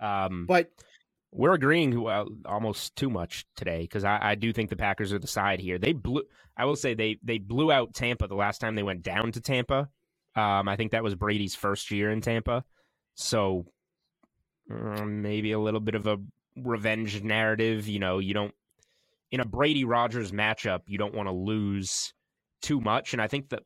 Um, 0.00 0.46
but 0.46 0.70
we're 1.32 1.54
agreeing 1.54 2.00
well, 2.00 2.28
almost 2.44 2.96
too 2.96 3.10
much 3.10 3.44
today 3.56 3.82
because 3.82 4.04
I, 4.04 4.18
I, 4.20 4.34
do 4.34 4.52
think 4.52 4.68
the 4.68 4.76
Packers 4.76 5.12
are 5.12 5.18
the 5.18 5.26
side 5.26 5.60
here. 5.60 5.78
They 5.78 5.92
blew. 5.92 6.24
I 6.56 6.64
will 6.64 6.76
say 6.76 6.94
they 6.94 7.18
they 7.22 7.38
blew 7.38 7.70
out 7.70 7.94
Tampa 7.94 8.26
the 8.26 8.34
last 8.34 8.58
time 8.58 8.74
they 8.74 8.82
went 8.82 9.02
down 9.02 9.32
to 9.32 9.40
Tampa. 9.40 9.88
Um, 10.34 10.68
I 10.68 10.76
think 10.76 10.92
that 10.92 11.04
was 11.04 11.14
Brady's 11.14 11.54
first 11.54 11.90
year 11.90 12.10
in 12.10 12.20
Tampa, 12.20 12.64
so 13.14 13.66
um, 14.70 15.22
maybe 15.22 15.52
a 15.52 15.58
little 15.58 15.80
bit 15.80 15.94
of 15.94 16.06
a 16.06 16.18
revenge 16.56 17.22
narrative. 17.22 17.86
You 17.86 18.00
know, 18.00 18.18
you 18.18 18.34
don't 18.34 18.54
in 19.30 19.40
a 19.40 19.44
Brady 19.44 19.84
Rodgers 19.84 20.32
matchup, 20.32 20.80
you 20.86 20.98
don't 20.98 21.14
want 21.14 21.28
to 21.28 21.32
lose 21.32 22.12
too 22.60 22.80
much. 22.80 23.12
And 23.12 23.22
I 23.22 23.28
think 23.28 23.50
that 23.50 23.62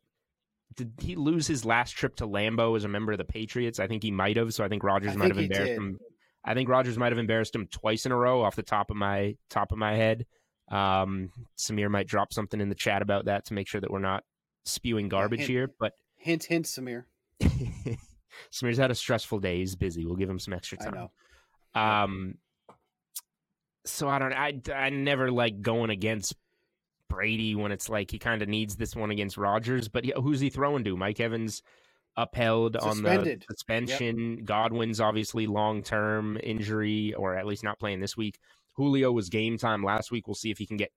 did 0.77 0.93
he 0.99 1.17
lose 1.17 1.47
his 1.47 1.65
last 1.65 1.93
trip 1.93 2.17
to 2.17 2.27
Lambeau 2.27 2.77
as 2.77 2.85
a 2.85 2.89
member 2.89 3.13
of 3.13 3.19
the 3.19 3.25
Patriots? 3.25 3.79
I 3.79 3.87
think 3.87 4.03
he 4.03 4.11
might 4.11 4.37
have. 4.37 4.53
So 4.53 4.65
I 4.65 4.69
think 4.69 4.83
Rodgers 4.83 5.17
might 5.17 5.29
have 5.29 5.39
embarrassed 5.39 5.73
him 5.73 5.99
I 6.45 6.55
think 6.55 6.69
Rodgers 6.69 6.99
might 6.99 7.13
have 7.13 7.19
embarrassed 7.19 7.55
him 7.55 7.67
twice 7.67 8.05
in 8.07 8.13
a 8.13 8.17
row 8.17 8.43
off 8.43 8.57
the 8.57 8.63
top 8.63 8.91
of 8.91 8.97
my 8.97 9.37
top 9.49 9.73
of 9.73 9.79
my 9.79 9.95
head. 9.95 10.27
Um, 10.71 11.31
Samir 11.59 11.91
might 11.91 12.07
drop 12.07 12.33
something 12.33 12.61
in 12.61 12.69
the 12.69 12.75
chat 12.75 13.03
about 13.03 13.27
that 13.27 13.47
to 13.47 13.55
make 13.55 13.69
sure 13.69 13.81
that 13.81 13.91
we're 13.91 13.99
not 13.99 14.25
spewing 14.65 15.09
garbage 15.09 15.41
hint, 15.41 15.51
here. 15.51 15.71
But 15.79 15.93
hint, 16.17 16.45
hint, 16.45 16.67
Samir. 16.67 17.05
Samir's 18.53 18.79
had 18.79 18.91
a 18.91 18.95
stressful 18.95 19.41
day. 19.41 19.59
He's 19.59 19.77
busy. 19.77 20.05
We'll 20.05 20.17
give 20.17 20.31
him 20.31 20.39
some 20.39 20.55
extra 20.55 20.79
time. 20.79 21.09
Um, 21.75 22.39
so 23.85 24.09
I 24.09 24.19
don't. 24.19 24.33
I 24.33 24.61
I 24.75 24.91
never 24.91 25.31
like 25.31 25.63
going 25.63 25.91
against 25.91 26.35
Brady 27.09 27.55
when 27.55 27.73
it's 27.73 27.89
like 27.89 28.11
he 28.11 28.19
kind 28.19 28.43
of 28.43 28.49
needs 28.49 28.77
this 28.77 28.97
one 28.97 29.11
against 29.11 29.37
Rodgers. 29.37 29.89
But 29.89 30.05
who's 30.07 30.41
he 30.41 30.51
throwing 30.51 30.85
to? 30.85 30.97
Mike 30.97 31.21
Evans 31.21 31.63
upheld 32.17 32.77
Suspended. 32.81 33.19
on 33.19 33.25
the 33.25 33.55
suspension. 33.55 34.37
Yep. 34.39 34.45
Godwin's 34.45 35.01
obviously 35.01 35.47
long 35.47 35.83
term 35.83 36.39
injury, 36.43 37.15
or 37.15 37.37
at 37.37 37.47
least 37.47 37.65
not 37.65 37.79
playing 37.79 38.01
this 38.01 38.17
week. 38.17 38.39
Julio 38.75 39.13
was 39.13 39.29
game 39.29 39.59
time 39.59 39.83
last 39.83 40.11
week. 40.11 40.27
We'll 40.27 40.35
see 40.35 40.51
if 40.51 40.59
he 40.59 40.67
can 40.67 40.77
get 40.77 40.91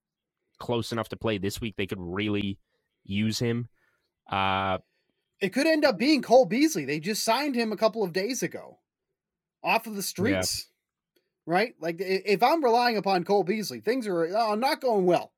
close 0.59 0.91
enough 0.91 1.09
to 1.09 1.17
play 1.17 1.37
this 1.37 1.61
week. 1.61 1.75
They 1.77 1.87
could 1.87 2.01
really 2.01 2.57
use 3.03 3.39
him. 3.39 3.69
Uh, 4.29 4.79
it 5.39 5.49
could 5.49 5.67
end 5.67 5.85
up 5.85 5.97
being 5.97 6.21
Cole 6.21 6.45
Beasley. 6.45 6.85
They 6.85 6.99
just 6.99 7.23
signed 7.23 7.55
him 7.55 7.71
a 7.71 7.77
couple 7.77 8.03
of 8.03 8.13
days 8.13 8.41
ago 8.41 8.79
off 9.63 9.87
of 9.87 9.95
the 9.95 10.01
streets, 10.01 10.67
yeah. 11.15 11.53
right? 11.53 11.73
Like 11.79 11.97
if 11.99 12.41
I'm 12.41 12.63
relying 12.63 12.97
upon 12.97 13.23
Cole 13.23 13.43
Beasley, 13.43 13.79
things 13.79 14.07
are 14.07 14.35
uh, 14.35 14.55
not 14.55 14.81
going 14.81 15.05
well. 15.05 15.31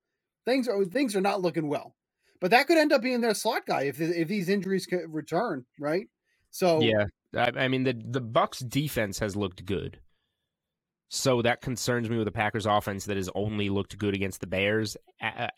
Things 0.45 0.67
are 0.67 0.83
things 0.85 1.15
are 1.15 1.21
not 1.21 1.41
looking 1.41 1.67
well. 1.67 1.95
But 2.41 2.51
that 2.51 2.67
could 2.67 2.77
end 2.77 2.93
up 2.93 3.01
being 3.01 3.21
their 3.21 3.33
slot 3.33 3.65
guy 3.65 3.83
if 3.83 3.99
if 3.99 4.27
these 4.27 4.49
injuries 4.49 4.85
could 4.85 5.13
return, 5.13 5.65
right? 5.79 6.07
So 6.51 6.81
yeah, 6.81 7.05
I, 7.35 7.51
I 7.55 7.67
mean 7.67 7.83
the 7.83 7.93
the 7.93 8.21
Bucs 8.21 8.67
defense 8.67 9.19
has 9.19 9.35
looked 9.35 9.65
good. 9.65 9.99
So 11.09 11.41
that 11.41 11.61
concerns 11.61 12.07
me 12.07 12.17
with 12.17 12.25
the 12.25 12.31
Packers 12.31 12.67
offense 12.67 13.05
that 13.05 13.17
has 13.17 13.29
only 13.33 13.69
looked 13.69 13.97
good 13.97 14.13
against 14.13 14.41
the 14.41 14.47
Bears, 14.47 14.95
a, 15.19 15.49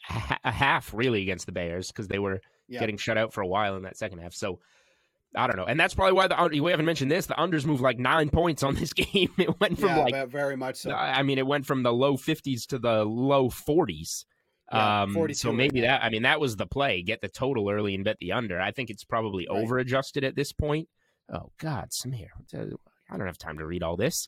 a 0.45 0.51
half 0.51 0.93
really 0.93 1.21
against 1.21 1.45
the 1.45 1.51
Bears 1.51 1.87
because 1.87 2.07
they 2.07 2.19
were 2.19 2.39
yeah. 2.69 2.79
getting 2.79 2.95
shut 2.95 3.17
out 3.17 3.33
for 3.33 3.41
a 3.41 3.47
while 3.47 3.75
in 3.75 3.83
that 3.83 3.97
second 3.97 4.19
half. 4.19 4.33
So 4.33 4.59
I 5.35 5.47
don't 5.47 5.57
know, 5.57 5.65
and 5.65 5.79
that's 5.79 5.93
probably 5.93 6.13
why 6.13 6.27
the 6.27 6.61
we 6.61 6.71
haven't 6.71 6.85
mentioned 6.85 7.11
this. 7.11 7.25
The 7.25 7.35
unders 7.35 7.65
moved 7.65 7.81
like 7.81 7.99
nine 7.99 8.29
points 8.29 8.63
on 8.63 8.75
this 8.75 8.93
game. 8.93 9.31
It 9.37 9.59
went 9.59 9.77
from 9.77 9.89
yeah, 9.89 9.97
like 9.99 10.29
very 10.29 10.57
much 10.57 10.77
so. 10.77 10.91
I 10.91 11.21
mean, 11.23 11.37
it 11.37 11.45
went 11.45 11.65
from 11.65 11.83
the 11.83 11.93
low 11.93 12.17
fifties 12.17 12.65
to 12.67 12.79
the 12.79 13.03
low 13.03 13.49
forties. 13.49 14.25
Yeah, 14.71 15.03
um, 15.03 15.34
so 15.34 15.51
maybe 15.51 15.81
that 15.81 16.03
I 16.03 16.10
mean 16.10 16.23
that 16.23 16.39
was 16.39 16.55
the 16.55 16.65
play. 16.65 17.01
Get 17.01 17.21
the 17.21 17.27
total 17.27 17.69
early 17.69 17.93
and 17.93 18.03
bet 18.03 18.17
the 18.19 18.31
under. 18.31 18.60
I 18.62 18.71
think 18.71 18.89
it's 18.89 19.03
probably 19.03 19.47
right. 19.49 19.62
over 19.62 19.77
adjusted 19.77 20.23
at 20.23 20.36
this 20.36 20.53
point. 20.53 20.88
Oh 21.31 21.51
God, 21.60 21.89
Samir, 21.89 22.29
I 22.53 23.17
don't 23.17 23.27
have 23.27 23.38
time 23.38 23.57
to 23.57 23.65
read 23.65 23.84
all 23.84 23.97
this. 23.97 24.27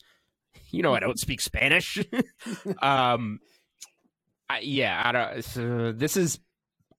You 0.70 0.84
know 0.84 0.94
I 0.94 1.00
don't 1.00 1.20
speak 1.20 1.42
Spanish. 1.42 1.98
um, 2.82 3.40
I, 4.50 4.60
yeah, 4.60 5.02
I 5.04 5.12
don't, 5.12 5.58
uh, 5.58 5.94
this 5.96 6.18
is 6.18 6.40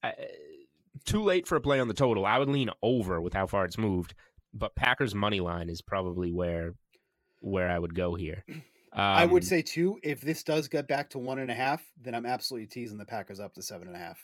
uh, 0.03 0.13
too 1.05 1.23
late 1.23 1.47
for 1.47 1.57
a 1.57 1.61
play 1.61 1.81
on 1.81 1.89
the 1.89 1.95
total. 1.95 2.27
I 2.27 2.39
would 2.39 2.49
lean 2.49 2.71
over 2.83 3.21
with 3.21 3.35
how 3.35 3.47
far 3.47 3.65
it's 3.65 3.79
moved, 3.79 4.15
but 4.53 4.75
Packers 4.75 5.15
money 5.15 5.41
line 5.41 5.69
is 5.69 5.83
probably 5.83 6.33
where 6.33 6.75
where 7.41 7.71
I 7.71 7.79
would 7.79 7.95
go 7.95 8.15
here. 8.15 8.45
Um, 8.95 9.03
I 9.03 9.27
would 9.27 9.43
um, 9.43 9.47
say 9.47 9.63
too, 9.63 9.99
if 10.03 10.21
this 10.21 10.45
does 10.45 10.69
get 10.69 10.87
back 10.87 11.11
to 11.11 11.19
one 11.19 11.41
and 11.41 11.51
a 11.51 11.55
half, 11.55 11.83
then 12.01 12.15
I'm 12.15 12.27
absolutely 12.27 12.69
teasing 12.69 12.97
the 12.97 13.05
Packers 13.05 13.41
up 13.41 13.53
to 13.55 13.63
seven 13.63 13.89
and 13.89 13.97
a 13.97 13.99
half. 13.99 14.19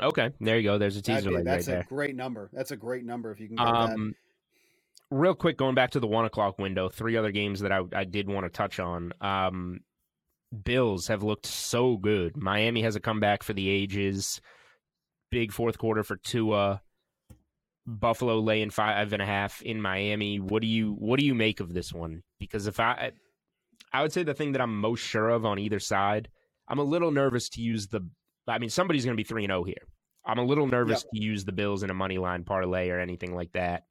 Okay, 0.00 0.30
there 0.40 0.56
you 0.56 0.64
go. 0.64 0.78
There's 0.78 0.96
a 0.96 1.02
teaser. 1.02 1.30
Be, 1.30 1.42
that's 1.42 1.68
right 1.68 1.74
a 1.74 1.76
there. 1.76 1.86
great 1.88 2.16
number. 2.16 2.50
That's 2.52 2.72
a 2.72 2.76
great 2.76 3.04
number 3.04 3.30
if 3.30 3.38
you 3.38 3.48
can. 3.48 3.60
um, 3.60 4.14
that. 5.10 5.16
real 5.16 5.34
quick, 5.34 5.56
going 5.56 5.74
back 5.74 5.90
to 5.90 6.00
the 6.00 6.06
one 6.06 6.24
o'clock 6.24 6.58
window, 6.58 6.88
three 6.88 7.16
other 7.16 7.30
games 7.30 7.60
that 7.60 7.70
I, 7.70 7.82
I 7.94 8.04
did 8.04 8.28
want 8.28 8.44
to 8.44 8.50
touch 8.50 8.80
on. 8.80 9.12
Um, 9.20 9.80
Bills 10.64 11.06
have 11.06 11.22
looked 11.22 11.46
so 11.46 11.96
good. 11.96 12.36
Miami 12.36 12.82
has 12.82 12.96
a 12.96 13.00
comeback 13.00 13.42
for 13.42 13.52
the 13.52 13.68
ages. 13.68 14.40
Big 15.30 15.52
fourth 15.52 15.78
quarter 15.78 16.02
for 16.02 16.16
Tua. 16.16 16.82
Buffalo 17.86 18.38
laying 18.38 18.70
five 18.70 19.12
and 19.12 19.22
a 19.22 19.26
half 19.26 19.62
in 19.62 19.80
Miami. 19.80 20.40
What 20.40 20.62
do 20.62 20.68
you 20.68 20.92
what 20.98 21.18
do 21.18 21.26
you 21.26 21.34
make 21.34 21.60
of 21.60 21.72
this 21.72 21.92
one? 21.92 22.22
Because 22.38 22.66
if 22.66 22.78
I 22.80 23.12
I 23.92 24.02
would 24.02 24.12
say 24.12 24.22
the 24.22 24.34
thing 24.34 24.52
that 24.52 24.60
I'm 24.60 24.80
most 24.80 25.00
sure 25.00 25.28
of 25.28 25.44
on 25.44 25.58
either 25.58 25.78
side, 25.78 26.28
I'm 26.68 26.78
a 26.78 26.84
little 26.84 27.10
nervous 27.10 27.48
to 27.50 27.60
use 27.60 27.88
the. 27.88 28.08
I 28.48 28.58
mean, 28.58 28.70
somebody's 28.70 29.04
going 29.04 29.16
to 29.16 29.20
be 29.20 29.26
3 29.26 29.46
0 29.46 29.64
here. 29.64 29.86
I'm 30.24 30.38
a 30.38 30.44
little 30.44 30.66
nervous 30.66 31.04
yep. 31.04 31.10
to 31.14 31.22
use 31.22 31.44
the 31.44 31.52
Bills 31.52 31.82
in 31.82 31.90
a 31.90 31.94
money 31.94 32.18
line 32.18 32.44
parlay 32.44 32.90
or 32.90 33.00
anything 33.00 33.34
like 33.34 33.52
that. 33.52 33.84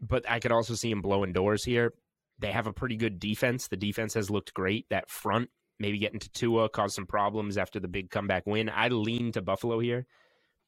But 0.00 0.28
I 0.28 0.40
could 0.40 0.52
also 0.52 0.74
see 0.74 0.90
them 0.90 1.02
blowing 1.02 1.32
doors 1.32 1.64
here. 1.64 1.92
They 2.38 2.50
have 2.50 2.66
a 2.66 2.72
pretty 2.72 2.96
good 2.96 3.20
defense. 3.20 3.68
The 3.68 3.76
defense 3.76 4.14
has 4.14 4.30
looked 4.30 4.54
great. 4.54 4.86
That 4.90 5.10
front, 5.10 5.50
maybe 5.78 5.98
getting 5.98 6.18
to 6.18 6.30
Tua, 6.30 6.68
caused 6.68 6.94
some 6.94 7.06
problems 7.06 7.56
after 7.56 7.78
the 7.78 7.88
big 7.88 8.10
comeback 8.10 8.46
win. 8.46 8.70
I 8.74 8.88
lean 8.88 9.32
to 9.32 9.42
Buffalo 9.42 9.78
here. 9.78 10.06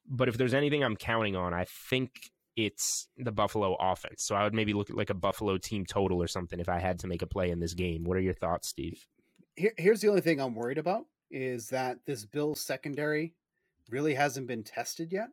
But 0.07 0.29
if 0.29 0.37
there's 0.37 0.55
anything 0.55 0.85
I'm 0.85 0.97
counting 0.97 1.35
on, 1.35 1.55
I 1.55 1.65
think 1.65 2.11
it's 2.57 3.09
the 3.17 3.33
Buffalo 3.33 3.77
offense. 3.81 4.23
So 4.23 4.35
I 4.35 4.45
would 4.45 4.55
maybe 4.55 4.73
look 4.73 4.91
at 4.91 4.97
like 4.97 5.11
a 5.11 5.15
Buffalo 5.15 5.59
team 5.59 5.85
total 5.85 6.23
or 6.23 6.27
something 6.27 6.61
if 6.61 6.69
I 6.69 6.79
had 6.79 6.99
to 7.01 7.07
make 7.07 7.23
a 7.23 7.27
play 7.27 7.51
in 7.51 7.61
this 7.61 7.75
game. 7.75 8.05
What 8.05 8.17
are 8.17 8.21
your 8.21 8.35
thoughts, 8.35 8.69
Steve? 8.69 9.07
Here, 9.57 9.73
here's 9.77 10.01
the 10.01 10.09
only 10.09 10.21
thing 10.21 10.41
I'm 10.41 10.55
worried 10.55 10.79
about 10.79 11.07
is 11.31 11.69
that 11.69 11.99
this 12.07 12.25
Bills 12.25 12.61
secondary 12.61 13.35
really 13.91 14.15
hasn't 14.15 14.47
been 14.47 14.63
tested 14.63 15.13
yet. 15.13 15.29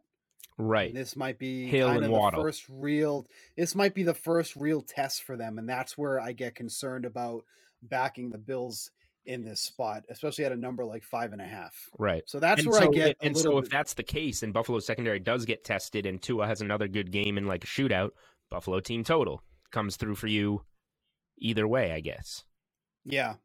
Right. 0.58 0.90
And 0.90 0.98
this 0.98 1.16
might 1.16 1.40
be 1.40 1.68
Hill 1.68 1.88
kind 1.88 2.04
of 2.04 2.12
the 2.12 2.32
first 2.36 2.66
real. 2.70 3.26
This 3.56 3.76
might 3.76 3.96
be 3.96 4.04
the 4.04 4.14
first 4.14 4.56
real 4.56 4.82
test 4.82 5.24
for 5.24 5.38
them, 5.38 5.58
and 5.58 5.68
that's 5.68 5.98
where 5.98 6.20
I 6.20 6.34
get 6.34 6.56
concerned 6.56 7.06
about 7.06 7.44
backing 7.82 8.30
the 8.30 8.38
Bills 8.38 8.92
in 9.26 9.44
this 9.44 9.62
spot, 9.62 10.04
especially 10.10 10.46
at 10.46 10.52
a 10.52 10.56
number 10.56 10.84
like 10.86 11.04
five 11.04 11.34
and 11.34 11.42
a 11.42 11.46
half. 11.46 11.74
Right. 11.98 12.24
So 12.26 12.40
that's 12.40 12.62
and 12.62 12.72
where 12.72 12.82
so, 12.82 12.90
I 12.90 12.92
get. 12.94 13.18
And 13.22 13.38
so, 13.38 13.56
bit... 13.56 13.66
if 13.66 13.70
that's 13.70 13.94
the 13.94 14.04
case, 14.04 14.44
and 14.44 14.54
Buffalo 14.54 14.80
secondary 14.80 15.20
does 15.20 15.46
get 15.46 15.64
tested, 15.64 16.06
and 16.06 16.22
Tua 16.22 16.48
has 16.48 16.62
another 16.62 16.88
good 16.88 17.12
game 17.12 17.38
in 17.38 17.46
like 17.46 17.64
a 17.64 17.68
shootout, 17.68 18.12
Buffalo 18.50 18.80
team 18.80 19.04
total 19.04 19.44
comes 19.72 19.96
through 19.96 20.16
for 20.16 20.28
you. 20.28 20.64
Either 21.38 21.68
way, 21.68 21.92
I 21.92 22.02
guess. 22.02 22.44
Yeah. 23.04 23.36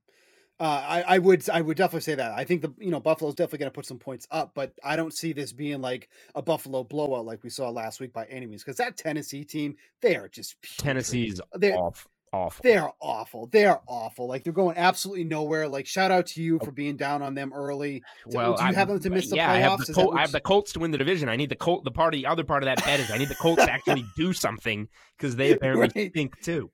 Uh, 0.58 0.64
I, 0.64 1.02
I 1.02 1.18
would 1.18 1.48
I 1.50 1.60
would 1.60 1.76
definitely 1.76 2.00
say 2.00 2.14
that 2.14 2.32
I 2.32 2.44
think 2.44 2.62
the 2.62 2.72
you 2.78 2.90
know 2.90 3.00
Buffalo's 3.00 3.34
definitely 3.34 3.58
going 3.58 3.70
to 3.70 3.74
put 3.74 3.84
some 3.84 3.98
points 3.98 4.26
up, 4.30 4.52
but 4.54 4.72
I 4.82 4.96
don't 4.96 5.12
see 5.12 5.34
this 5.34 5.52
being 5.52 5.82
like 5.82 6.08
a 6.34 6.40
Buffalo 6.40 6.82
blowout 6.82 7.26
like 7.26 7.42
we 7.44 7.50
saw 7.50 7.68
last 7.68 8.00
week 8.00 8.14
by 8.14 8.24
any 8.26 8.46
means 8.46 8.64
because 8.64 8.78
that 8.78 8.96
Tennessee 8.96 9.44
team 9.44 9.76
they 10.00 10.16
are 10.16 10.28
just 10.28 10.56
Tennessee's 10.78 11.42
they're, 11.54 11.76
off 11.76 12.08
awful. 12.32 12.62
They're 12.62 12.90
awful. 13.00 13.46
They 13.46 13.64
are 13.66 13.80
awful. 13.86 14.26
Like 14.26 14.44
they're 14.44 14.52
going 14.52 14.76
absolutely 14.76 15.24
nowhere. 15.24 15.68
Like 15.68 15.86
shout 15.86 16.10
out 16.10 16.26
to 16.28 16.42
you 16.42 16.58
for 16.64 16.70
being 16.70 16.96
down 16.96 17.22
on 17.22 17.34
them 17.34 17.52
early. 17.52 18.02
Well, 18.26 18.56
do 18.56 18.62
you 18.62 18.70
I, 18.70 18.72
have 18.72 18.88
them 18.88 19.00
to 19.00 19.10
miss 19.10 19.30
the 19.30 19.36
yeah, 19.36 19.48
playoffs? 19.48 19.52
I 19.52 19.58
have 19.58 19.78
the, 19.78 19.92
Col- 19.92 20.16
I 20.16 20.20
have 20.20 20.32
the 20.32 20.40
Colts 20.40 20.72
to 20.72 20.80
win 20.80 20.90
the 20.90 20.98
division. 20.98 21.28
I 21.28 21.36
need 21.36 21.50
the 21.50 21.56
Colt. 21.56 21.84
The 21.84 21.90
party, 21.90 22.18
the 22.18 22.26
other 22.26 22.44
part 22.44 22.62
of 22.62 22.66
that 22.66 22.84
bet 22.84 23.00
is 23.00 23.10
I 23.10 23.18
need 23.18 23.28
the 23.28 23.34
Colts 23.36 23.64
to 23.64 23.72
actually 23.72 24.04
do 24.16 24.32
something 24.32 24.88
because 25.16 25.36
they 25.36 25.52
apparently 25.52 25.90
Right. 25.94 26.12
think 26.12 26.40
too. 26.40 26.70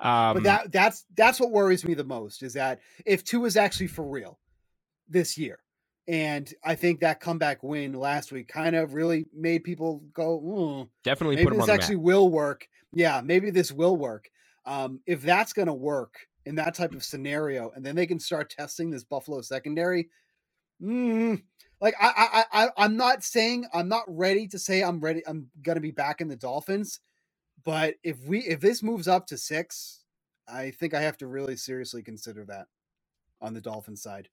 Um, 0.00 0.34
but 0.34 0.42
that 0.42 0.72
that's 0.72 1.04
that's 1.16 1.40
what 1.40 1.50
worries 1.52 1.84
me 1.84 1.94
the 1.94 2.04
most 2.04 2.42
is 2.42 2.54
that 2.54 2.80
if 3.06 3.24
Tua 3.24 3.46
is 3.46 3.56
actually 3.56 3.86
for 3.86 4.04
real 4.04 4.38
this 5.08 5.38
year, 5.38 5.60
and 6.08 6.52
I 6.64 6.74
think 6.74 7.00
that 7.00 7.20
comeback 7.20 7.62
win 7.62 7.92
last 7.92 8.32
week 8.32 8.48
kind 8.48 8.74
of 8.76 8.94
really 8.94 9.26
made 9.32 9.64
people 9.64 10.02
go, 10.12 10.38
"Hmm, 10.38 10.82
definitely 11.04 11.36
maybe 11.36 11.46
put 11.46 11.54
them 11.54 11.62
on 11.62 11.68
this 11.68 11.74
actually 11.74 11.96
will 11.96 12.28
work. 12.28 12.68
Yeah, 12.92 13.22
maybe 13.24 13.50
this 13.50 13.72
will 13.72 13.96
work. 13.96 14.28
Um, 14.66 15.00
if 15.06 15.22
that's 15.22 15.52
going 15.52 15.68
to 15.68 15.74
work 15.74 16.14
in 16.46 16.54
that 16.56 16.74
type 16.74 16.94
of 16.94 17.04
scenario, 17.04 17.70
and 17.74 17.84
then 17.84 17.96
they 17.96 18.06
can 18.06 18.18
start 18.18 18.50
testing 18.50 18.90
this 18.90 19.04
Buffalo 19.04 19.40
secondary. 19.40 20.08
Mm, 20.82 21.42
like 21.80 21.94
I, 22.00 22.44
I, 22.52 22.64
I, 22.64 22.68
I'm 22.76 22.96
not 22.96 23.22
saying 23.22 23.66
I'm 23.72 23.88
not 23.88 24.04
ready 24.08 24.48
to 24.48 24.58
say 24.58 24.82
I'm 24.82 25.00
ready. 25.00 25.22
I'm 25.26 25.48
going 25.62 25.76
to 25.76 25.80
be 25.80 25.90
back 25.92 26.20
in 26.20 26.28
the 26.28 26.36
Dolphins, 26.36 27.00
but 27.64 27.94
if 28.02 28.18
we 28.26 28.40
if 28.40 28.60
this 28.60 28.82
moves 28.82 29.08
up 29.08 29.26
to 29.28 29.38
six, 29.38 30.04
I 30.48 30.70
think 30.70 30.94
I 30.94 31.02
have 31.02 31.16
to 31.18 31.26
really 31.26 31.56
seriously 31.56 32.02
consider 32.02 32.44
that 32.46 32.66
on 33.40 33.54
the 33.54 33.60
Dolphins 33.60 34.02
side. 34.02 34.28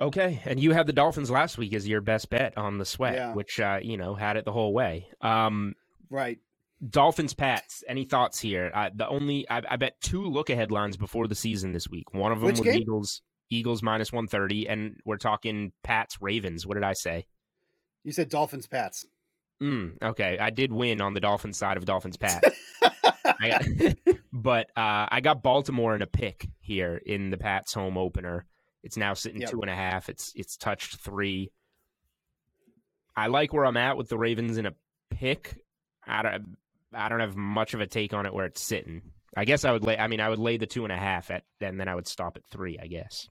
Okay, 0.00 0.40
and 0.44 0.60
you 0.60 0.72
had 0.72 0.86
the 0.86 0.92
Dolphins 0.92 1.30
last 1.30 1.58
week 1.58 1.74
as 1.74 1.88
your 1.88 2.00
best 2.00 2.30
bet 2.30 2.56
on 2.56 2.78
the 2.78 2.84
sweat, 2.84 3.14
Yeah. 3.14 3.34
which 3.34 3.58
uh, 3.60 3.80
you 3.82 3.96
know 3.96 4.14
had 4.14 4.36
it 4.36 4.44
the 4.44 4.52
whole 4.52 4.72
way. 4.72 5.08
Um, 5.20 5.74
Right. 6.10 6.38
Dolphins, 6.86 7.34
Pats. 7.34 7.82
Any 7.88 8.04
thoughts 8.04 8.38
here? 8.38 8.70
Uh, 8.74 8.90
the 8.94 9.08
only 9.08 9.48
I, 9.50 9.62
I 9.68 9.76
bet 9.76 10.00
two 10.00 10.24
look 10.24 10.50
ahead 10.50 10.70
lines 10.70 10.96
before 10.96 11.26
the 11.26 11.34
season 11.34 11.72
this 11.72 11.88
week. 11.88 12.14
One 12.14 12.30
of 12.32 12.38
them 12.40 12.46
Which 12.46 12.58
was 12.58 12.66
game? 12.66 12.80
Eagles. 12.82 13.22
Eagles 13.50 13.82
minus 13.82 14.12
one 14.12 14.26
thirty, 14.28 14.68
and 14.68 14.96
we're 15.04 15.16
talking 15.16 15.72
Pats 15.82 16.18
Ravens. 16.20 16.66
What 16.66 16.74
did 16.74 16.84
I 16.84 16.92
say? 16.92 17.26
You 18.04 18.12
said 18.12 18.28
Dolphins 18.28 18.66
Pats. 18.66 19.06
Mm, 19.62 20.00
okay, 20.02 20.38
I 20.38 20.50
did 20.50 20.70
win 20.72 21.00
on 21.00 21.14
the 21.14 21.20
Dolphins 21.20 21.56
side 21.56 21.76
of 21.76 21.84
Dolphins 21.84 22.16
Pats. 22.16 22.48
Got, 23.40 23.64
but 24.32 24.66
uh, 24.76 25.06
I 25.10 25.20
got 25.22 25.42
Baltimore 25.42 25.94
in 25.94 26.02
a 26.02 26.06
pick 26.06 26.48
here 26.60 27.00
in 27.04 27.30
the 27.30 27.36
Pats 27.36 27.72
home 27.74 27.96
opener. 27.96 28.46
It's 28.82 28.96
now 28.96 29.14
sitting 29.14 29.40
Yep. 29.40 29.50
two 29.50 29.60
and 29.60 29.70
a 29.70 29.74
half. 29.74 30.08
It's 30.08 30.32
it's 30.34 30.56
touched 30.56 30.96
three. 30.96 31.50
I 33.16 33.26
like 33.28 33.52
where 33.52 33.64
I'm 33.66 33.76
at 33.76 33.96
with 33.96 34.08
the 34.08 34.18
Ravens 34.18 34.58
in 34.58 34.66
a 34.66 34.74
pick. 35.10 35.56
I 36.06 36.22
don't 36.22 36.56
I 36.92 37.08
don't 37.08 37.20
have 37.20 37.36
much 37.36 37.74
of 37.74 37.80
a 37.80 37.86
take 37.86 38.12
on 38.12 38.26
it 38.26 38.34
where 38.34 38.46
it's 38.46 38.62
sitting. 38.62 39.02
I 39.36 39.44
guess 39.44 39.64
I 39.64 39.72
would 39.72 39.84
lay. 39.84 39.98
I 39.98 40.08
mean, 40.08 40.20
I 40.20 40.28
would 40.28 40.38
lay 40.38 40.56
the 40.56 40.66
two 40.66 40.84
and 40.84 40.92
a 40.92 40.96
half 40.96 41.30
at, 41.30 41.44
and 41.60 41.78
then 41.78 41.88
I 41.88 41.94
would 41.94 42.08
stop 42.08 42.36
at 42.36 42.46
three. 42.50 42.78
I 42.80 42.86
guess. 42.86 43.28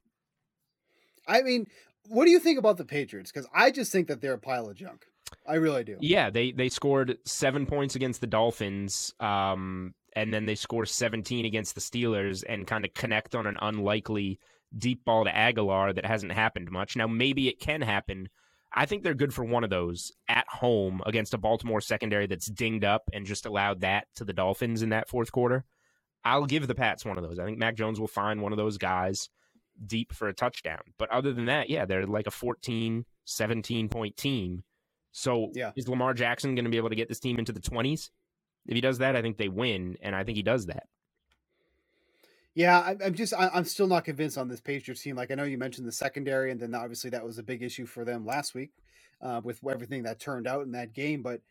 I 1.26 1.42
mean, 1.42 1.66
what 2.08 2.24
do 2.24 2.30
you 2.30 2.38
think 2.38 2.58
about 2.58 2.76
the 2.76 2.84
Patriots? 2.84 3.30
Because 3.30 3.48
I 3.54 3.70
just 3.70 3.92
think 3.92 4.08
that 4.08 4.20
they're 4.20 4.34
a 4.34 4.38
pile 4.38 4.68
of 4.68 4.76
junk. 4.76 5.04
I 5.46 5.56
really 5.56 5.84
do. 5.84 5.96
Yeah, 6.00 6.30
they 6.30 6.52
they 6.52 6.68
scored 6.68 7.18
seven 7.24 7.66
points 7.66 7.94
against 7.94 8.20
the 8.20 8.26
Dolphins, 8.26 9.12
um, 9.20 9.94
and 10.14 10.32
then 10.32 10.46
they 10.46 10.54
score 10.54 10.86
seventeen 10.86 11.44
against 11.44 11.74
the 11.74 11.80
Steelers, 11.80 12.44
and 12.48 12.66
kind 12.66 12.84
of 12.84 12.94
connect 12.94 13.34
on 13.34 13.46
an 13.46 13.56
unlikely 13.60 14.38
deep 14.76 15.04
ball 15.04 15.24
to 15.24 15.30
Agholor 15.30 15.94
that 15.94 16.06
hasn't 16.06 16.32
happened 16.32 16.70
much. 16.70 16.96
Now 16.96 17.06
maybe 17.06 17.48
it 17.48 17.60
can 17.60 17.82
happen. 17.82 18.28
I 18.72 18.86
think 18.86 19.02
they're 19.02 19.14
good 19.14 19.32
for 19.32 19.44
one 19.44 19.64
of 19.64 19.70
those 19.70 20.12
at 20.28 20.46
home 20.48 21.00
against 21.06 21.34
a 21.34 21.38
Baltimore 21.38 21.80
secondary 21.80 22.26
that's 22.26 22.46
dinged 22.46 22.84
up 22.84 23.02
and 23.12 23.24
just 23.24 23.46
allowed 23.46 23.80
that 23.80 24.06
to 24.16 24.24
the 24.24 24.32
Dolphins 24.32 24.82
in 24.82 24.90
that 24.90 25.08
fourth 25.08 25.32
quarter. 25.32 25.64
I'll 26.24 26.46
give 26.46 26.66
the 26.66 26.74
Pats 26.74 27.04
one 27.04 27.16
of 27.16 27.24
those. 27.24 27.38
I 27.38 27.44
think 27.44 27.58
Mac 27.58 27.76
Jones 27.76 27.98
will 27.98 28.08
find 28.08 28.42
one 28.42 28.52
of 28.52 28.58
those 28.58 28.76
guys 28.76 29.30
deep 29.86 30.12
for 30.12 30.28
a 30.28 30.34
touchdown. 30.34 30.80
But 30.98 31.10
other 31.10 31.32
than 31.32 31.46
that, 31.46 31.70
yeah, 31.70 31.86
they're 31.86 32.06
like 32.06 32.26
a 32.26 32.32
14, 32.32 33.06
17 33.24 33.88
point 33.88 34.16
team. 34.16 34.64
So 35.12 35.50
Yeah. 35.54 35.72
is 35.76 35.88
Lamar 35.88 36.12
Jackson 36.14 36.54
going 36.54 36.64
to 36.64 36.70
be 36.70 36.76
able 36.76 36.90
to 36.90 36.96
get 36.96 37.08
this 37.08 37.20
team 37.20 37.38
into 37.38 37.52
the 37.52 37.60
20s? 37.60 38.10
If 38.66 38.74
he 38.74 38.80
does 38.80 38.98
that, 38.98 39.16
I 39.16 39.22
think 39.22 39.38
they 39.38 39.48
win, 39.48 39.96
and 40.02 40.14
I 40.14 40.24
think 40.24 40.36
he 40.36 40.42
does 40.42 40.66
that. 40.66 40.84
Yeah, 42.58 42.80
I, 42.80 42.96
I'm 43.06 43.14
just 43.14 43.34
I, 43.34 43.50
I'm 43.54 43.64
still 43.64 43.88
not 43.88 44.04
convinced 44.04 44.38
on 44.38 44.48
this 44.48 44.60
Patriots 44.60 45.02
team. 45.02 45.16
Like 45.16 45.32
I 45.32 45.36
know 45.36 45.44
you 45.44 45.58
mentioned 45.58 45.88
the 45.88 45.92
secondary, 45.92 46.52
and 46.52 46.60
then 46.60 46.76
obviously 46.76 47.10
that 47.12 47.24
was 47.24 47.38
a 47.38 47.44
big 47.44 47.62
issue 47.64 47.86
for 47.86 48.04
them 48.04 48.26
last 48.26 48.54
week 48.54 48.72
uh, 49.22 49.40
with 49.44 49.60
everything 49.70 50.04
that 50.04 50.20
turned 50.20 50.48
out 50.48 50.64
in 50.66 50.72
that 50.74 50.94
game. 50.94 51.22
But 51.22 51.42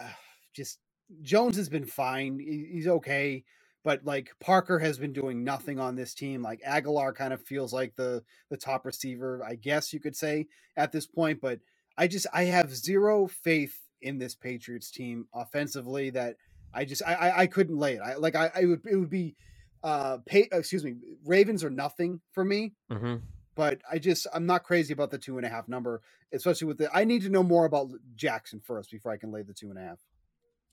uh, 0.00 0.08
just 0.54 0.80
Jones 1.22 1.58
has 1.58 1.68
been 1.68 1.86
fine. 1.86 2.40
He- 2.40 2.70
he's 2.72 2.88
okay, 2.88 3.44
but 3.84 4.06
like 4.06 4.30
Parker 4.40 4.80
has 4.80 4.98
been 4.98 5.12
doing 5.12 5.44
nothing 5.44 5.80
on 5.80 5.96
this 5.96 6.14
team. 6.14 6.42
Like 6.42 6.62
Agholor 6.62 7.14
kind 7.14 7.34
of 7.34 7.42
feels 7.42 7.74
like 7.74 7.96
the 7.98 8.24
the 8.50 8.58
top 8.58 8.86
receiver, 8.86 9.44
I 9.46 9.56
guess 9.56 9.92
you 9.92 10.00
could 10.00 10.16
say 10.16 10.48
at 10.78 10.94
this 10.94 11.06
point. 11.06 11.42
But 11.42 11.60
I 11.98 12.08
just 12.08 12.28
I 12.34 12.46
have 12.46 12.74
zero 12.74 13.28
faith 13.28 13.78
in 14.02 14.20
this 14.20 14.36
Patriots 14.36 14.90
team 14.90 15.28
offensively. 15.34 16.12
That 16.12 16.38
I 16.74 16.86
just 16.86 17.02
I 17.06 17.14
I, 17.14 17.40
I 17.42 17.48
couldn't 17.48 17.78
lay 17.78 17.96
it. 17.96 18.02
I 18.02 18.16
like 18.16 18.36
I, 18.38 18.50
I 18.56 18.64
would 18.66 18.82
it 18.90 18.96
would 18.96 19.10
be 19.10 19.36
uh 19.82 20.18
pay 20.26 20.48
excuse 20.52 20.84
me 20.84 20.94
ravens 21.24 21.64
are 21.64 21.70
nothing 21.70 22.20
for 22.32 22.44
me 22.44 22.72
Mm-hmm. 22.90 23.16
but 23.54 23.80
i 23.90 23.98
just 23.98 24.26
i'm 24.32 24.46
not 24.46 24.62
crazy 24.64 24.92
about 24.92 25.10
the 25.10 25.18
two 25.18 25.36
and 25.38 25.46
a 25.46 25.48
half 25.48 25.68
number 25.68 26.00
especially 26.32 26.68
with 26.68 26.78
the 26.78 26.88
i 26.96 27.04
need 27.04 27.22
to 27.22 27.28
know 27.30 27.42
more 27.42 27.64
about 27.64 27.88
jackson 28.14 28.60
first 28.60 28.90
before 28.90 29.12
i 29.12 29.16
can 29.16 29.32
lay 29.32 29.42
the 29.42 29.54
two 29.54 29.70
and 29.70 29.78
a 29.78 29.82
half 29.82 29.98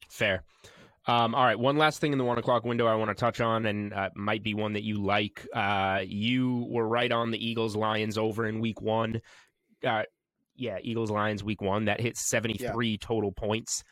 Fair. 0.10 0.44
Um, 1.06 1.34
all 1.36 1.44
right, 1.46 1.58
one 1.60 1.78
last 1.78 2.02
thing 2.02 2.12
in 2.12 2.18
the 2.18 2.24
one 2.24 2.38
o'clock 2.38 2.64
window 2.66 2.86
I 2.88 2.96
want 2.96 3.10
to 3.10 3.16
touch 3.16 3.40
on, 3.42 3.66
and 3.66 3.94
uh, 3.94 4.10
might 4.16 4.44
be 4.44 4.54
one 4.54 4.74
that 4.74 4.84
you 4.84 5.02
like. 5.02 5.48
Uh, 5.54 6.02
you 6.06 6.68
were 6.70 6.88
right 6.88 7.12
on 7.12 7.32
the 7.32 7.44
Eagles 7.44 7.76
Lions 7.76 8.18
over 8.18 8.46
in 8.46 8.60
week 8.60 8.82
one. 8.82 9.22
Uh, 9.86 10.04
yeah, 10.56 10.78
Eagles 10.82 11.10
Lions 11.12 11.44
week 11.44 11.62
one 11.62 11.86
that 11.86 12.02
hit 12.02 12.18
seventy 12.18 12.58
three 12.74 12.98
total 12.98 13.32
points. 13.32 13.84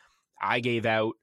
I 0.42 0.60
gave 0.60 0.86
out 0.86 1.14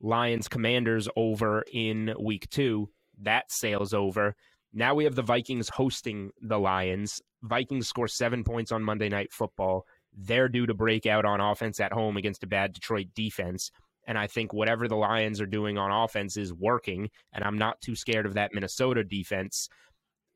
Lions 0.00 0.48
Commanders 0.48 1.08
over 1.16 1.64
in 1.72 2.14
week 2.18 2.48
two. 2.48 2.88
That 3.22 3.50
sails 3.50 3.94
over. 3.94 4.34
Now 4.72 4.94
we 4.94 5.04
have 5.04 5.14
the 5.14 5.22
Vikings 5.22 5.68
hosting 5.68 6.30
the 6.42 6.58
Lions. 6.58 7.22
Vikings 7.42 7.86
score 7.86 8.08
seven 8.08 8.42
points 8.42 8.72
on 8.72 8.82
Monday 8.82 9.08
Night 9.08 9.32
Football. 9.32 9.86
They're 10.16 10.48
due 10.48 10.66
to 10.66 10.74
break 10.74 11.06
out 11.06 11.24
on 11.24 11.40
offense 11.40 11.80
at 11.80 11.92
home 11.92 12.16
against 12.16 12.42
a 12.42 12.48
bad 12.48 12.72
Detroit 12.72 13.08
defense. 13.14 13.70
And 14.06 14.18
I 14.18 14.26
think 14.26 14.52
whatever 14.52 14.88
the 14.88 14.96
Lions 14.96 15.40
are 15.40 15.46
doing 15.46 15.78
on 15.78 15.90
offense 15.90 16.36
is 16.36 16.52
working. 16.52 17.10
And 17.32 17.44
I'm 17.44 17.56
not 17.56 17.80
too 17.80 17.94
scared 17.94 18.26
of 18.26 18.34
that 18.34 18.52
Minnesota 18.52 19.04
defense. 19.04 19.68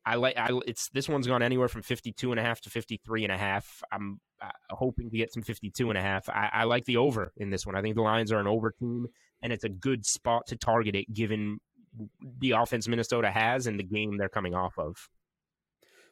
I 0.07 0.15
like 0.15 0.39
I 0.39 0.49
it's 0.67 0.89
this 0.91 1.09
one's 1.09 1.27
gone 1.27 1.43
anywhere 1.43 1.69
from 1.69 1.83
52 1.83 2.31
and 2.31 2.41
a 2.41 2.43
half 2.43 2.61
to 2.63 2.71
53 2.71 3.25
and 3.25 3.33
a 3.33 3.37
half. 3.37 3.83
I'm 3.93 4.21
uh, 4.41 4.49
hoping 4.71 5.11
to 5.11 5.17
get 5.17 5.33
some 5.33 5.43
52 5.43 5.91
and 5.91 5.99
a 5.99 6.03
half. 6.03 6.29
I, 6.31 6.49
I 6.53 6.65
like 6.65 6.87
the 6.87 6.97
over 6.97 7.33
in 7.37 7.51
this 7.51 7.67
one. 7.67 7.75
I 7.75 7.83
think 7.83 7.95
the 7.95 8.03
Lions 8.03 8.33
are 8.33 8.39
an 8.39 8.47
over 8.47 8.71
team 8.71 9.09
and 9.43 9.53
it's 9.53 9.65
a 9.65 9.69
good 9.69 10.07
spot 10.07 10.47
to 10.47 10.57
target 10.57 10.95
it 10.95 11.13
given 11.13 11.59
the 12.41 12.53
offense 12.53 12.89
Minnesota 12.89 13.31
has 13.31 13.67
and 13.67 13.79
the 13.79 13.85
game 13.85 14.17
they're 14.17 14.29
coming 14.29 14.55
off 14.55 14.79
of. 14.79 15.09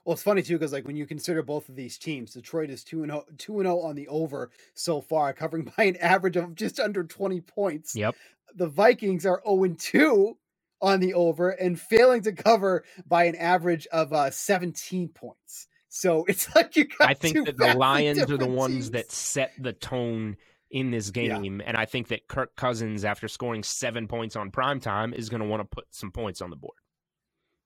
well 0.05 0.14
it's 0.14 0.22
funny 0.22 0.43
too 0.43 0.57
because 0.59 0.72
like 0.72 0.87
when 0.87 0.97
you 0.97 1.07
consider 1.07 1.43
both 1.43 1.68
of 1.68 1.76
these 1.76 1.99
teams 1.99 2.32
detroit 2.32 2.70
is 2.70 2.84
2 2.84 3.03
and 3.03 3.11
0 3.12 3.24
2 3.39 3.61
and 3.61 3.66
0 3.66 3.80
on 3.80 3.95
the 3.97 4.09
over 4.09 4.51
so 4.74 5.01
far 5.01 5.32
covering 5.32 5.70
by 5.76 5.84
an 5.84 5.97
average 5.97 6.37
of 6.37 6.55
just 6.55 6.78
under 6.80 7.05
20 7.05 7.41
points 7.41 7.95
Yep. 7.97 8.14
the 8.55 8.68
vikings 8.68 9.26
are 9.26 9.43
0 9.47 9.64
and 9.64 9.78
2 9.78 10.37
on 10.82 11.01
the 11.01 11.14
over 11.14 11.51
and 11.51 11.80
failing 11.80 12.22
to 12.22 12.32
cover 12.32 12.84
by 13.07 13.24
an 13.24 13.34
average 13.37 13.87
of 13.89 14.12
uh 14.12 14.30
17 14.30 15.09
points 15.09 15.66
so 15.89 16.24
it's 16.28 16.55
like 16.55 16.76
you 16.76 16.84
got 16.84 17.09
I 17.11 17.14
think 17.14 17.34
two 17.37 17.45
that 17.45 17.57
the 17.57 17.74
Lions 17.74 18.20
are 18.30 18.37
the 18.37 18.47
ones 18.47 18.74
teams. 18.74 18.91
that 18.93 19.11
set 19.11 19.53
the 19.59 19.72
tone 19.72 20.37
in 20.77 20.91
this 20.91 21.11
Yeah. 21.14 21.39
game. 21.41 21.62
And 21.64 21.74
I 21.77 21.87
think 21.87 22.09
that 22.09 22.29
Kirk 22.29 22.55
Cousins, 22.55 23.03
after 23.05 23.29
scoring 23.29 23.62
seven 23.62 24.07
points 24.07 24.37
on 24.37 24.51
primetime, 24.51 25.14
is 25.14 25.31
going 25.31 25.41
to 25.41 25.49
want 25.49 25.62
to 25.62 25.64
put 25.64 25.87
some 25.91 26.12
points 26.12 26.43
on 26.43 26.51
the 26.51 26.57
board. 26.57 26.77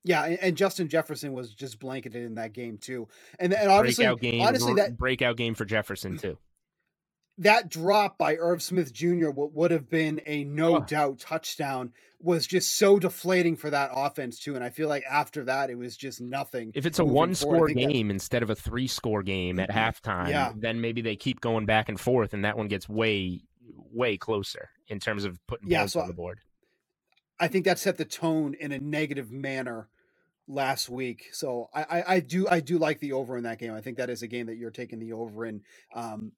Yeah, 0.04 0.24
and, 0.24 0.38
and 0.38 0.56
Justin 0.56 0.88
Jefferson 0.88 1.32
was 1.32 1.52
just 1.52 1.80
blanketed 1.80 2.24
in 2.24 2.36
that 2.36 2.52
game 2.52 2.78
too. 2.78 3.08
And 3.38 3.52
and 3.52 3.68
obviously, 3.68 4.04
breakout 4.04 4.20
game, 4.20 4.40
honestly, 4.40 4.74
that 4.74 4.96
breakout 4.96 5.36
game 5.36 5.54
for 5.54 5.64
Jefferson 5.64 6.16
too. 6.16 6.38
That 7.40 7.68
drop 7.68 8.16
by 8.18 8.36
Irv 8.36 8.62
Smith 8.62 8.92
Jr. 8.92 9.30
what 9.30 9.52
would 9.52 9.70
have 9.70 9.88
been 9.90 10.20
a 10.26 10.44
no 10.44 10.76
Oh. 10.76 10.80
doubt 10.84 11.18
touchdown 11.18 11.92
was 12.22 12.46
just 12.46 12.76
so 12.76 12.98
deflating 12.98 13.56
for 13.56 13.70
that 13.70 13.90
offense 13.94 14.38
too. 14.38 14.54
And 14.54 14.62
I 14.62 14.68
feel 14.70 14.88
like 14.88 15.04
after 15.10 15.44
that, 15.44 15.70
it 15.70 15.76
was 15.78 15.96
just 15.96 16.20
nothing. 16.20 16.70
If 16.74 16.84
it's 16.86 16.98
a 16.98 17.04
one 17.04 17.34
score 17.34 17.68
think 17.68 17.80
that- 17.80 17.92
game 17.92 18.10
instead 18.10 18.42
of 18.42 18.50
a 18.50 18.54
three 18.54 18.86
score 18.86 19.22
game 19.22 19.58
at 19.58 19.70
halftime, 19.70 20.28
Yeah. 20.28 20.52
then 20.54 20.80
maybe 20.80 21.00
they 21.00 21.16
keep 21.16 21.40
going 21.40 21.64
back 21.66 21.88
and 21.88 21.98
forth, 21.98 22.34
and 22.34 22.44
that 22.44 22.56
one 22.58 22.68
gets 22.68 22.88
way, 22.88 23.40
way 23.72 24.16
closer 24.18 24.68
in 24.88 25.00
terms 25.00 25.24
of 25.24 25.38
putting 25.46 25.70
Yeah, 25.70 25.80
points 25.80 25.94
so 25.94 26.00
on 26.00 26.08
the 26.08 26.14
board. 26.14 26.40
I 27.38 27.48
think 27.48 27.64
that 27.64 27.78
set 27.78 27.96
the 27.96 28.04
tone 28.04 28.52
in 28.52 28.70
a 28.70 28.78
negative 28.78 29.32
manner 29.32 29.88
last 30.46 30.90
week. 30.90 31.30
So 31.32 31.70
I, 31.72 31.82
I, 31.84 32.14
I 32.16 32.20
do 32.20 32.46
I 32.48 32.60
do 32.60 32.76
like 32.76 32.98
the 33.00 33.12
over 33.12 33.38
in 33.38 33.44
that 33.44 33.58
game. 33.58 33.72
I 33.72 33.80
think 33.80 33.96
that 33.96 34.10
is 34.10 34.22
a 34.22 34.26
game 34.26 34.46
that 34.46 34.56
you're 34.56 34.70
taking 34.70 34.98
the 34.98 35.12
over 35.14 35.46
in. 35.46 35.62
Um, 35.94 36.32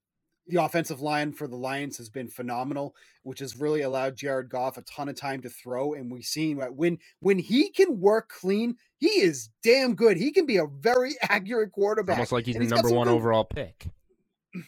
the 0.47 0.61
offensive 0.61 1.01
line 1.01 1.31
for 1.31 1.47
the 1.47 1.55
Lions 1.55 1.97
has 1.97 2.09
been 2.09 2.27
phenomenal, 2.27 2.95
which 3.23 3.39
has 3.39 3.57
really 3.57 3.81
allowed 3.81 4.15
Jared 4.17 4.49
Goff 4.49 4.77
a 4.77 4.81
ton 4.83 5.09
of 5.09 5.15
time 5.15 5.41
to 5.41 5.49
throw. 5.49 5.93
And 5.93 6.11
we've 6.11 6.25
seen 6.25 6.57
that 6.57 6.75
when 6.75 6.99
when 7.19 7.39
he 7.39 7.69
can 7.69 7.99
work 7.99 8.29
clean, 8.29 8.75
he 8.97 9.07
is 9.21 9.49
damn 9.63 9.95
good. 9.95 10.17
He 10.17 10.31
can 10.31 10.45
be 10.45 10.57
a 10.57 10.65
very 10.67 11.15
accurate 11.21 11.71
quarterback. 11.71 12.17
Almost 12.17 12.31
like 12.31 12.45
he's 12.45 12.57
the 12.57 12.65
number 12.65 12.89
one 12.91 13.07
good- 13.07 13.13
overall 13.15 13.45
pick. 13.45 13.87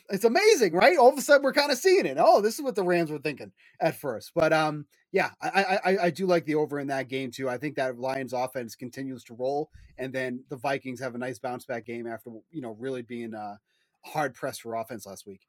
It's 0.10 0.24
amazing, 0.26 0.74
right? 0.74 0.98
All 0.98 1.10
of 1.10 1.18
a 1.18 1.22
sudden, 1.22 1.44
we're 1.44 1.54
kind 1.54 1.72
of 1.72 1.78
seeing 1.78 2.08
it. 2.08 2.18
Oh, 2.20 2.42
this 2.42 2.56
is 2.56 2.62
what 2.62 2.74
the 2.74 2.84
Rams 2.84 3.12
were 3.12 3.20
thinking 3.20 3.52
at 3.80 3.96
first. 3.96 4.32
But 4.34 4.52
um, 4.52 4.88
yeah, 5.12 5.30
I, 5.42 5.50
I 5.50 5.92
I 5.92 5.98
I 6.06 6.10
do 6.10 6.26
like 6.26 6.46
the 6.46 6.56
over 6.56 6.80
in 6.80 6.88
that 6.88 7.08
game 7.08 7.30
too. 7.32 7.48
I 7.48 7.60
think 7.60 7.76
that 7.76 8.00
Lions 8.00 8.34
offense 8.34 8.76
continues 8.76 9.24
to 9.26 9.36
roll, 9.36 9.70
and 10.00 10.12
then 10.12 10.44
the 10.50 10.58
Vikings 10.58 11.00
have 11.02 11.14
a 11.14 11.20
nice 11.20 11.38
bounce 11.38 11.66
back 11.66 11.86
game 11.86 12.08
after 12.08 12.32
you 12.52 12.62
know 12.62 12.76
really 12.80 13.04
being 13.04 13.36
uh 13.36 13.58
hard 14.04 14.34
pressed 14.34 14.64
for 14.64 14.74
offense 14.76 15.06
last 15.06 15.28
week. 15.28 15.42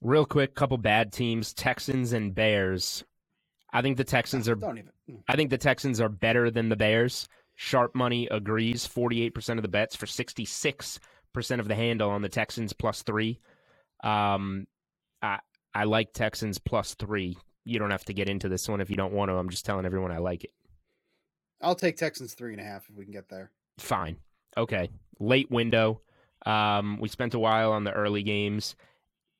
Real 0.00 0.24
quick, 0.24 0.54
couple 0.54 0.78
bad 0.78 1.12
teams: 1.12 1.52
Texans 1.52 2.12
and 2.12 2.34
Bears. 2.34 3.04
I 3.72 3.82
think 3.82 3.96
the 3.96 4.04
Texans 4.04 4.48
are. 4.48 4.54
Don't 4.54 4.78
even. 4.78 4.90
mm. 5.10 5.22
I 5.28 5.36
think 5.36 5.50
the 5.50 5.58
Texans 5.58 6.00
are 6.00 6.08
better 6.08 6.50
than 6.50 6.68
the 6.68 6.76
Bears. 6.76 7.28
Sharp 7.56 7.94
money 7.94 8.28
agrees. 8.30 8.86
Forty-eight 8.86 9.34
percent 9.34 9.58
of 9.58 9.62
the 9.62 9.68
bets 9.68 9.96
for 9.96 10.06
sixty-six 10.06 11.00
percent 11.32 11.60
of 11.60 11.68
the 11.68 11.74
handle 11.74 12.10
on 12.10 12.22
the 12.22 12.28
Texans 12.28 12.72
plus 12.72 13.02
three. 13.02 13.40
Um, 14.02 14.66
I 15.20 15.40
I 15.74 15.84
like 15.84 16.12
Texans 16.12 16.58
plus 16.58 16.94
three. 16.94 17.36
You 17.64 17.78
don't 17.78 17.90
have 17.90 18.04
to 18.06 18.14
get 18.14 18.28
into 18.28 18.48
this 18.48 18.68
one 18.68 18.80
if 18.80 18.88
you 18.90 18.96
don't 18.96 19.12
want 19.12 19.30
to. 19.30 19.34
I'm 19.34 19.50
just 19.50 19.66
telling 19.66 19.84
everyone 19.84 20.10
I 20.12 20.18
like 20.18 20.44
it. 20.44 20.52
I'll 21.60 21.74
take 21.74 21.96
Texans 21.96 22.34
three 22.34 22.52
and 22.52 22.60
a 22.60 22.64
half 22.64 22.88
if 22.88 22.96
we 22.96 23.04
can 23.04 23.12
get 23.12 23.28
there. 23.28 23.50
Fine. 23.78 24.16
Okay. 24.56 24.88
Late 25.20 25.50
window. 25.50 26.00
Um, 26.46 26.98
we 27.00 27.08
spent 27.08 27.34
a 27.34 27.38
while 27.38 27.72
on 27.72 27.84
the 27.84 27.92
early 27.92 28.22
games. 28.22 28.76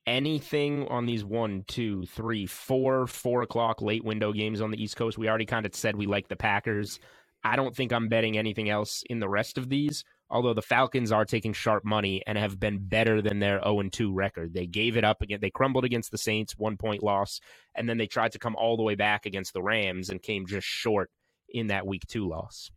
Anything 0.09 0.89
on 0.89 1.05
these 1.05 1.23
one, 1.23 1.65
two, 1.69 2.03
three, 2.07 2.47
four, 2.47 3.07
four 3.07 3.43
o'clock 3.43 3.83
late 3.83 4.03
window 4.03 4.33
games 4.33 4.63
on 4.63 4.71
the 4.71 4.83
East 4.83 4.97
Coast? 4.97 5.19
We 5.19 5.29
already 5.29 5.45
kind 5.45 5.67
of 5.67 5.75
said 5.75 5.97
we 5.97 6.07
like 6.07 6.29
the 6.29 6.35
Packers. 6.35 6.99
I 7.45 7.57
don't 7.57 7.77
think 7.77 7.93
I'm 7.93 8.09
betting 8.09 8.39
anything 8.39 8.71
else 8.71 9.05
in 9.11 9.21
the 9.21 9.29
rest 9.29 9.59
of 9.59 9.69
these. 9.69 10.05
Although 10.31 10.55
the 10.55 10.63
Falcons 10.63 11.13
are 11.13 11.27
taking 11.27 11.53
sharp 11.53 11.85
money 11.85 12.23
and 12.27 12.39
have 12.39 12.59
been 12.59 12.79
better 12.79 13.21
than 13.21 13.39
their 13.39 13.61
0 13.63 13.83
2 13.93 14.15
record. 14.15 14.55
They 14.55 14.67
gave 14.67 14.97
it 14.97 15.05
up 15.05 15.21
again. 15.21 15.41
They 15.43 15.51
crumbled 15.51 15.85
against 15.85 16.11
the 16.11 16.17
Saints, 16.17 16.57
one 16.57 16.79
point 16.79 17.03
loss, 17.03 17.39
and 17.75 17.87
then 17.87 17.99
they 17.99 18.07
tried 18.07 18.33
to 18.33 18.39
come 18.39 18.57
all 18.57 18.79
the 18.79 18.83
way 18.83 18.95
back 18.95 19.27
against 19.27 19.53
the 19.53 19.63
Rams 19.63 20.09
and 20.09 20.23
came 20.23 20.47
just 20.47 20.67
short 20.67 21.11
in 21.51 21.67
that 21.67 21.87
week 21.87 22.07
two 22.07 22.27
loss. 22.27 22.71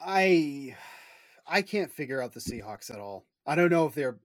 I 0.00 0.74
I 1.46 1.60
can't 1.60 1.92
figure 1.92 2.22
out 2.22 2.32
the 2.32 2.40
Seahawks 2.40 2.90
at 2.90 2.98
all. 2.98 3.26
I 3.46 3.56
don't 3.56 3.70
know 3.70 3.84
if 3.84 3.94
they're 3.94 4.18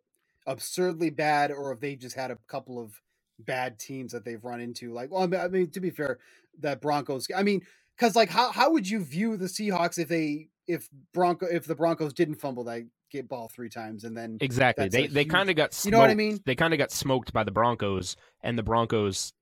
absurdly 0.47 1.09
bad 1.09 1.51
or 1.51 1.71
if 1.71 1.79
they 1.79 1.95
just 1.95 2.15
had 2.15 2.31
a 2.31 2.37
couple 2.47 2.79
of 2.79 3.01
bad 3.39 3.79
teams 3.79 4.11
that 4.11 4.25
they've 4.25 4.43
run 4.43 4.61
into. 4.61 4.93
Like, 4.93 5.11
well, 5.11 5.23
I 5.23 5.47
mean, 5.47 5.69
to 5.71 5.79
be 5.79 5.89
fair, 5.89 6.19
that 6.59 6.81
Broncos. 6.81 7.27
I 7.35 7.43
mean, 7.43 7.61
because 7.95 8.15
like, 8.15 8.29
how 8.29 8.51
how 8.51 8.71
would 8.71 8.89
you 8.89 9.03
view 9.03 9.37
the 9.37 9.45
Seahawks 9.45 9.97
if 9.97 10.07
they 10.07 10.49
if 10.67 10.87
Bronco 11.13 11.45
if 11.45 11.65
the 11.65 11.75
Broncos 11.75 12.13
didn't 12.13 12.35
fumble 12.35 12.63
that 12.65 12.83
get 13.11 13.27
ball 13.27 13.49
three 13.53 13.69
times 13.69 14.03
and 14.03 14.15
then 14.15 14.37
Exactly. 14.41 14.89
They 14.89 15.07
they 15.07 15.25
kind 15.25 15.49
of 15.49 15.55
got 15.55 15.73
smoked. 15.73 15.85
You 15.85 15.91
know 15.91 15.99
what 15.99 16.09
I 16.09 16.15
mean? 16.15 16.39
They 16.45 16.55
kind 16.55 16.73
of 16.73 16.77
got 16.77 16.91
smoked 16.91 17.33
by 17.33 17.43
the 17.43 17.51
Broncos, 17.51 18.15
and 18.41 18.57
the 18.57 18.63
Broncos, 18.63 19.33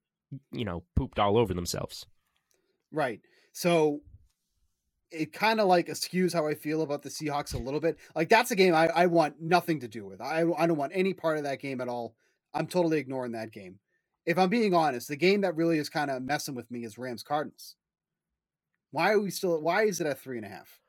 you 0.51 0.65
know, 0.65 0.83
pooped 0.95 1.19
all 1.19 1.37
over 1.37 1.53
themselves. 1.53 2.05
Right. 2.91 3.21
So 3.53 4.01
it 5.11 5.33
kind 5.33 5.59
of 5.59 5.67
like 5.67 5.89
eschews 5.89 6.33
how 6.33 6.47
I 6.47 6.53
feel 6.55 6.81
about 6.81 7.01
the 7.01 7.09
Seahawks 7.09 7.53
a 7.53 7.57
little 7.57 7.79
bit. 7.79 7.97
Like 8.15 8.29
that's 8.29 8.51
a 8.51 8.55
game 8.55 8.75
I, 8.75 8.87
I 8.89 9.05
want 9.07 9.41
nothing 9.41 9.79
to 9.81 9.87
do 9.87 10.05
with. 10.05 10.21
I 10.21 10.41
I 10.57 10.67
don't 10.67 10.77
want 10.77 10.91
any 10.95 11.13
part 11.13 11.37
of 11.37 11.43
that 11.43 11.59
game 11.61 11.81
at 11.81 11.87
all. 11.87 12.15
I'm 12.53 12.67
totally 12.67 12.99
ignoring 12.99 13.31
that 13.33 13.51
game. 13.51 13.79
If 14.25 14.37
I'm 14.37 14.49
being 14.49 14.73
honest, 14.73 15.07
the 15.07 15.15
game 15.15 15.41
that 15.41 15.55
really 15.55 15.77
is 15.79 15.89
kind 15.89 16.11
of 16.11 16.21
messing 16.21 16.53
with 16.55 16.69
me 16.69 16.83
is 16.85 16.97
Rams 16.97 17.23
Cardinals. 17.23 17.75
Why 18.91 19.11
are 19.11 19.19
we 19.19 19.31
still 19.31 19.59
why 19.61 19.83
is 19.85 19.99
it 20.01 20.07
at 20.07 20.19
three 20.19 20.37
and 20.37 20.45
a 20.45 20.49
half? 20.49 20.79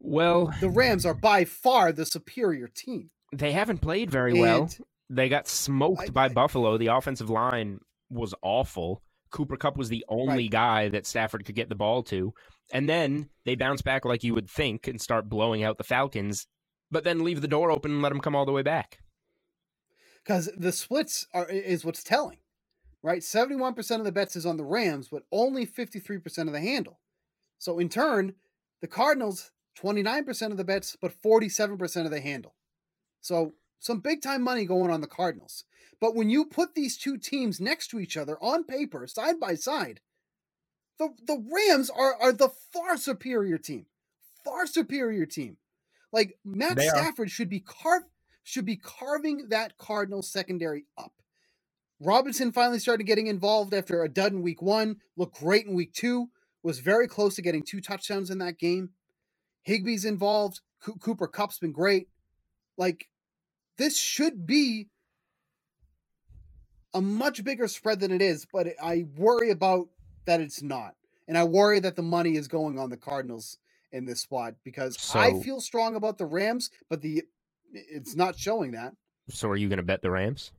Well, 0.00 0.52
The 0.60 0.68
Rams 0.68 1.06
are 1.06 1.14
by 1.14 1.44
far 1.44 1.90
the 1.92 2.04
superior 2.06 2.68
team. 2.68 3.10
they 3.32 3.52
haven't 3.52 3.78
played 3.78 4.10
very 4.10 4.38
well. 4.38 4.68
They 5.08 5.28
got 5.28 5.48
smoked 5.48 6.02
I- 6.02 6.08
by 6.10 6.24
I- 6.26 6.28
Buffalo. 6.28 6.76
The 6.78 6.88
offensive 6.88 7.30
line 7.30 7.80
was 8.10 8.34
awful. 8.42 9.02
Cooper 9.30 9.56
Kupp 9.56 9.76
was 9.76 9.88
the 9.88 10.04
only 10.08 10.44
Right. 10.44 10.50
guy 10.50 10.88
that 10.90 11.06
Stafford 11.06 11.44
could 11.44 11.54
get 11.56 11.68
the 11.68 11.74
ball 11.74 12.02
to. 12.04 12.32
And 12.72 12.88
then 12.88 13.30
they 13.44 13.54
bounce 13.54 13.82
back 13.82 14.04
like 14.04 14.24
you 14.24 14.34
would 14.34 14.50
think 14.50 14.88
and 14.88 15.00
start 15.00 15.28
blowing 15.28 15.62
out 15.62 15.78
the 15.78 15.84
Falcons, 15.84 16.46
but 16.90 17.04
then 17.04 17.24
leave 17.24 17.40
the 17.40 17.48
door 17.48 17.70
open 17.70 17.90
and 17.92 18.02
let 18.02 18.10
them 18.10 18.20
come 18.20 18.34
all 18.36 18.46
the 18.46 18.52
way 18.52 18.62
back. 18.62 18.98
because 20.24 20.50
the 20.56 20.72
splits 20.72 21.26
are 21.32 21.48
is 21.48 21.84
what's 21.84 22.02
telling, 22.02 22.38
right? 23.02 23.22
Seventy 23.22 23.56
one 23.56 23.74
percent 23.74 24.00
of 24.00 24.04
the 24.04 24.12
bets 24.12 24.36
is 24.36 24.46
on 24.46 24.56
the 24.56 24.64
Rams, 24.64 25.08
but 25.10 25.22
only 25.32 25.64
fifty 25.64 25.98
three 26.00 26.18
percent 26.18 26.48
of 26.48 26.52
the 26.52 26.60
handle. 26.60 27.00
So 27.58 27.78
in 27.78 27.88
turn, 27.88 28.34
the 28.80 28.88
Cardinals 28.88 29.52
twenty 29.74 30.02
nine 30.02 30.24
percent 30.24 30.52
of 30.52 30.58
the 30.58 30.64
bets, 30.64 30.96
but 31.00 31.12
forty 31.12 31.48
seven 31.48 31.78
percent 31.78 32.06
of 32.06 32.12
the 32.12 32.20
handle. 32.20 32.54
So 33.20 33.54
some 33.78 34.00
big 34.00 34.22
time 34.22 34.42
money 34.42 34.64
going 34.64 34.90
on 34.90 35.00
the 35.00 35.06
Cardinals. 35.06 35.64
But 36.00 36.14
when 36.14 36.28
you 36.28 36.44
put 36.44 36.74
these 36.74 36.98
two 36.98 37.16
teams 37.16 37.60
next 37.60 37.88
to 37.88 38.00
each 38.00 38.16
other 38.16 38.36
on 38.42 38.64
paper, 38.64 39.06
side 39.06 39.40
by 39.40 39.54
side, 39.54 40.00
the 40.98 41.10
the 41.26 41.44
Rams 41.50 41.90
are 41.90 42.14
are 42.20 42.32
the 42.32 42.50
far 42.72 42.96
superior 42.96 43.58
team, 43.58 43.86
far 44.44 44.66
superior 44.66 45.26
team. 45.26 45.56
Like 46.12 46.38
Matt 46.44 46.76
They 46.76 46.88
are. 46.88 46.96
Stafford 46.96 47.30
should 47.30 47.50
be 47.50 47.60
carved 47.60 48.06
should 48.42 48.64
be 48.64 48.76
carving 48.76 49.48
that 49.48 49.76
Cardinals 49.76 50.30
secondary 50.30 50.84
up. 50.96 51.12
Robinson 52.00 52.52
finally 52.52 52.78
started 52.78 53.04
getting 53.04 53.26
involved 53.26 53.74
after 53.74 54.02
a 54.02 54.08
dud 54.08 54.32
in 54.32 54.42
week 54.42 54.62
one, 54.62 54.96
looked 55.16 55.40
great 55.40 55.66
in 55.66 55.74
week 55.74 55.92
two, 55.92 56.28
was 56.62 56.78
very 56.80 57.08
close 57.08 57.34
to 57.36 57.42
getting 57.42 57.62
two 57.62 57.80
touchdowns 57.80 58.30
in 58.30 58.38
that 58.38 58.58
game. 58.58 58.90
Higbee's 59.66 60.04
involved. 60.04 60.60
Co- 60.80 60.94
Cooper 60.94 61.26
Kupp's 61.26 61.58
been 61.58 61.72
great. 61.72 62.08
Like, 62.76 63.08
this 63.78 63.98
should 63.98 64.46
be 64.46 64.88
a 66.92 67.00
much 67.00 67.42
bigger 67.42 67.66
spread 67.66 68.00
than 68.00 68.12
it 68.12 68.22
is, 68.22 68.46
but 68.52 68.68
I 68.82 69.06
worry 69.16 69.50
about 69.50 69.88
that 70.26 70.40
it's 70.40 70.62
not. 70.62 70.94
And 71.28 71.36
I 71.36 71.44
worry 71.44 71.80
that 71.80 71.96
the 71.96 72.02
money 72.02 72.36
is 72.36 72.46
going 72.48 72.78
on 72.78 72.90
the 72.90 72.96
Cardinals 72.96 73.58
in 73.92 74.04
this 74.04 74.20
spot 74.20 74.54
because 74.64 74.96
I 75.14 75.40
feel 75.40 75.60
strong 75.60 75.96
about 75.96 76.18
the 76.18 76.26
Rams, 76.26 76.70
but 76.88 77.00
the 77.02 77.24
it's 77.72 78.14
not 78.14 78.38
showing 78.38 78.72
that. 78.72 78.94
So 79.30 79.48
are 79.48 79.56
you 79.56 79.68
going 79.68 79.78
to 79.78 79.82
bet 79.82 80.02
the 80.02 80.10
Rams? 80.10 80.52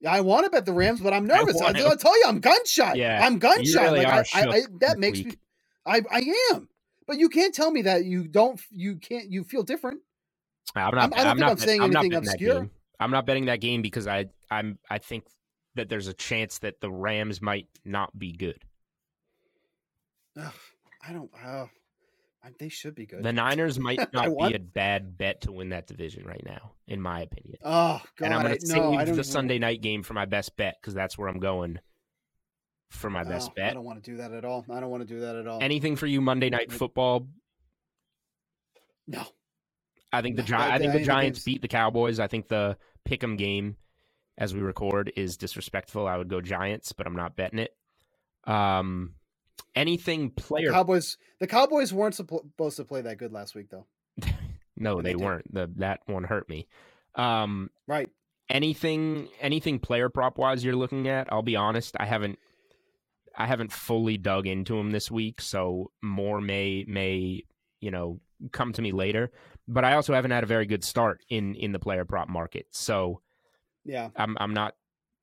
Yeah, 0.00 0.12
I 0.12 0.20
want 0.20 0.44
to 0.44 0.50
bet 0.50 0.64
the 0.64 0.72
Rams, 0.72 1.00
but 1.00 1.12
I'm 1.12 1.26
nervous. 1.26 1.60
I 1.60 1.72
will 1.72 1.96
tell 1.96 2.16
you, 2.16 2.24
I'm 2.28 2.38
gunshot. 2.38 2.96
Yeah, 2.96 3.20
I'm 3.24 3.38
gunshot. 3.38 3.64
you 3.66 3.80
really 3.80 4.04
like 4.04 4.06
are 4.06 4.24
I, 4.32 4.42
I, 4.44 4.48
I, 4.48 4.62
that 4.80 4.98
makes 4.98 5.24
me. 5.24 5.32
I, 5.84 6.02
I 6.10 6.32
am. 6.52 6.68
But 7.06 7.18
you 7.18 7.28
can't 7.28 7.54
tell 7.54 7.70
me 7.70 7.82
that 7.82 8.04
you 8.04 8.28
don't. 8.28 8.60
You 8.70 8.96
can't. 8.96 9.30
You 9.30 9.42
feel 9.42 9.62
different. 9.64 10.00
I'm 10.76 10.94
not. 10.94 11.02
I'm- 11.02 11.12
I 11.14 11.24
don't 11.24 11.26
I'm 11.26 11.36
think 11.36 11.40
not. 11.40 11.50
I'm 11.50 11.56
bet- 11.56 11.64
saying 11.64 11.82
I'm 11.82 11.90
not 11.90 12.04
anything 12.04 12.18
obscure. 12.18 12.70
I'm 13.00 13.10
not 13.10 13.26
betting 13.26 13.46
that 13.46 13.60
game 13.60 13.82
because 13.82 14.06
I. 14.06 14.26
I'm. 14.50 14.78
I 14.88 14.98
think 14.98 15.24
that 15.74 15.88
there's 15.88 16.08
a 16.08 16.14
chance 16.14 16.58
that 16.60 16.80
the 16.80 16.90
Rams 16.90 17.40
might 17.42 17.68
not 17.84 18.16
be 18.18 18.32
good. 18.32 18.62
Ugh, 20.40 20.52
I 21.06 21.12
don't. 21.12 21.30
Uh, 21.44 21.66
they 22.58 22.68
should 22.70 22.94
be 22.94 23.04
good. 23.04 23.22
The 23.22 23.32
Niners 23.32 23.78
might 23.78 24.12
not 24.12 24.30
want- 24.30 24.52
be 24.52 24.56
a 24.56 24.60
bad 24.60 25.18
bet 25.18 25.42
to 25.42 25.52
win 25.52 25.68
that 25.70 25.86
division 25.86 26.24
right 26.24 26.42
now, 26.46 26.72
in 26.86 27.00
my 27.00 27.20
opinion. 27.20 27.56
oh 27.64 28.00
God! 28.16 28.24
and 28.26 28.34
I'm 28.34 28.42
going 28.42 28.58
to 28.58 28.66
no, 28.66 28.72
save 28.74 28.82
don't 28.82 28.96
the 29.06 29.12
even- 29.12 29.24
Sunday 29.24 29.58
night 29.58 29.82
game 29.82 30.02
for 30.02 30.14
my 30.14 30.24
best 30.24 30.56
bet 30.56 30.76
because 30.80 30.94
that's 30.94 31.18
where 31.18 31.28
I'm 31.28 31.40
going 31.40 31.78
for 32.90 33.10
my 33.10 33.22
best 33.22 33.50
Oh, 33.58 33.62
I 33.62 33.74
don't 33.74 33.84
want 33.84 34.02
to 34.02 34.10
do 34.10 34.16
that 34.16 34.32
at 34.32 34.46
all. 34.46 34.64
I 34.70 34.80
don't 34.80 34.88
want 34.90 35.06
to 35.06 35.14
do 35.14 35.20
that 35.20 35.36
at 35.36 35.46
all. 35.46 35.62
Anything 35.62 35.94
for 35.96 36.06
you 36.06 36.20
Monday 36.22 36.48
night 36.48 36.72
football? 36.72 37.28
no. 39.06 39.22
I 40.10 40.22
think 40.22 40.36
the 40.36 40.42
Gi- 40.42 40.54
I- 40.54 40.76
I 40.76 40.78
think 40.78 40.94
the 40.94 41.04
Giants 41.04 41.44
beat 41.44 41.60
the 41.60 41.68
Cowboys. 41.68 42.18
I 42.18 42.28
think 42.28 42.48
the 42.48 42.78
Pick'em 43.06 43.36
game, 43.36 43.76
as 44.38 44.54
we 44.54 44.60
record, 44.60 45.12
is 45.16 45.36
disrespectful. 45.36 46.06
I 46.06 46.16
would 46.16 46.28
go 46.28 46.40
Giants, 46.40 46.92
but 46.92 47.06
I'm 47.06 47.16
not 47.16 47.36
betting 47.36 47.58
it. 47.58 47.74
Um, 48.44 49.14
anything 49.74 50.30
player? 50.30 50.70
Cowboys. 50.70 51.16
The 51.40 51.46
Cowboys 51.46 51.92
weren't 51.92 52.14
supposed 52.14 52.76
to 52.76 52.84
play 52.84 53.02
that 53.02 53.18
good 53.18 53.32
last 53.32 53.54
week, 53.54 53.68
though. 53.68 53.86
no, 54.76 55.02
they 55.02 55.10
they 55.10 55.16
weren't. 55.16 55.52
The 55.52 55.70
that 55.76 56.00
one 56.06 56.24
hurt 56.24 56.48
me. 56.48 56.68
Um, 57.14 57.68
Right. 57.86 58.08
anything 58.48 59.28
anything 59.40 59.80
player 59.80 60.08
prop 60.08 60.38
wise 60.38 60.64
you're 60.64 60.76
looking 60.76 61.08
at? 61.08 61.30
I'll 61.32 61.42
be 61.42 61.56
honest, 61.56 61.96
I 61.98 62.06
haven't 62.06 62.38
I 63.36 63.46
haven't 63.46 63.72
fully 63.72 64.16
dug 64.18 64.46
into 64.46 64.76
them 64.76 64.90
this 64.92 65.10
week, 65.10 65.40
so 65.40 65.90
more 66.00 66.40
may 66.40 66.84
may 66.86 67.42
you 67.80 67.90
know 67.90 68.20
come 68.52 68.72
to 68.72 68.82
me 68.82 68.92
later. 68.92 69.32
But 69.66 69.84
I 69.84 69.94
also 69.94 70.14
haven't 70.14 70.30
had 70.30 70.44
a 70.44 70.46
very 70.46 70.66
good 70.66 70.84
start 70.84 71.22
in 71.28 71.54
in 71.56 71.72
the 71.72 71.78
player 71.78 72.04
prop 72.04 72.28
market, 72.28 72.66
so 72.70 73.20
Yeah. 73.88 74.10
I'm 74.16 74.36
I'm 74.38 74.52
not 74.52 74.76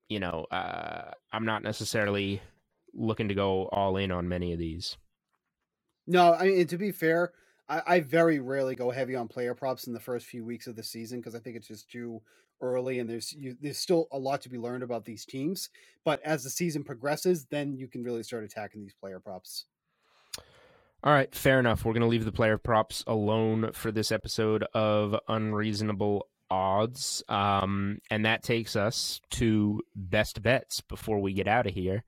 you 0.09 0.19
know 0.19 0.47
uh, 0.51 1.11
I'm 1.31 1.45
not 1.45 1.63
necessarily 1.63 2.41
looking 2.93 3.27
to 3.27 3.35
go 3.35 3.67
all 3.71 3.95
in 3.97 4.11
on 4.11 4.27
many 4.27 4.53
of 4.53 4.59
these. 4.59 4.97
No, 6.07 6.33
I 6.33 6.45
mean 6.45 6.67
to 6.67 6.77
be 6.77 6.91
fair, 6.91 7.31
I, 7.69 7.81
I 7.85 7.99
very 7.99 8.39
rarely 8.39 8.75
go 8.75 8.89
heavy 8.89 9.15
on 9.15 9.27
player 9.27 9.53
props 9.53 9.85
in 9.85 9.93
the 9.93 9.99
first 9.99 10.25
few 10.25 10.43
weeks 10.43 10.65
of 10.65 10.75
the 10.75 10.83
season 10.83 11.19
because 11.19 11.35
I 11.35 11.39
think 11.39 11.55
it's 11.55 11.67
just 11.67 11.91
too 11.91 12.21
early, 12.59 12.99
and 12.99 13.07
there's 13.07 13.33
you, 13.33 13.55
there's 13.61 13.77
still 13.77 14.07
a 14.11 14.17
lot 14.17 14.41
to 14.41 14.49
be 14.49 14.57
learned 14.57 14.83
about 14.83 15.05
these 15.05 15.25
teams. 15.25 15.69
But 16.03 16.21
as 16.23 16.43
the 16.43 16.49
season 16.49 16.83
progresses, 16.83 17.45
then 17.45 17.77
you 17.77 17.87
can 17.87 18.03
really 18.03 18.23
start 18.23 18.43
attacking 18.43 18.81
these 18.81 18.95
player 18.99 19.19
props. 19.19 19.65
All 21.03 21.13
right, 21.13 21.33
fair 21.35 21.59
enough. 21.59 21.85
We're 21.85 21.93
going 21.93 22.01
to 22.01 22.07
leave 22.07 22.25
the 22.25 22.31
player 22.31 22.57
props 22.57 23.03
alone 23.05 23.69
for 23.73 23.91
this 23.91 24.11
episode 24.11 24.63
of 24.73 25.15
Unreasonable 25.27 26.27
Odds. 26.49 27.23
Um, 27.27 27.99
and 28.09 28.25
that 28.25 28.43
takes 28.43 28.75
us 28.75 29.21
to 29.31 29.81
best 29.95 30.41
bets 30.41 30.81
before 30.81 31.19
we 31.19 31.33
get 31.33 31.47
out 31.47 31.67
of 31.67 31.73
here. 31.73 32.03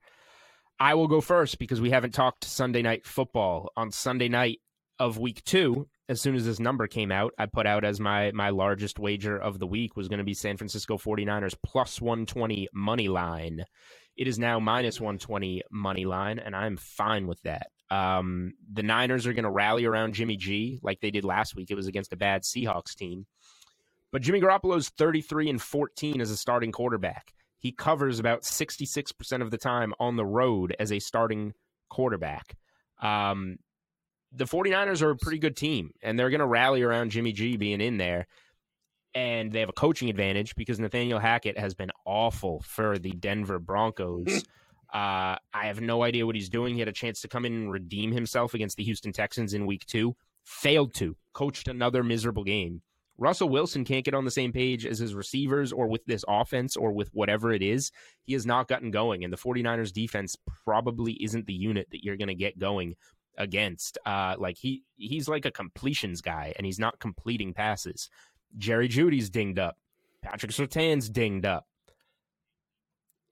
I 0.80 0.94
will 0.94 1.08
go 1.08 1.20
first 1.20 1.58
because 1.58 1.80
we 1.80 1.90
haven't 1.90 2.14
talked 2.14 2.44
Sunday 2.44 2.82
night 2.82 3.04
football. 3.04 3.72
On 3.76 3.90
Sunday 3.90 4.28
night 4.28 4.60
of 4.98 5.18
week 5.18 5.42
two, 5.44 5.88
as 6.08 6.20
soon 6.20 6.34
as 6.34 6.46
this 6.46 6.60
number 6.60 6.86
came 6.86 7.12
out, 7.12 7.34
I 7.38 7.46
put 7.46 7.66
out 7.66 7.84
as 7.84 8.00
my 8.00 8.30
my 8.32 8.50
largest 8.50 8.98
wager 8.98 9.36
of 9.36 9.58
the 9.58 9.66
week 9.66 9.96
was 9.96 10.08
going 10.08 10.18
to 10.18 10.24
be 10.24 10.34
San 10.34 10.56
Francisco 10.56 10.96
49ers 10.96 11.54
plus 11.64 12.00
120 12.00 12.68
money 12.72 13.08
line. 13.08 13.64
It 14.16 14.26
is 14.26 14.38
now 14.38 14.58
minus 14.58 15.00
120 15.00 15.62
money 15.70 16.04
line, 16.04 16.38
and 16.38 16.56
I'm 16.56 16.76
fine 16.76 17.26
with 17.26 17.40
that. 17.42 17.68
Um, 17.90 18.54
the 18.72 18.82
Niners 18.82 19.26
are 19.26 19.32
going 19.32 19.44
to 19.44 19.50
rally 19.50 19.84
around 19.84 20.14
Jimmy 20.14 20.36
G 20.36 20.78
like 20.82 21.00
they 21.00 21.10
did 21.10 21.24
last 21.24 21.54
week. 21.56 21.70
It 21.70 21.76
was 21.76 21.86
against 21.86 22.12
a 22.12 22.16
bad 22.16 22.42
Seahawks 22.42 22.94
team. 22.94 23.26
But 24.12 24.22
Jimmy 24.22 24.40
Garoppolo's 24.40 24.88
33 24.88 25.50
and 25.50 25.62
14 25.62 26.20
as 26.20 26.30
a 26.30 26.36
starting 26.36 26.72
quarterback. 26.72 27.32
He 27.58 27.72
covers 27.72 28.18
about 28.18 28.42
66% 28.42 29.42
of 29.42 29.50
the 29.50 29.58
time 29.58 29.92
on 29.98 30.16
the 30.16 30.24
road 30.24 30.74
as 30.78 30.92
a 30.92 31.00
starting 31.00 31.54
quarterback. 31.90 32.56
Um, 33.02 33.58
the 34.32 34.44
49ers 34.44 35.02
are 35.02 35.10
a 35.10 35.16
pretty 35.16 35.38
good 35.38 35.56
team, 35.56 35.90
and 36.02 36.18
they're 36.18 36.30
going 36.30 36.40
to 36.40 36.46
rally 36.46 36.82
around 36.82 37.10
Jimmy 37.10 37.32
G 37.32 37.56
being 37.56 37.80
in 37.80 37.96
there. 37.96 38.26
And 39.14 39.50
they 39.50 39.60
have 39.60 39.68
a 39.70 39.74
coaching 39.74 40.10
advantage 40.10 40.54
because 40.54 40.78
Nathaniel 40.78 41.18
Hackett 41.18 41.58
has 41.58 41.74
been 41.74 41.90
awful 42.04 42.60
for 42.60 42.98
the 42.98 43.10
Denver 43.10 43.58
Broncos. 43.58 44.44
Uh, 44.92 45.36
I 45.52 45.66
have 45.66 45.80
no 45.80 46.02
idea 46.02 46.24
what 46.24 46.34
he's 46.34 46.48
doing. 46.48 46.74
He 46.74 46.80
had 46.80 46.88
a 46.88 46.92
chance 46.92 47.20
to 47.22 47.28
come 47.28 47.44
in 47.44 47.52
and 47.52 47.72
redeem 47.72 48.12
himself 48.12 48.54
against 48.54 48.76
the 48.76 48.84
Houston 48.84 49.12
Texans 49.12 49.54
in 49.54 49.66
week 49.66 49.84
two, 49.86 50.14
failed 50.44 50.94
to, 50.94 51.16
coached 51.32 51.68
another 51.68 52.02
miserable 52.02 52.44
game. 52.44 52.82
Russell 53.18 53.48
Wilson 53.48 53.84
can't 53.84 54.04
get 54.04 54.14
on 54.14 54.24
the 54.24 54.30
same 54.30 54.52
page 54.52 54.86
as 54.86 55.00
his 55.00 55.14
receivers 55.14 55.72
or 55.72 55.88
with 55.88 56.04
this 56.06 56.24
offense 56.28 56.76
or 56.76 56.92
with 56.92 57.08
whatever 57.12 57.52
it 57.52 57.62
is. 57.62 57.90
He 58.22 58.32
has 58.32 58.46
not 58.46 58.68
gotten 58.68 58.92
going, 58.92 59.24
and 59.24 59.32
the 59.32 59.36
49ers 59.36 59.92
defense 59.92 60.36
probably 60.64 61.14
isn't 61.14 61.46
the 61.46 61.54
unit 61.54 61.88
that 61.90 62.04
you're 62.04 62.16
going 62.16 62.28
to 62.28 62.34
get 62.34 62.58
going 62.58 62.94
against. 63.36 63.98
Uh, 64.06 64.36
like 64.38 64.56
he 64.56 64.84
he's 64.96 65.28
like 65.28 65.44
a 65.44 65.50
completions 65.50 66.20
guy, 66.20 66.52
and 66.56 66.64
he's 66.64 66.78
not 66.78 67.00
completing 67.00 67.52
passes. 67.52 68.08
Jerry 68.56 68.88
Jeudy's 68.88 69.30
dinged 69.30 69.58
up. 69.58 69.76
Patrick 70.22 70.52
Surtain's 70.52 71.08
dinged 71.08 71.44
up. 71.44 71.66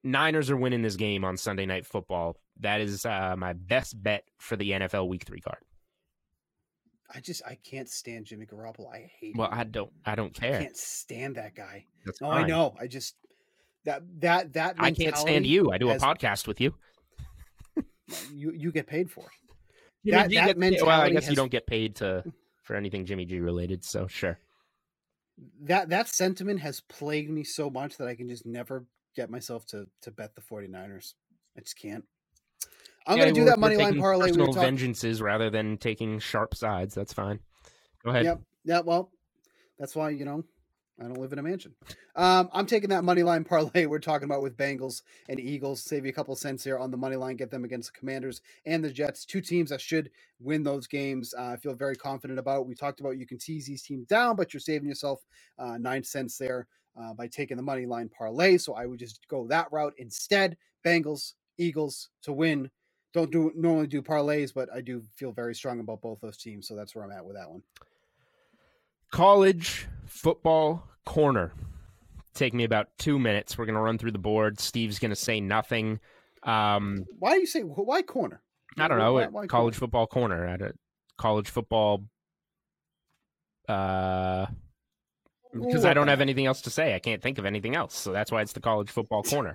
Niners 0.02 0.50
are 0.50 0.56
winning 0.56 0.82
this 0.82 0.96
game 0.96 1.24
on 1.24 1.36
Sunday 1.36 1.66
Night 1.66 1.86
Football. 1.86 2.36
That 2.60 2.80
is 2.80 3.04
uh, 3.04 3.34
my 3.36 3.52
best 3.52 4.00
bet 4.02 4.24
for 4.38 4.56
the 4.56 4.70
NFL 4.70 5.08
Week 5.08 5.24
Three 5.24 5.40
card. 5.40 5.62
I 7.14 7.20
just 7.20 7.42
I 7.46 7.56
can't 7.62 7.88
stand 7.88 8.26
Jimmy 8.26 8.46
Garoppolo. 8.46 8.92
I 8.92 9.10
hate. 9.20 9.36
Well, 9.36 9.48
him. 9.48 9.58
I 9.58 9.64
don't. 9.64 9.92
I 10.04 10.14
don't 10.14 10.34
care. 10.34 10.56
I 10.56 10.62
can't 10.62 10.76
stand 10.76 11.36
that 11.36 11.54
guy. 11.54 11.84
That's 12.04 12.20
no, 12.20 12.30
fine. 12.30 12.44
I 12.44 12.46
know. 12.46 12.74
I 12.80 12.86
just 12.86 13.14
that 13.84 14.02
that 14.20 14.52
that. 14.54 14.76
I 14.78 14.90
can't 14.90 15.16
stand 15.16 15.46
you. 15.46 15.70
I 15.70 15.78
do 15.78 15.90
a 15.90 15.96
podcast 15.96 16.46
with 16.46 16.60
you. 16.60 16.74
You 18.32 18.52
you 18.52 18.72
get 18.72 18.86
paid 18.86 19.10
for 19.10 19.20
it. 19.20 19.30
Jimmy 20.04 20.16
That- 20.16 20.28
G 20.30 20.34
that 20.36 20.46
gets 20.46 20.60
paid- 20.60 20.82
well, 20.82 20.90
I 20.90 20.94
mentality 20.94 21.14
guess 21.14 21.28
you 21.30 21.36
don't 21.36 21.50
get 21.50 21.66
paid 21.66 21.96
to 21.96 22.24
for 22.62 22.76
anything 22.76 23.04
Jimmy 23.06 23.24
G 23.24 23.40
related. 23.40 23.84
So 23.84 24.06
sure. 24.06 24.38
That 25.62 25.90
that 25.90 26.08
sentiment 26.08 26.60
has 26.60 26.80
plagued 26.80 27.30
me 27.30 27.44
so 27.44 27.68
much 27.68 27.96
that 27.98 28.08
I 28.08 28.14
can 28.14 28.28
just 28.28 28.46
never 28.46 28.86
get 29.14 29.30
myself 29.30 29.66
to 29.66 29.86
to 30.02 30.10
bet 30.10 30.34
the 30.34 30.40
49ers. 30.40 31.14
I 31.56 31.60
just 31.60 31.78
can't. 31.78 32.04
I'm 33.06 33.18
Yeah, 33.18 33.24
going 33.24 33.34
to 33.34 33.40
do 33.40 33.44
that 33.46 33.58
money 33.60 33.76
line 33.76 33.96
parlay. 33.96 34.32
We 34.32 34.32
Personal 34.32 34.48
were 34.48 34.52
talking, 34.52 34.76
vengeances 34.78 35.22
rather 35.22 35.50
than 35.50 35.78
taking 35.78 36.18
sharp 36.20 36.54
sides. 36.54 36.94
That's 36.94 37.12
fine. 37.12 37.40
Go 38.04 38.10
ahead. 38.10 38.26
Yep. 38.26 38.40
Yeah. 38.64 38.80
Well, 38.80 39.12
that's 39.78 39.96
why 39.96 40.10
you 40.10 40.24
know 40.24 40.44
I 41.00 41.04
don't 41.04 41.18
live 41.20 41.32
in 41.32 41.38
a 41.38 41.42
mansion. 41.42 41.74
Um, 42.16 42.48
I'm 42.52 42.66
taking 42.66 42.90
that 42.90 43.04
money 43.04 43.22
line 43.22 43.44
parlay 43.46 43.86
we're 43.86 43.98
talking 43.98 44.24
about 44.26 44.42
with 44.42 44.56
Bengals 44.56 45.02
and 45.28 45.40
Eagles. 45.40 45.82
Save 45.82 46.04
you 46.06 46.10
a 46.10 46.14
couple 46.14 46.34
cents 46.36 46.64
here 46.64 46.78
on 46.78 46.90
the 46.90 46.96
money 46.96 47.16
line. 47.16 47.36
Get 47.36 47.50
them 47.50 47.64
against 47.64 47.92
the 47.92 47.98
Commanders 47.98 48.40
and 48.66 48.82
the 48.84 48.90
Jets. 48.90 49.24
Two 49.26 49.40
teams 49.40 49.70
that 49.70 49.80
should 49.80 50.10
win 50.40 50.62
those 50.62 50.86
games. 50.86 51.34
Uh, 51.38 51.52
I 51.52 51.56
feel 51.56 51.74
very 51.74 51.96
confident 51.96 52.38
about. 52.38 52.66
We 52.66 52.74
talked 52.74 53.00
about 53.00 53.18
you 53.18 53.26
can 53.26 53.38
tease 53.38 53.66
these 53.66 53.82
teams 53.82 54.06
down, 54.06 54.36
but 54.36 54.54
you're 54.54 54.60
saving 54.60 54.88
yourself 54.88 55.22
uh, 55.58 55.78
nine 55.78 56.04
cents 56.04 56.38
there 56.38 56.66
uh, 57.00 57.14
by 57.14 57.28
taking 57.28 57.56
the 57.58 57.62
money 57.62 57.86
line 57.86 58.08
parlay. 58.08 58.56
So 58.58 58.74
I 58.74 58.86
would 58.86 58.98
just 58.98 59.26
go 59.28 59.46
that 59.48 59.68
route 59.72 59.94
instead. 59.98 60.56
Bengals, 60.84 61.34
Eagles 61.58 62.10
to 62.22 62.32
win. 62.32 62.70
Don't 63.12 63.30
do 63.30 63.52
normally 63.56 63.86
do 63.86 64.02
parlays, 64.02 64.52
but 64.54 64.68
I 64.74 64.80
do 64.82 65.02
feel 65.16 65.32
very 65.32 65.54
strong 65.54 65.80
about 65.80 66.02
both 66.02 66.20
those 66.20 66.36
teams. 66.36 66.68
So 66.68 66.74
that's 66.76 66.94
where 66.94 67.04
I'm 67.04 67.10
at 67.12 67.24
with 67.24 67.36
that 67.36 67.50
one. 67.50 67.62
College 69.10 69.86
football 70.06 70.86
corner. 71.04 71.52
Take 72.34 72.52
me 72.52 72.64
about 72.64 72.88
two 72.98 73.18
minutes. 73.18 73.56
We're 73.56 73.64
going 73.64 73.76
to 73.76 73.80
run 73.80 73.96
through 73.96 74.12
the 74.12 74.18
board. 74.18 74.60
Steve's 74.60 74.98
going 74.98 75.10
to 75.10 75.16
say 75.16 75.40
nothing. 75.40 76.00
Um, 76.42 77.06
Why 77.18 77.32
do 77.34 77.40
you 77.40 77.46
say 77.46 77.62
why 77.62 78.02
corner? 78.02 78.42
I 78.78 78.88
don't 78.88 78.98
know. 78.98 79.14
why- 79.14 79.26
why 79.28 79.46
college 79.46 79.72
corner? 79.72 79.72
football 79.72 80.06
corner 80.06 80.44
at 80.46 80.60
a 80.60 80.72
college 81.16 81.48
football. 81.48 82.04
Uh, 83.68 84.46
because 85.52 85.86
I 85.86 85.94
don't 85.94 86.08
have 86.08 86.20
anything 86.20 86.44
else 86.46 86.60
to 86.62 86.70
say. 86.70 86.94
I 86.94 86.98
can't 86.98 87.22
think 87.22 87.38
of 87.38 87.46
anything 87.46 87.74
else. 87.74 87.94
So 87.96 88.12
that's 88.12 88.30
why 88.30 88.42
it's 88.42 88.52
the 88.52 88.60
college 88.60 88.90
football 88.90 89.22
corner. 89.22 89.54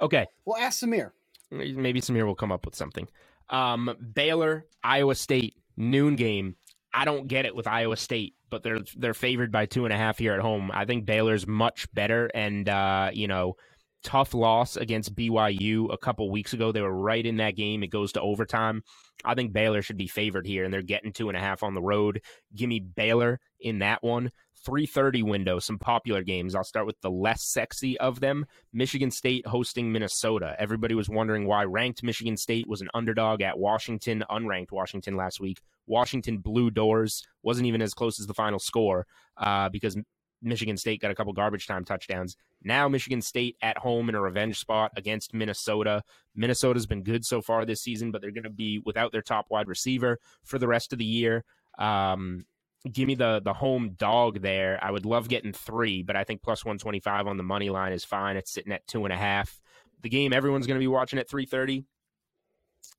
Okay. 0.00 0.26
Well, 0.46 0.56
ask 0.56 0.82
Samir. 0.82 1.10
Maybe 1.50 2.00
Samir 2.00 2.26
will 2.26 2.34
come 2.34 2.52
up 2.52 2.64
with 2.64 2.74
something. 2.74 3.08
Um, 3.50 3.94
Baylor, 4.14 4.66
Iowa 4.82 5.14
State, 5.14 5.54
noon 5.76 6.16
game. 6.16 6.56
I 6.92 7.04
don't 7.04 7.28
get 7.28 7.46
it 7.46 7.54
with 7.54 7.66
Iowa 7.66 7.96
State, 7.96 8.34
but 8.50 8.62
they're 8.62 8.80
they're 8.96 9.14
favored 9.14 9.52
by 9.52 9.66
two 9.66 9.84
and 9.84 9.92
a 9.92 9.96
half 9.96 10.18
here 10.18 10.34
at 10.34 10.40
home. 10.40 10.70
I 10.72 10.84
think 10.84 11.06
Baylor's 11.06 11.46
much 11.46 11.92
better, 11.92 12.30
and 12.34 12.68
uh, 12.68 13.10
you 13.12 13.28
know, 13.28 13.56
tough 14.02 14.34
loss 14.34 14.76
against 14.76 15.14
BYU 15.14 15.92
a 15.92 15.98
couple 15.98 16.30
weeks 16.30 16.52
ago. 16.52 16.72
They 16.72 16.80
were 16.80 16.94
right 16.94 17.24
in 17.24 17.38
that 17.38 17.56
game. 17.56 17.82
It 17.82 17.88
goes 17.88 18.12
to 18.12 18.20
overtime. 18.20 18.82
I 19.24 19.34
think 19.34 19.52
Baylor 19.52 19.82
should 19.82 19.96
be 19.96 20.06
favored 20.06 20.46
here, 20.46 20.64
and 20.64 20.72
they're 20.72 20.82
getting 20.82 21.12
two 21.12 21.28
and 21.28 21.36
a 21.36 21.40
half 21.40 21.62
on 21.62 21.74
the 21.74 21.82
road. 21.82 22.22
Give 22.54 22.68
me 22.68 22.80
Baylor 22.80 23.40
in 23.60 23.80
that 23.80 24.02
one. 24.02 24.30
3:30 24.68 25.22
window. 25.22 25.58
Some 25.58 25.78
popular 25.78 26.22
games. 26.22 26.54
I'll 26.54 26.62
start 26.62 26.84
with 26.84 27.00
the 27.00 27.10
less 27.10 27.42
sexy 27.42 27.98
of 27.98 28.20
them. 28.20 28.44
Michigan 28.72 29.10
State 29.10 29.46
hosting 29.46 29.90
Minnesota. 29.90 30.54
Everybody 30.58 30.94
was 30.94 31.08
wondering 31.08 31.46
why 31.46 31.64
ranked 31.64 32.02
Michigan 32.02 32.36
State 32.36 32.68
was 32.68 32.82
an 32.82 32.90
underdog 32.92 33.40
at 33.40 33.58
Washington, 33.58 34.22
unranked 34.30 34.70
Washington 34.70 35.16
last 35.16 35.40
week. 35.40 35.62
Washington 35.86 36.38
blew 36.38 36.70
doors. 36.70 37.26
Wasn't 37.42 37.66
even 37.66 37.80
as 37.80 37.94
close 37.94 38.20
as 38.20 38.26
the 38.26 38.34
final 38.34 38.58
score 38.58 39.06
uh, 39.38 39.70
because 39.70 39.96
Michigan 40.42 40.76
State 40.76 41.00
got 41.00 41.10
a 41.10 41.14
couple 41.14 41.32
garbage 41.32 41.66
time 41.66 41.84
touchdowns. 41.86 42.36
Now 42.62 42.88
Michigan 42.88 43.22
State 43.22 43.56
at 43.62 43.78
home 43.78 44.10
in 44.10 44.14
a 44.14 44.20
revenge 44.20 44.58
spot 44.58 44.92
against 44.96 45.32
Minnesota. 45.32 46.02
Minnesota's 46.36 46.86
been 46.86 47.02
good 47.02 47.24
so 47.24 47.40
far 47.40 47.64
this 47.64 47.80
season, 47.80 48.10
but 48.10 48.20
they're 48.20 48.32
going 48.32 48.44
to 48.44 48.50
be 48.50 48.80
without 48.84 49.12
their 49.12 49.22
top 49.22 49.46
wide 49.48 49.66
receiver 49.66 50.18
for 50.44 50.58
the 50.58 50.68
rest 50.68 50.92
of 50.92 50.98
the 50.98 51.06
year. 51.06 51.42
Um, 51.78 52.44
give 52.90 53.06
me 53.06 53.14
the 53.14 53.40
the 53.44 53.52
home 53.52 53.94
dog 53.96 54.40
there. 54.40 54.78
I 54.82 54.90
would 54.90 55.06
love 55.06 55.28
getting 55.28 55.52
three, 55.52 56.02
but 56.02 56.16
I 56.16 56.24
think 56.24 56.42
plus 56.42 56.64
one 56.64 56.78
twenty 56.78 57.00
five 57.00 57.26
on 57.26 57.36
the 57.36 57.42
money 57.42 57.70
line 57.70 57.92
is 57.92 58.04
fine. 58.04 58.36
It's 58.36 58.52
sitting 58.52 58.72
at 58.72 58.86
two 58.86 59.04
and 59.04 59.12
a 59.12 59.16
half. 59.16 59.60
The 60.02 60.08
game 60.08 60.32
everyone's 60.32 60.66
going 60.66 60.78
to 60.78 60.82
be 60.82 60.88
watching 60.88 61.18
at 61.18 61.28
three 61.28 61.46
thirty. 61.46 61.84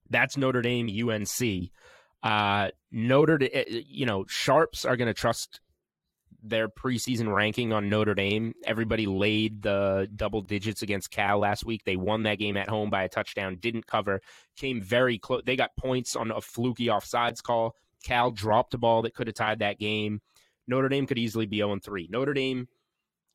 That's 0.10 0.38
Notre 0.38 0.62
Dame 0.62 0.90
UNC. 0.90 1.70
Uh, 2.22 2.70
Notre 2.92 3.38
Dame, 3.38 3.84
you 3.88 4.06
know, 4.06 4.26
sharps 4.28 4.86
are 4.86 4.98
going 4.98 5.08
to 5.08 5.14
trust 5.14 5.62
their 6.42 6.68
preseason 6.68 7.34
ranking 7.34 7.74
on 7.74 7.90
Notre 7.90 8.16
Dame. 8.16 8.54
Everybody 8.66 9.06
laid 9.06 9.62
the 9.62 10.10
double 10.16 10.42
digits 10.42 10.82
against 10.82 11.12
Cal 11.12 11.40
last 11.40 11.66
week. 11.66 11.84
They 11.86 11.96
won 11.96 12.24
that 12.24 12.40
game 12.40 12.58
at 12.58 12.70
home 12.70 12.90
by 12.90 13.04
a 13.04 13.10
touchdown, 13.10 13.58
didn't 13.60 13.88
cover, 13.88 14.22
came 14.56 14.82
very 14.82 15.20
close. 15.20 15.44
They 15.46 15.56
got 15.56 15.76
points 15.78 16.16
on 16.16 16.32
a 16.32 16.42
fluky 16.42 16.88
offsides 16.88 17.44
call. 17.44 17.76
Cal 18.04 18.32
dropped 18.32 18.74
a 18.74 18.78
ball 18.78 19.04
that 19.04 19.14
could 19.14 19.28
have 19.28 19.36
tied 19.36 19.60
that 19.60 19.80
game. 19.80 20.22
Notre 20.68 20.90
Dame 20.90 21.08
could 21.08 21.18
easily 21.18 21.46
be 21.46 21.58
0 21.58 21.80
3. 21.84 22.08
Notre 22.12 22.34
Dame 22.34 22.68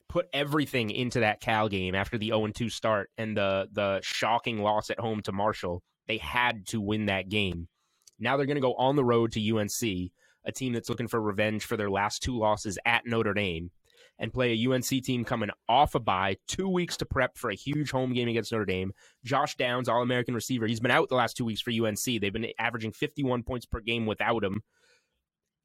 put 0.09 0.29
everything 0.33 0.91
into 0.91 1.21
that 1.21 1.41
Cal 1.41 1.69
game 1.69 1.95
after 1.95 2.19
the 2.19 2.29
0 2.29 2.49
2 2.49 2.69
start 2.69 3.11
and 3.19 3.37
the 3.37 3.69
the 3.73 4.01
shocking 4.03 4.59
loss 4.63 4.91
at 4.91 5.01
home 5.01 5.21
to 5.23 5.33
Marshall. 5.33 5.83
They 6.07 6.19
had 6.19 6.67
to 6.69 6.81
win 6.81 7.07
that 7.07 7.29
game. 7.29 7.69
Now 8.19 8.37
they're 8.37 8.47
going 8.47 8.57
to 8.57 8.61
go 8.61 8.75
on 8.75 8.97
the 8.97 9.05
road 9.05 9.33
to 9.33 9.57
UNC, 9.59 10.11
a 10.45 10.53
team 10.53 10.73
that's 10.73 10.89
looking 10.89 11.09
for 11.09 11.21
revenge 11.21 11.65
for 11.65 11.77
their 11.77 11.91
last 11.91 12.23
two 12.23 12.39
losses 12.39 12.79
at 12.85 13.07
Notre 13.07 13.35
Dame, 13.35 13.71
and 14.19 14.33
play 14.33 14.53
a 14.53 14.71
UNC 14.71 14.87
team 14.87 15.25
coming 15.25 15.51
off 15.69 15.95
a 15.95 16.01
bye, 16.01 16.37
two 16.47 16.69
weeks 16.69 16.97
to 16.99 17.07
prep 17.07 17.37
for 17.37 17.51
a 17.51 17.55
huge 17.55 17.91
home 17.91 18.13
game 18.13 18.29
against 18.29 18.53
Notre 18.53 18.65
Dame. 18.65 18.93
Josh 19.25 19.57
Downs, 19.57 19.89
All 19.89 20.03
American 20.03 20.35
receiver, 20.35 20.67
he's 20.67 20.81
been 20.81 20.91
out 20.91 21.09
the 21.09 21.17
last 21.17 21.37
two 21.37 21.45
weeks 21.45 21.61
for 21.61 21.71
UNC. 21.71 22.05
They've 22.05 22.33
been 22.33 22.49
averaging 22.59 22.93
51 22.93 23.43
points 23.43 23.67
per 23.67 23.81
game 23.81 24.07
without 24.07 24.45
him. 24.45 24.63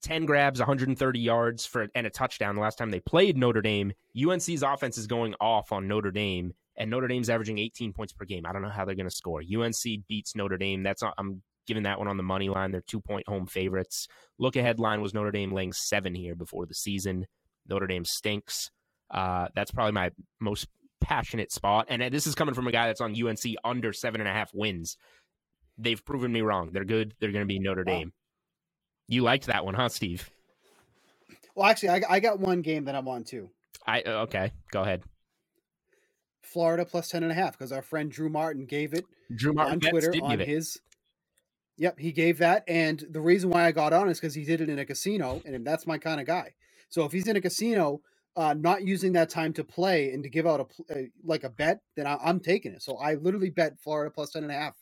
10 0.02 0.26
grabs, 0.26 0.60
130 0.60 1.20
yards 1.20 1.66
for 1.66 1.88
and 1.94 2.08
a 2.08 2.10
touchdown 2.10 2.56
the 2.56 2.62
last 2.62 2.78
time 2.78 2.90
they 2.90 3.02
played 3.02 3.38
Notre 3.38 3.62
Dame. 3.62 3.92
UNC's 4.18 4.64
offense 4.64 4.98
is 4.98 5.08
going 5.08 5.36
off 5.42 5.72
on 5.72 5.88
Notre 5.88 6.12
Dame, 6.12 6.54
and 6.78 6.90
Notre 6.90 7.08
Dame's 7.08 7.30
averaging 7.30 7.60
18 7.60 7.94
points 7.94 8.14
per 8.14 8.26
game. 8.26 8.46
I 8.46 8.54
don't 8.54 8.62
know 8.62 8.70
how 8.70 8.86
they're 8.86 8.96
going 8.96 9.10
to 9.10 9.16
score. 9.16 9.42
UNC 9.42 10.08
beats 10.08 10.36
Notre 10.36 10.58
Dame. 10.58 10.84
That's 10.84 11.04
uh, 11.04 11.12
I'm 11.18 11.42
giving 11.68 11.84
that 11.84 12.00
one 12.00 12.08
on 12.08 12.18
the 12.18 12.24
money 12.24 12.50
line. 12.50 12.72
They're 12.72 12.82
two 12.82 13.02
point 13.02 13.28
home 13.28 13.46
favorites. 13.46 14.08
Look 14.38 14.56
ahead 14.56 14.80
line 14.80 15.02
was 15.02 15.14
Notre 15.14 15.32
Dame 15.32 15.52
laying 15.52 15.74
seven 15.74 16.16
here 16.16 16.36
before 16.36 16.66
the 16.66 16.74
season. 16.74 17.28
Notre 17.70 17.88
Dame 17.88 18.06
stinks. 18.06 18.72
Uh, 19.12 19.48
that's 19.56 19.72
probably 19.72 19.94
my 19.94 20.12
most 20.40 20.68
passionate 21.02 21.52
spot. 21.52 21.88
And 21.90 22.02
this 22.14 22.28
is 22.28 22.36
coming 22.36 22.54
from 22.54 22.68
a 22.68 22.72
guy 22.72 22.88
that's 22.88 23.02
on 23.02 23.16
UNC 23.16 23.40
under 23.64 23.94
seven 23.94 24.22
and 24.22 24.30
a 24.30 24.34
half 24.34 24.52
wins. 24.54 24.98
They've 25.78 26.04
proven 26.04 26.32
me 26.32 26.42
wrong. 26.42 26.72
They're 26.74 26.86
good. 26.86 27.14
They're 27.20 27.32
going 27.32 27.44
to 27.44 27.48
be 27.48 27.60
Notre 27.60 27.84
Dame. 27.84 28.12
You 29.08 29.24
liked 29.24 29.48
that 29.48 29.66
one, 29.66 29.74
huh, 29.74 29.90
Steve? 29.90 30.30
Well, 31.56 31.68
actually, 31.68 31.90
I, 31.90 32.02
I 32.10 32.20
got 32.20 32.40
one 32.40 32.62
game 32.62 32.86
that 32.86 32.96
I'm 32.96 33.08
on 33.08 33.24
too. 33.24 33.50
I 33.86 34.02
uh, 34.02 34.24
okay. 34.24 34.52
Go 34.72 34.82
ahead. 34.82 35.04
Florida 36.44 36.86
plus 36.86 37.10
ten 37.10 37.24
and 37.24 37.32
a 37.32 37.36
half 37.36 37.58
because 37.58 37.72
our 37.72 37.82
friend 37.82 38.12
Drew 38.12 38.30
Martin 38.30 38.66
gave 38.66 38.94
it. 38.94 39.06
Drew 39.34 39.54
Martin 39.54 39.74
on 39.84 39.92
Twitter 39.92 40.14
on 40.22 40.40
his. 40.40 40.80
Yep, 41.78 41.98
he 42.00 42.12
gave 42.12 42.40
that, 42.40 42.66
and 42.68 43.04
the 43.10 43.22
reason 43.22 43.50
why 43.50 43.66
I 43.66 43.72
got 43.72 43.94
on 43.94 44.10
is 44.10 44.20
because 44.20 44.36
he 44.36 44.44
did 44.44 44.60
it 44.60 44.70
in 44.70 44.80
a 44.80 44.86
casino, 44.86 45.42
and 45.46 45.66
that's 45.66 45.88
my 45.88 45.98
kind 45.98 46.20
of 46.20 46.28
guy. 46.28 46.54
So 46.90 47.06
if 47.06 47.12
he's 47.12 47.28
in 47.28 47.36
a 47.36 47.42
casino, 47.42 48.02
uh, 48.36 48.54
not 48.54 48.84
using 48.84 49.14
that 49.14 49.30
time 49.30 49.54
to 49.54 49.64
play 49.64 50.12
and 50.12 50.24
to 50.24 50.30
give 50.30 50.48
out 50.48 50.60
a, 50.90 50.98
a 50.98 51.10
like 51.24 51.44
a 51.44 51.50
bet, 51.50 51.80
then 51.96 52.08
I, 52.08 52.18
am 52.24 52.40
taking 52.40 52.74
it. 52.74 52.82
So 52.82 52.98
I 52.98 53.16
literally 53.16 53.50
bet 53.50 53.80
Florida 53.80 54.12
plus 54.12 54.32
ten 54.32 54.44
and 54.44 54.52
a 54.52 54.56
half 54.56 54.76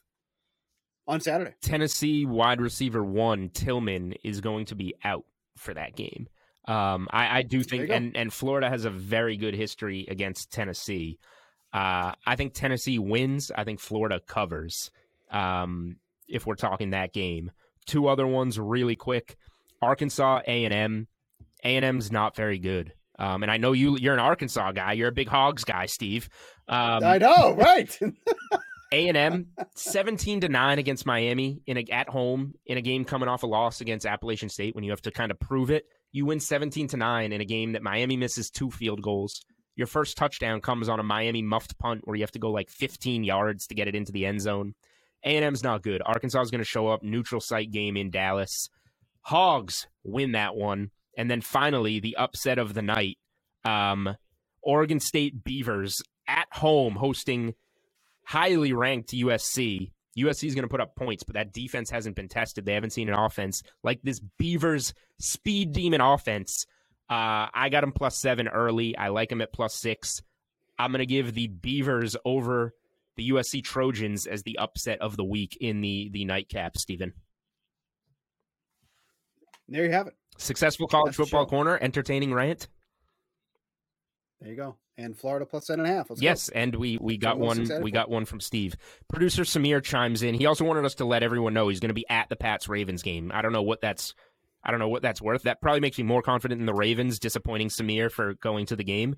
on 1.07 1.21
Saturday. 1.21 1.53
Tennessee 1.61 2.25
wide 2.25 2.61
receiver 2.61 3.03
one 3.03 3.49
Tillman 3.49 4.13
is 4.23 4.41
going 4.41 4.65
to 4.65 4.75
be 4.75 4.95
out 5.03 5.25
for 5.55 5.73
that 5.73 5.95
game. 5.95 6.27
Um, 6.67 7.07
I, 7.11 7.39
I, 7.39 7.41
do 7.43 7.63
think, 7.63 7.89
and, 7.89 8.15
and 8.17 8.31
Florida 8.31 8.69
has 8.69 8.83
a 8.83 8.89
very 8.89 9.37
good 9.37 9.55
history 9.55 10.05
against 10.09 10.51
Tennessee. 10.51 11.17
Uh, 11.71 12.11
I 12.25 12.35
think 12.35 12.53
Tennessee 12.53 12.99
wins. 12.99 13.51
I 13.55 13.63
think 13.63 13.79
Florida 13.79 14.19
covers. 14.19 14.91
Um, 15.31 15.95
if 16.27 16.45
we're 16.45 16.55
talking 16.55 16.89
that 16.89 17.13
game, 17.13 17.51
two 17.85 18.07
other 18.07 18.27
ones 18.27 18.59
really 18.59 18.97
quick: 18.97 19.37
Arkansas 19.81 20.41
A 20.45 20.65
and 20.65 20.73
M. 20.73 21.07
A 21.63 21.75
and 21.75 21.85
M's 21.85 22.11
not 22.11 22.35
very 22.35 22.59
good. 22.59 22.93
Um, 23.19 23.43
and 23.43 23.51
I 23.51 23.57
know 23.57 23.71
you 23.71 23.97
you're 23.97 24.13
an 24.13 24.19
Arkansas 24.19 24.73
guy. 24.73 24.93
You're 24.93 25.09
a 25.09 25.13
big 25.13 25.27
Hogs 25.27 25.63
guy, 25.63 25.87
Steve. 25.87 26.29
Um, 26.67 27.03
I 27.03 27.17
know, 27.17 27.55
right? 27.57 27.97
A 28.93 29.07
and 29.07 29.17
M, 29.17 29.47
seventeen 29.75 30.41
to 30.41 30.49
nine 30.49 30.79
against 30.79 31.05
Miami 31.05 31.61
in 31.65 31.77
a, 31.77 31.85
at 31.91 32.09
home 32.09 32.53
in 32.65 32.77
a 32.77 32.81
game 32.81 33.05
coming 33.05 33.27
off 33.27 33.43
a 33.43 33.47
loss 33.47 33.81
against 33.81 34.05
Appalachian 34.05 34.49
State. 34.49 34.75
When 34.75 34.83
you 34.83 34.91
have 34.91 35.01
to 35.01 35.11
kind 35.11 35.31
of 35.31 35.39
prove 35.39 35.71
it, 35.71 35.85
you 36.11 36.25
win 36.25 36.39
seventeen 36.39 36.87
to 36.89 36.97
nine 36.97 37.33
in 37.33 37.41
a 37.41 37.45
game 37.45 37.73
that 37.73 37.81
Miami 37.81 38.17
misses 38.17 38.49
two 38.49 38.69
field 38.69 39.01
goals. 39.01 39.41
Your 39.75 39.87
first 39.87 40.17
touchdown 40.17 40.59
comes 40.61 40.89
on 40.89 40.99
a 40.99 41.03
Miami 41.03 41.43
muffed 41.43 41.77
punt 41.77 42.01
where 42.05 42.15
you 42.15 42.23
have 42.23 42.31
to 42.31 42.39
go 42.39 42.49
like 42.49 42.71
15 42.71 43.23
yards 43.23 43.67
to 43.67 43.75
get 43.75 43.87
it 43.87 43.93
into 43.93 44.11
the 44.11 44.25
end 44.25 44.41
zone. 44.41 44.73
A&M's 45.23 45.63
not 45.63 45.83
good. 45.83 46.01
Arkansas 46.03 46.41
is 46.41 46.49
going 46.49 46.61
to 46.61 46.65
show 46.65 46.87
up 46.87 47.03
neutral 47.03 47.39
site 47.39 47.69
game 47.69 47.95
in 47.95 48.09
Dallas. 48.09 48.69
Hogs 49.21 49.87
win 50.03 50.31
that 50.31 50.55
one. 50.55 50.89
And 51.17 51.29
then 51.29 51.41
finally, 51.41 51.99
the 51.99 52.15
upset 52.15 52.59
of 52.59 52.73
the 52.73 52.81
night 52.81 53.17
um, 53.65 54.15
Oregon 54.61 54.99
State 54.99 55.43
Beavers 55.43 56.01
at 56.27 56.47
home 56.51 56.95
hosting 56.95 57.55
highly 58.23 58.71
ranked 58.71 59.11
USC. 59.11 59.91
USC 60.17 60.47
is 60.47 60.55
going 60.55 60.63
to 60.63 60.69
put 60.69 60.81
up 60.81 60.95
points, 60.95 61.23
but 61.23 61.35
that 61.35 61.53
defense 61.53 61.89
hasn't 61.89 62.15
been 62.15 62.27
tested. 62.27 62.65
They 62.65 62.73
haven't 62.73 62.93
seen 62.93 63.09
an 63.09 63.15
offense 63.15 63.61
like 63.83 63.99
this 64.03 64.19
Beavers 64.37 64.93
speed 65.19 65.73
demon 65.73 66.01
offense. 66.01 66.65
Uh, 67.09 67.47
I 67.53 67.69
got 67.71 67.81
them 67.81 67.91
plus 67.91 68.19
seven 68.19 68.47
early. 68.47 68.97
I 68.97 69.09
like 69.09 69.29
them 69.29 69.41
at 69.41 69.53
plus 69.53 69.75
six. 69.75 70.21
I'm 70.77 70.91
going 70.91 70.99
to 70.99 71.05
give 71.05 71.33
the 71.33 71.47
Beavers 71.47 72.15
over 72.25 72.73
the 73.15 73.29
USC 73.29 73.63
Trojans 73.63 74.27
as 74.27 74.43
the 74.43 74.57
upset 74.59 74.99
of 75.01 75.17
the 75.17 75.23
week 75.23 75.57
in 75.59 75.81
the 75.81 76.09
the 76.11 76.25
nightcap, 76.25 76.77
Stephen. 76.77 77.13
There 79.67 79.85
you 79.85 79.91
have 79.91 80.07
it. 80.07 80.13
Successful 80.37 80.87
college 80.87 81.17
That's 81.17 81.29
football 81.29 81.45
corner, 81.45 81.77
entertaining 81.81 82.33
rant. 82.33 82.67
There 84.39 84.49
you 84.49 84.55
go. 84.55 84.75
And 84.99 85.17
Florida 85.17 85.45
plus 85.45 85.65
ten 85.65 85.79
and 85.79 85.87
a 85.87 85.91
half. 85.91 86.09
Let's 86.09 86.21
yes, 86.21 86.49
go. 86.49 86.59
and 86.59 86.75
we 86.75 86.97
we 86.99 87.17
got 87.17 87.37
one 87.37 87.69
we 87.81 87.91
got 87.91 88.09
one 88.09 88.25
from 88.25 88.39
Steve. 88.39 88.75
Producer 89.07 89.43
Samir 89.43 89.83
chimes 89.83 90.23
in. 90.23 90.33
He 90.33 90.45
also 90.45 90.65
wanted 90.65 90.85
us 90.85 90.95
to 90.95 91.05
let 91.05 91.21
everyone 91.21 91.53
know 91.53 91.67
he's 91.67 91.79
going 91.79 91.89
to 91.89 91.95
be 91.95 92.05
at 92.09 92.29
the 92.29 92.35
Pats 92.35 92.67
Ravens 92.67 93.03
game. 93.03 93.31
I 93.33 93.41
don't 93.41 93.53
know 93.53 93.61
what 93.61 93.81
that's 93.81 94.15
I 94.63 94.71
don't 94.71 94.79
know 94.79 94.89
what 94.89 95.01
that's 95.01 95.21
worth. 95.21 95.43
That 95.43 95.61
probably 95.61 95.81
makes 95.81 95.97
me 95.97 96.03
more 96.03 96.21
confident 96.21 96.59
in 96.59 96.65
the 96.65 96.73
Ravens 96.73 97.19
disappointing 97.19 97.69
Samir 97.69 98.11
for 98.11 98.33
going 98.35 98.65
to 98.67 98.75
the 98.75 98.83
game. 98.83 99.15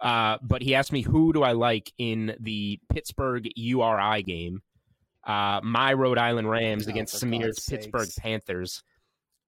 Uh, 0.00 0.38
but 0.42 0.62
he 0.62 0.74
asked 0.74 0.92
me 0.92 1.02
who 1.02 1.32
do 1.32 1.44
I 1.44 1.52
like 1.52 1.92
in 1.98 2.34
the 2.40 2.80
Pittsburgh 2.92 3.48
URI 3.54 4.24
game. 4.24 4.60
Uh, 5.24 5.60
my 5.62 5.92
Rhode 5.92 6.18
Island 6.18 6.50
Rams 6.50 6.88
oh, 6.88 6.90
against 6.90 7.22
Samir's 7.22 7.64
Pittsburgh 7.68 8.08
Panthers. 8.18 8.82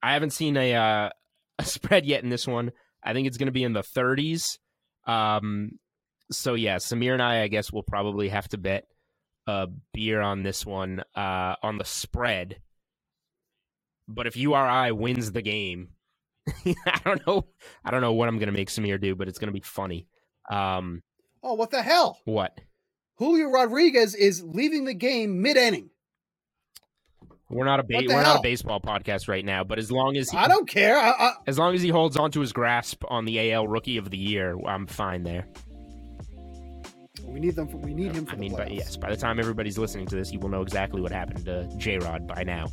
I 0.05 0.12
haven't 0.12 0.30
seen 0.30 0.57
a, 0.57 0.74
uh, 0.74 1.11
a 1.59 1.64
spread 1.64 2.05
yet 2.05 2.22
in 2.22 2.30
this 2.30 2.46
one. 2.46 2.72
I 3.02 3.12
think 3.12 3.26
it's 3.26 3.38
going 3.38 3.46
to 3.46 3.52
be 3.52 3.64
in 3.64 3.72
the 3.72 3.82
30s. 3.82 4.59
Um, 5.07 5.72
so 6.30 6.55
yeah, 6.55 6.76
Samir 6.76 7.12
and 7.12 7.22
I, 7.22 7.42
I 7.42 7.48
guess, 7.48 7.72
will 7.72 7.82
probably 7.82 8.28
have 8.28 8.48
to 8.48 8.59
bet 8.59 8.84
a 9.46 9.68
beer 9.92 10.20
on 10.20 10.42
this 10.42 10.64
one 10.64 11.02
uh, 11.14 11.57
on 11.62 11.78
the 11.78 11.84
spread. 11.84 12.61
But 14.09 14.26
if 14.26 14.36
URI 14.36 14.92
wins 14.92 15.32
the 15.32 15.42
game, 15.42 15.90
I 16.66 17.00
don't 17.05 17.26
know. 17.26 17.46
I 17.84 17.90
don't 17.90 18.00
know 18.00 18.12
what 18.12 18.28
I'm 18.28 18.38
going 18.38 18.48
to 18.48 18.52
make 18.52 18.68
Samir 18.68 19.00
do, 19.00 19.14
but 19.14 19.28
it's 19.28 19.38
going 19.38 19.48
to 19.48 19.52
be 19.52 19.64
funny. 19.64 20.07
Um, 20.50 21.02
oh, 21.42 21.55
what 21.55 21.70
the 21.70 21.82
hell? 21.82 22.20
What? 22.24 22.59
Julio 23.16 23.48
Rodriguez 23.48 24.14
is 24.14 24.42
leaving 24.42 24.84
the 24.84 24.94
game 24.94 25.40
mid 25.40 25.57
inning. 25.57 25.90
We're 27.51 27.66
not 27.66 27.78
a 27.78 27.82
ba- 27.82 28.03
we're 28.07 28.14
hell? 28.14 28.34
not 28.34 28.38
a 28.38 28.42
baseball 28.42 28.80
podcast 28.80 29.28
right 29.28 29.45
now, 29.45 29.64
but 29.64 29.78
as 29.78 29.92
long 29.92 30.16
as 30.16 30.30
he, 30.30 30.36
I 30.36 30.49
don't 30.49 30.68
care. 30.68 30.97
I, 30.97 31.11
I, 31.11 31.32
as 31.47 31.59
long 31.59 31.74
as 31.74 31.82
he 31.82 31.88
holds 31.88 32.16
on 32.16 32.30
to 32.32 32.40
his 32.40 32.53
grasp 32.53 33.05
on 33.09 33.24
the 33.26 33.53
AL 33.53 33.68
Rookie 33.68 33.99
of 33.99 34.11
the 34.11 34.18
Year, 34.18 34.57
I'm 34.66 34.86
fine 34.86 35.24
there. 35.24 35.47
We 37.22 37.40
need 37.40 37.57
them. 37.57 37.68
For, 37.68 37.76
we 37.76 37.92
need 37.92 38.11
uh, 38.11 38.14
him. 38.14 38.28
I 38.30 38.36
mean, 38.36 38.55
but 38.57 38.72
yes, 38.72 38.97
by 38.97 39.11
the 39.11 39.16
time 39.16 39.38
everybody's 39.38 39.76
listening 39.76 40.07
to 40.07 40.16
this, 40.16 40.32
you 40.32 40.38
will 40.38 40.49
know 40.49 40.62
exactly 40.62 41.01
what 41.01 41.12
happened 41.12 41.45
to 41.45 41.68
J 41.76 41.99
Rod 41.99 42.26
by 42.26 42.45
now. 42.45 42.68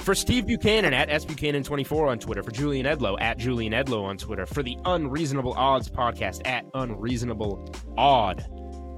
For 0.00 0.14
Steve 0.14 0.46
Buchanan 0.46 0.92
at 0.92 1.08
SBuchanan24 1.08 2.08
on 2.10 2.18
Twitter, 2.18 2.42
for 2.42 2.50
Julian 2.50 2.84
Edlow 2.84 3.16
at 3.20 3.38
Julian 3.38 3.72
Edlow 3.72 4.02
on 4.04 4.18
Twitter, 4.18 4.44
for 4.44 4.62
the 4.62 4.76
Unreasonable 4.84 5.54
Odds 5.54 5.88
podcast 5.88 6.46
at 6.46 6.66
Unreasonable 6.74 7.72
Odd, 7.96 8.44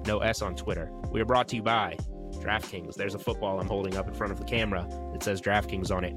no 0.06 0.18
S 0.18 0.42
on 0.42 0.56
Twitter. 0.56 0.90
We 1.12 1.20
are 1.20 1.24
brought 1.24 1.48
to 1.48 1.56
you 1.56 1.62
by 1.62 1.96
DraftKings. 2.32 2.94
There's 2.94 3.14
a 3.14 3.18
football 3.18 3.60
I'm 3.60 3.68
holding 3.68 3.96
up 3.96 4.08
in 4.08 4.14
front 4.14 4.32
of 4.32 4.38
the 4.38 4.44
camera 4.44 4.88
that 5.16 5.24
says 5.24 5.40
DraftKings 5.40 5.94
on 5.94 6.04
it. 6.04 6.14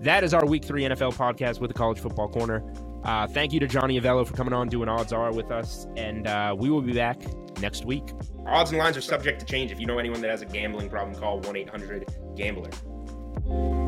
That 0.00 0.24
is 0.24 0.32
our 0.32 0.46
Week 0.46 0.64
3 0.64 0.84
NFL 0.84 1.14
podcast 1.14 1.60
with 1.60 1.68
the 1.68 1.74
College 1.74 1.98
Football 1.98 2.28
Corner. 2.28 2.64
Uh, 3.04 3.26
thank 3.26 3.52
you 3.52 3.60
to 3.60 3.66
Johnny 3.66 4.00
Avello 4.00 4.26
for 4.26 4.34
coming 4.34 4.52
on 4.52 4.68
doing 4.68 4.88
Odds 4.88 5.12
Are 5.12 5.32
with 5.32 5.50
us, 5.50 5.86
and 5.96 6.26
uh, 6.26 6.54
we 6.56 6.70
will 6.70 6.82
be 6.82 6.92
back 6.92 7.20
next 7.60 7.84
week. 7.84 8.04
Odds 8.46 8.70
and 8.70 8.78
lines 8.78 8.96
are 8.96 9.02
subject 9.02 9.40
to 9.40 9.46
change. 9.46 9.70
If 9.70 9.78
you 9.78 9.86
know 9.86 9.98
anyone 9.98 10.20
that 10.22 10.30
has 10.30 10.42
a 10.42 10.46
gambling 10.46 10.88
problem, 10.88 11.18
call 11.18 11.40
1 11.40 11.56
800 11.56 12.06
Gambler. 12.36 13.87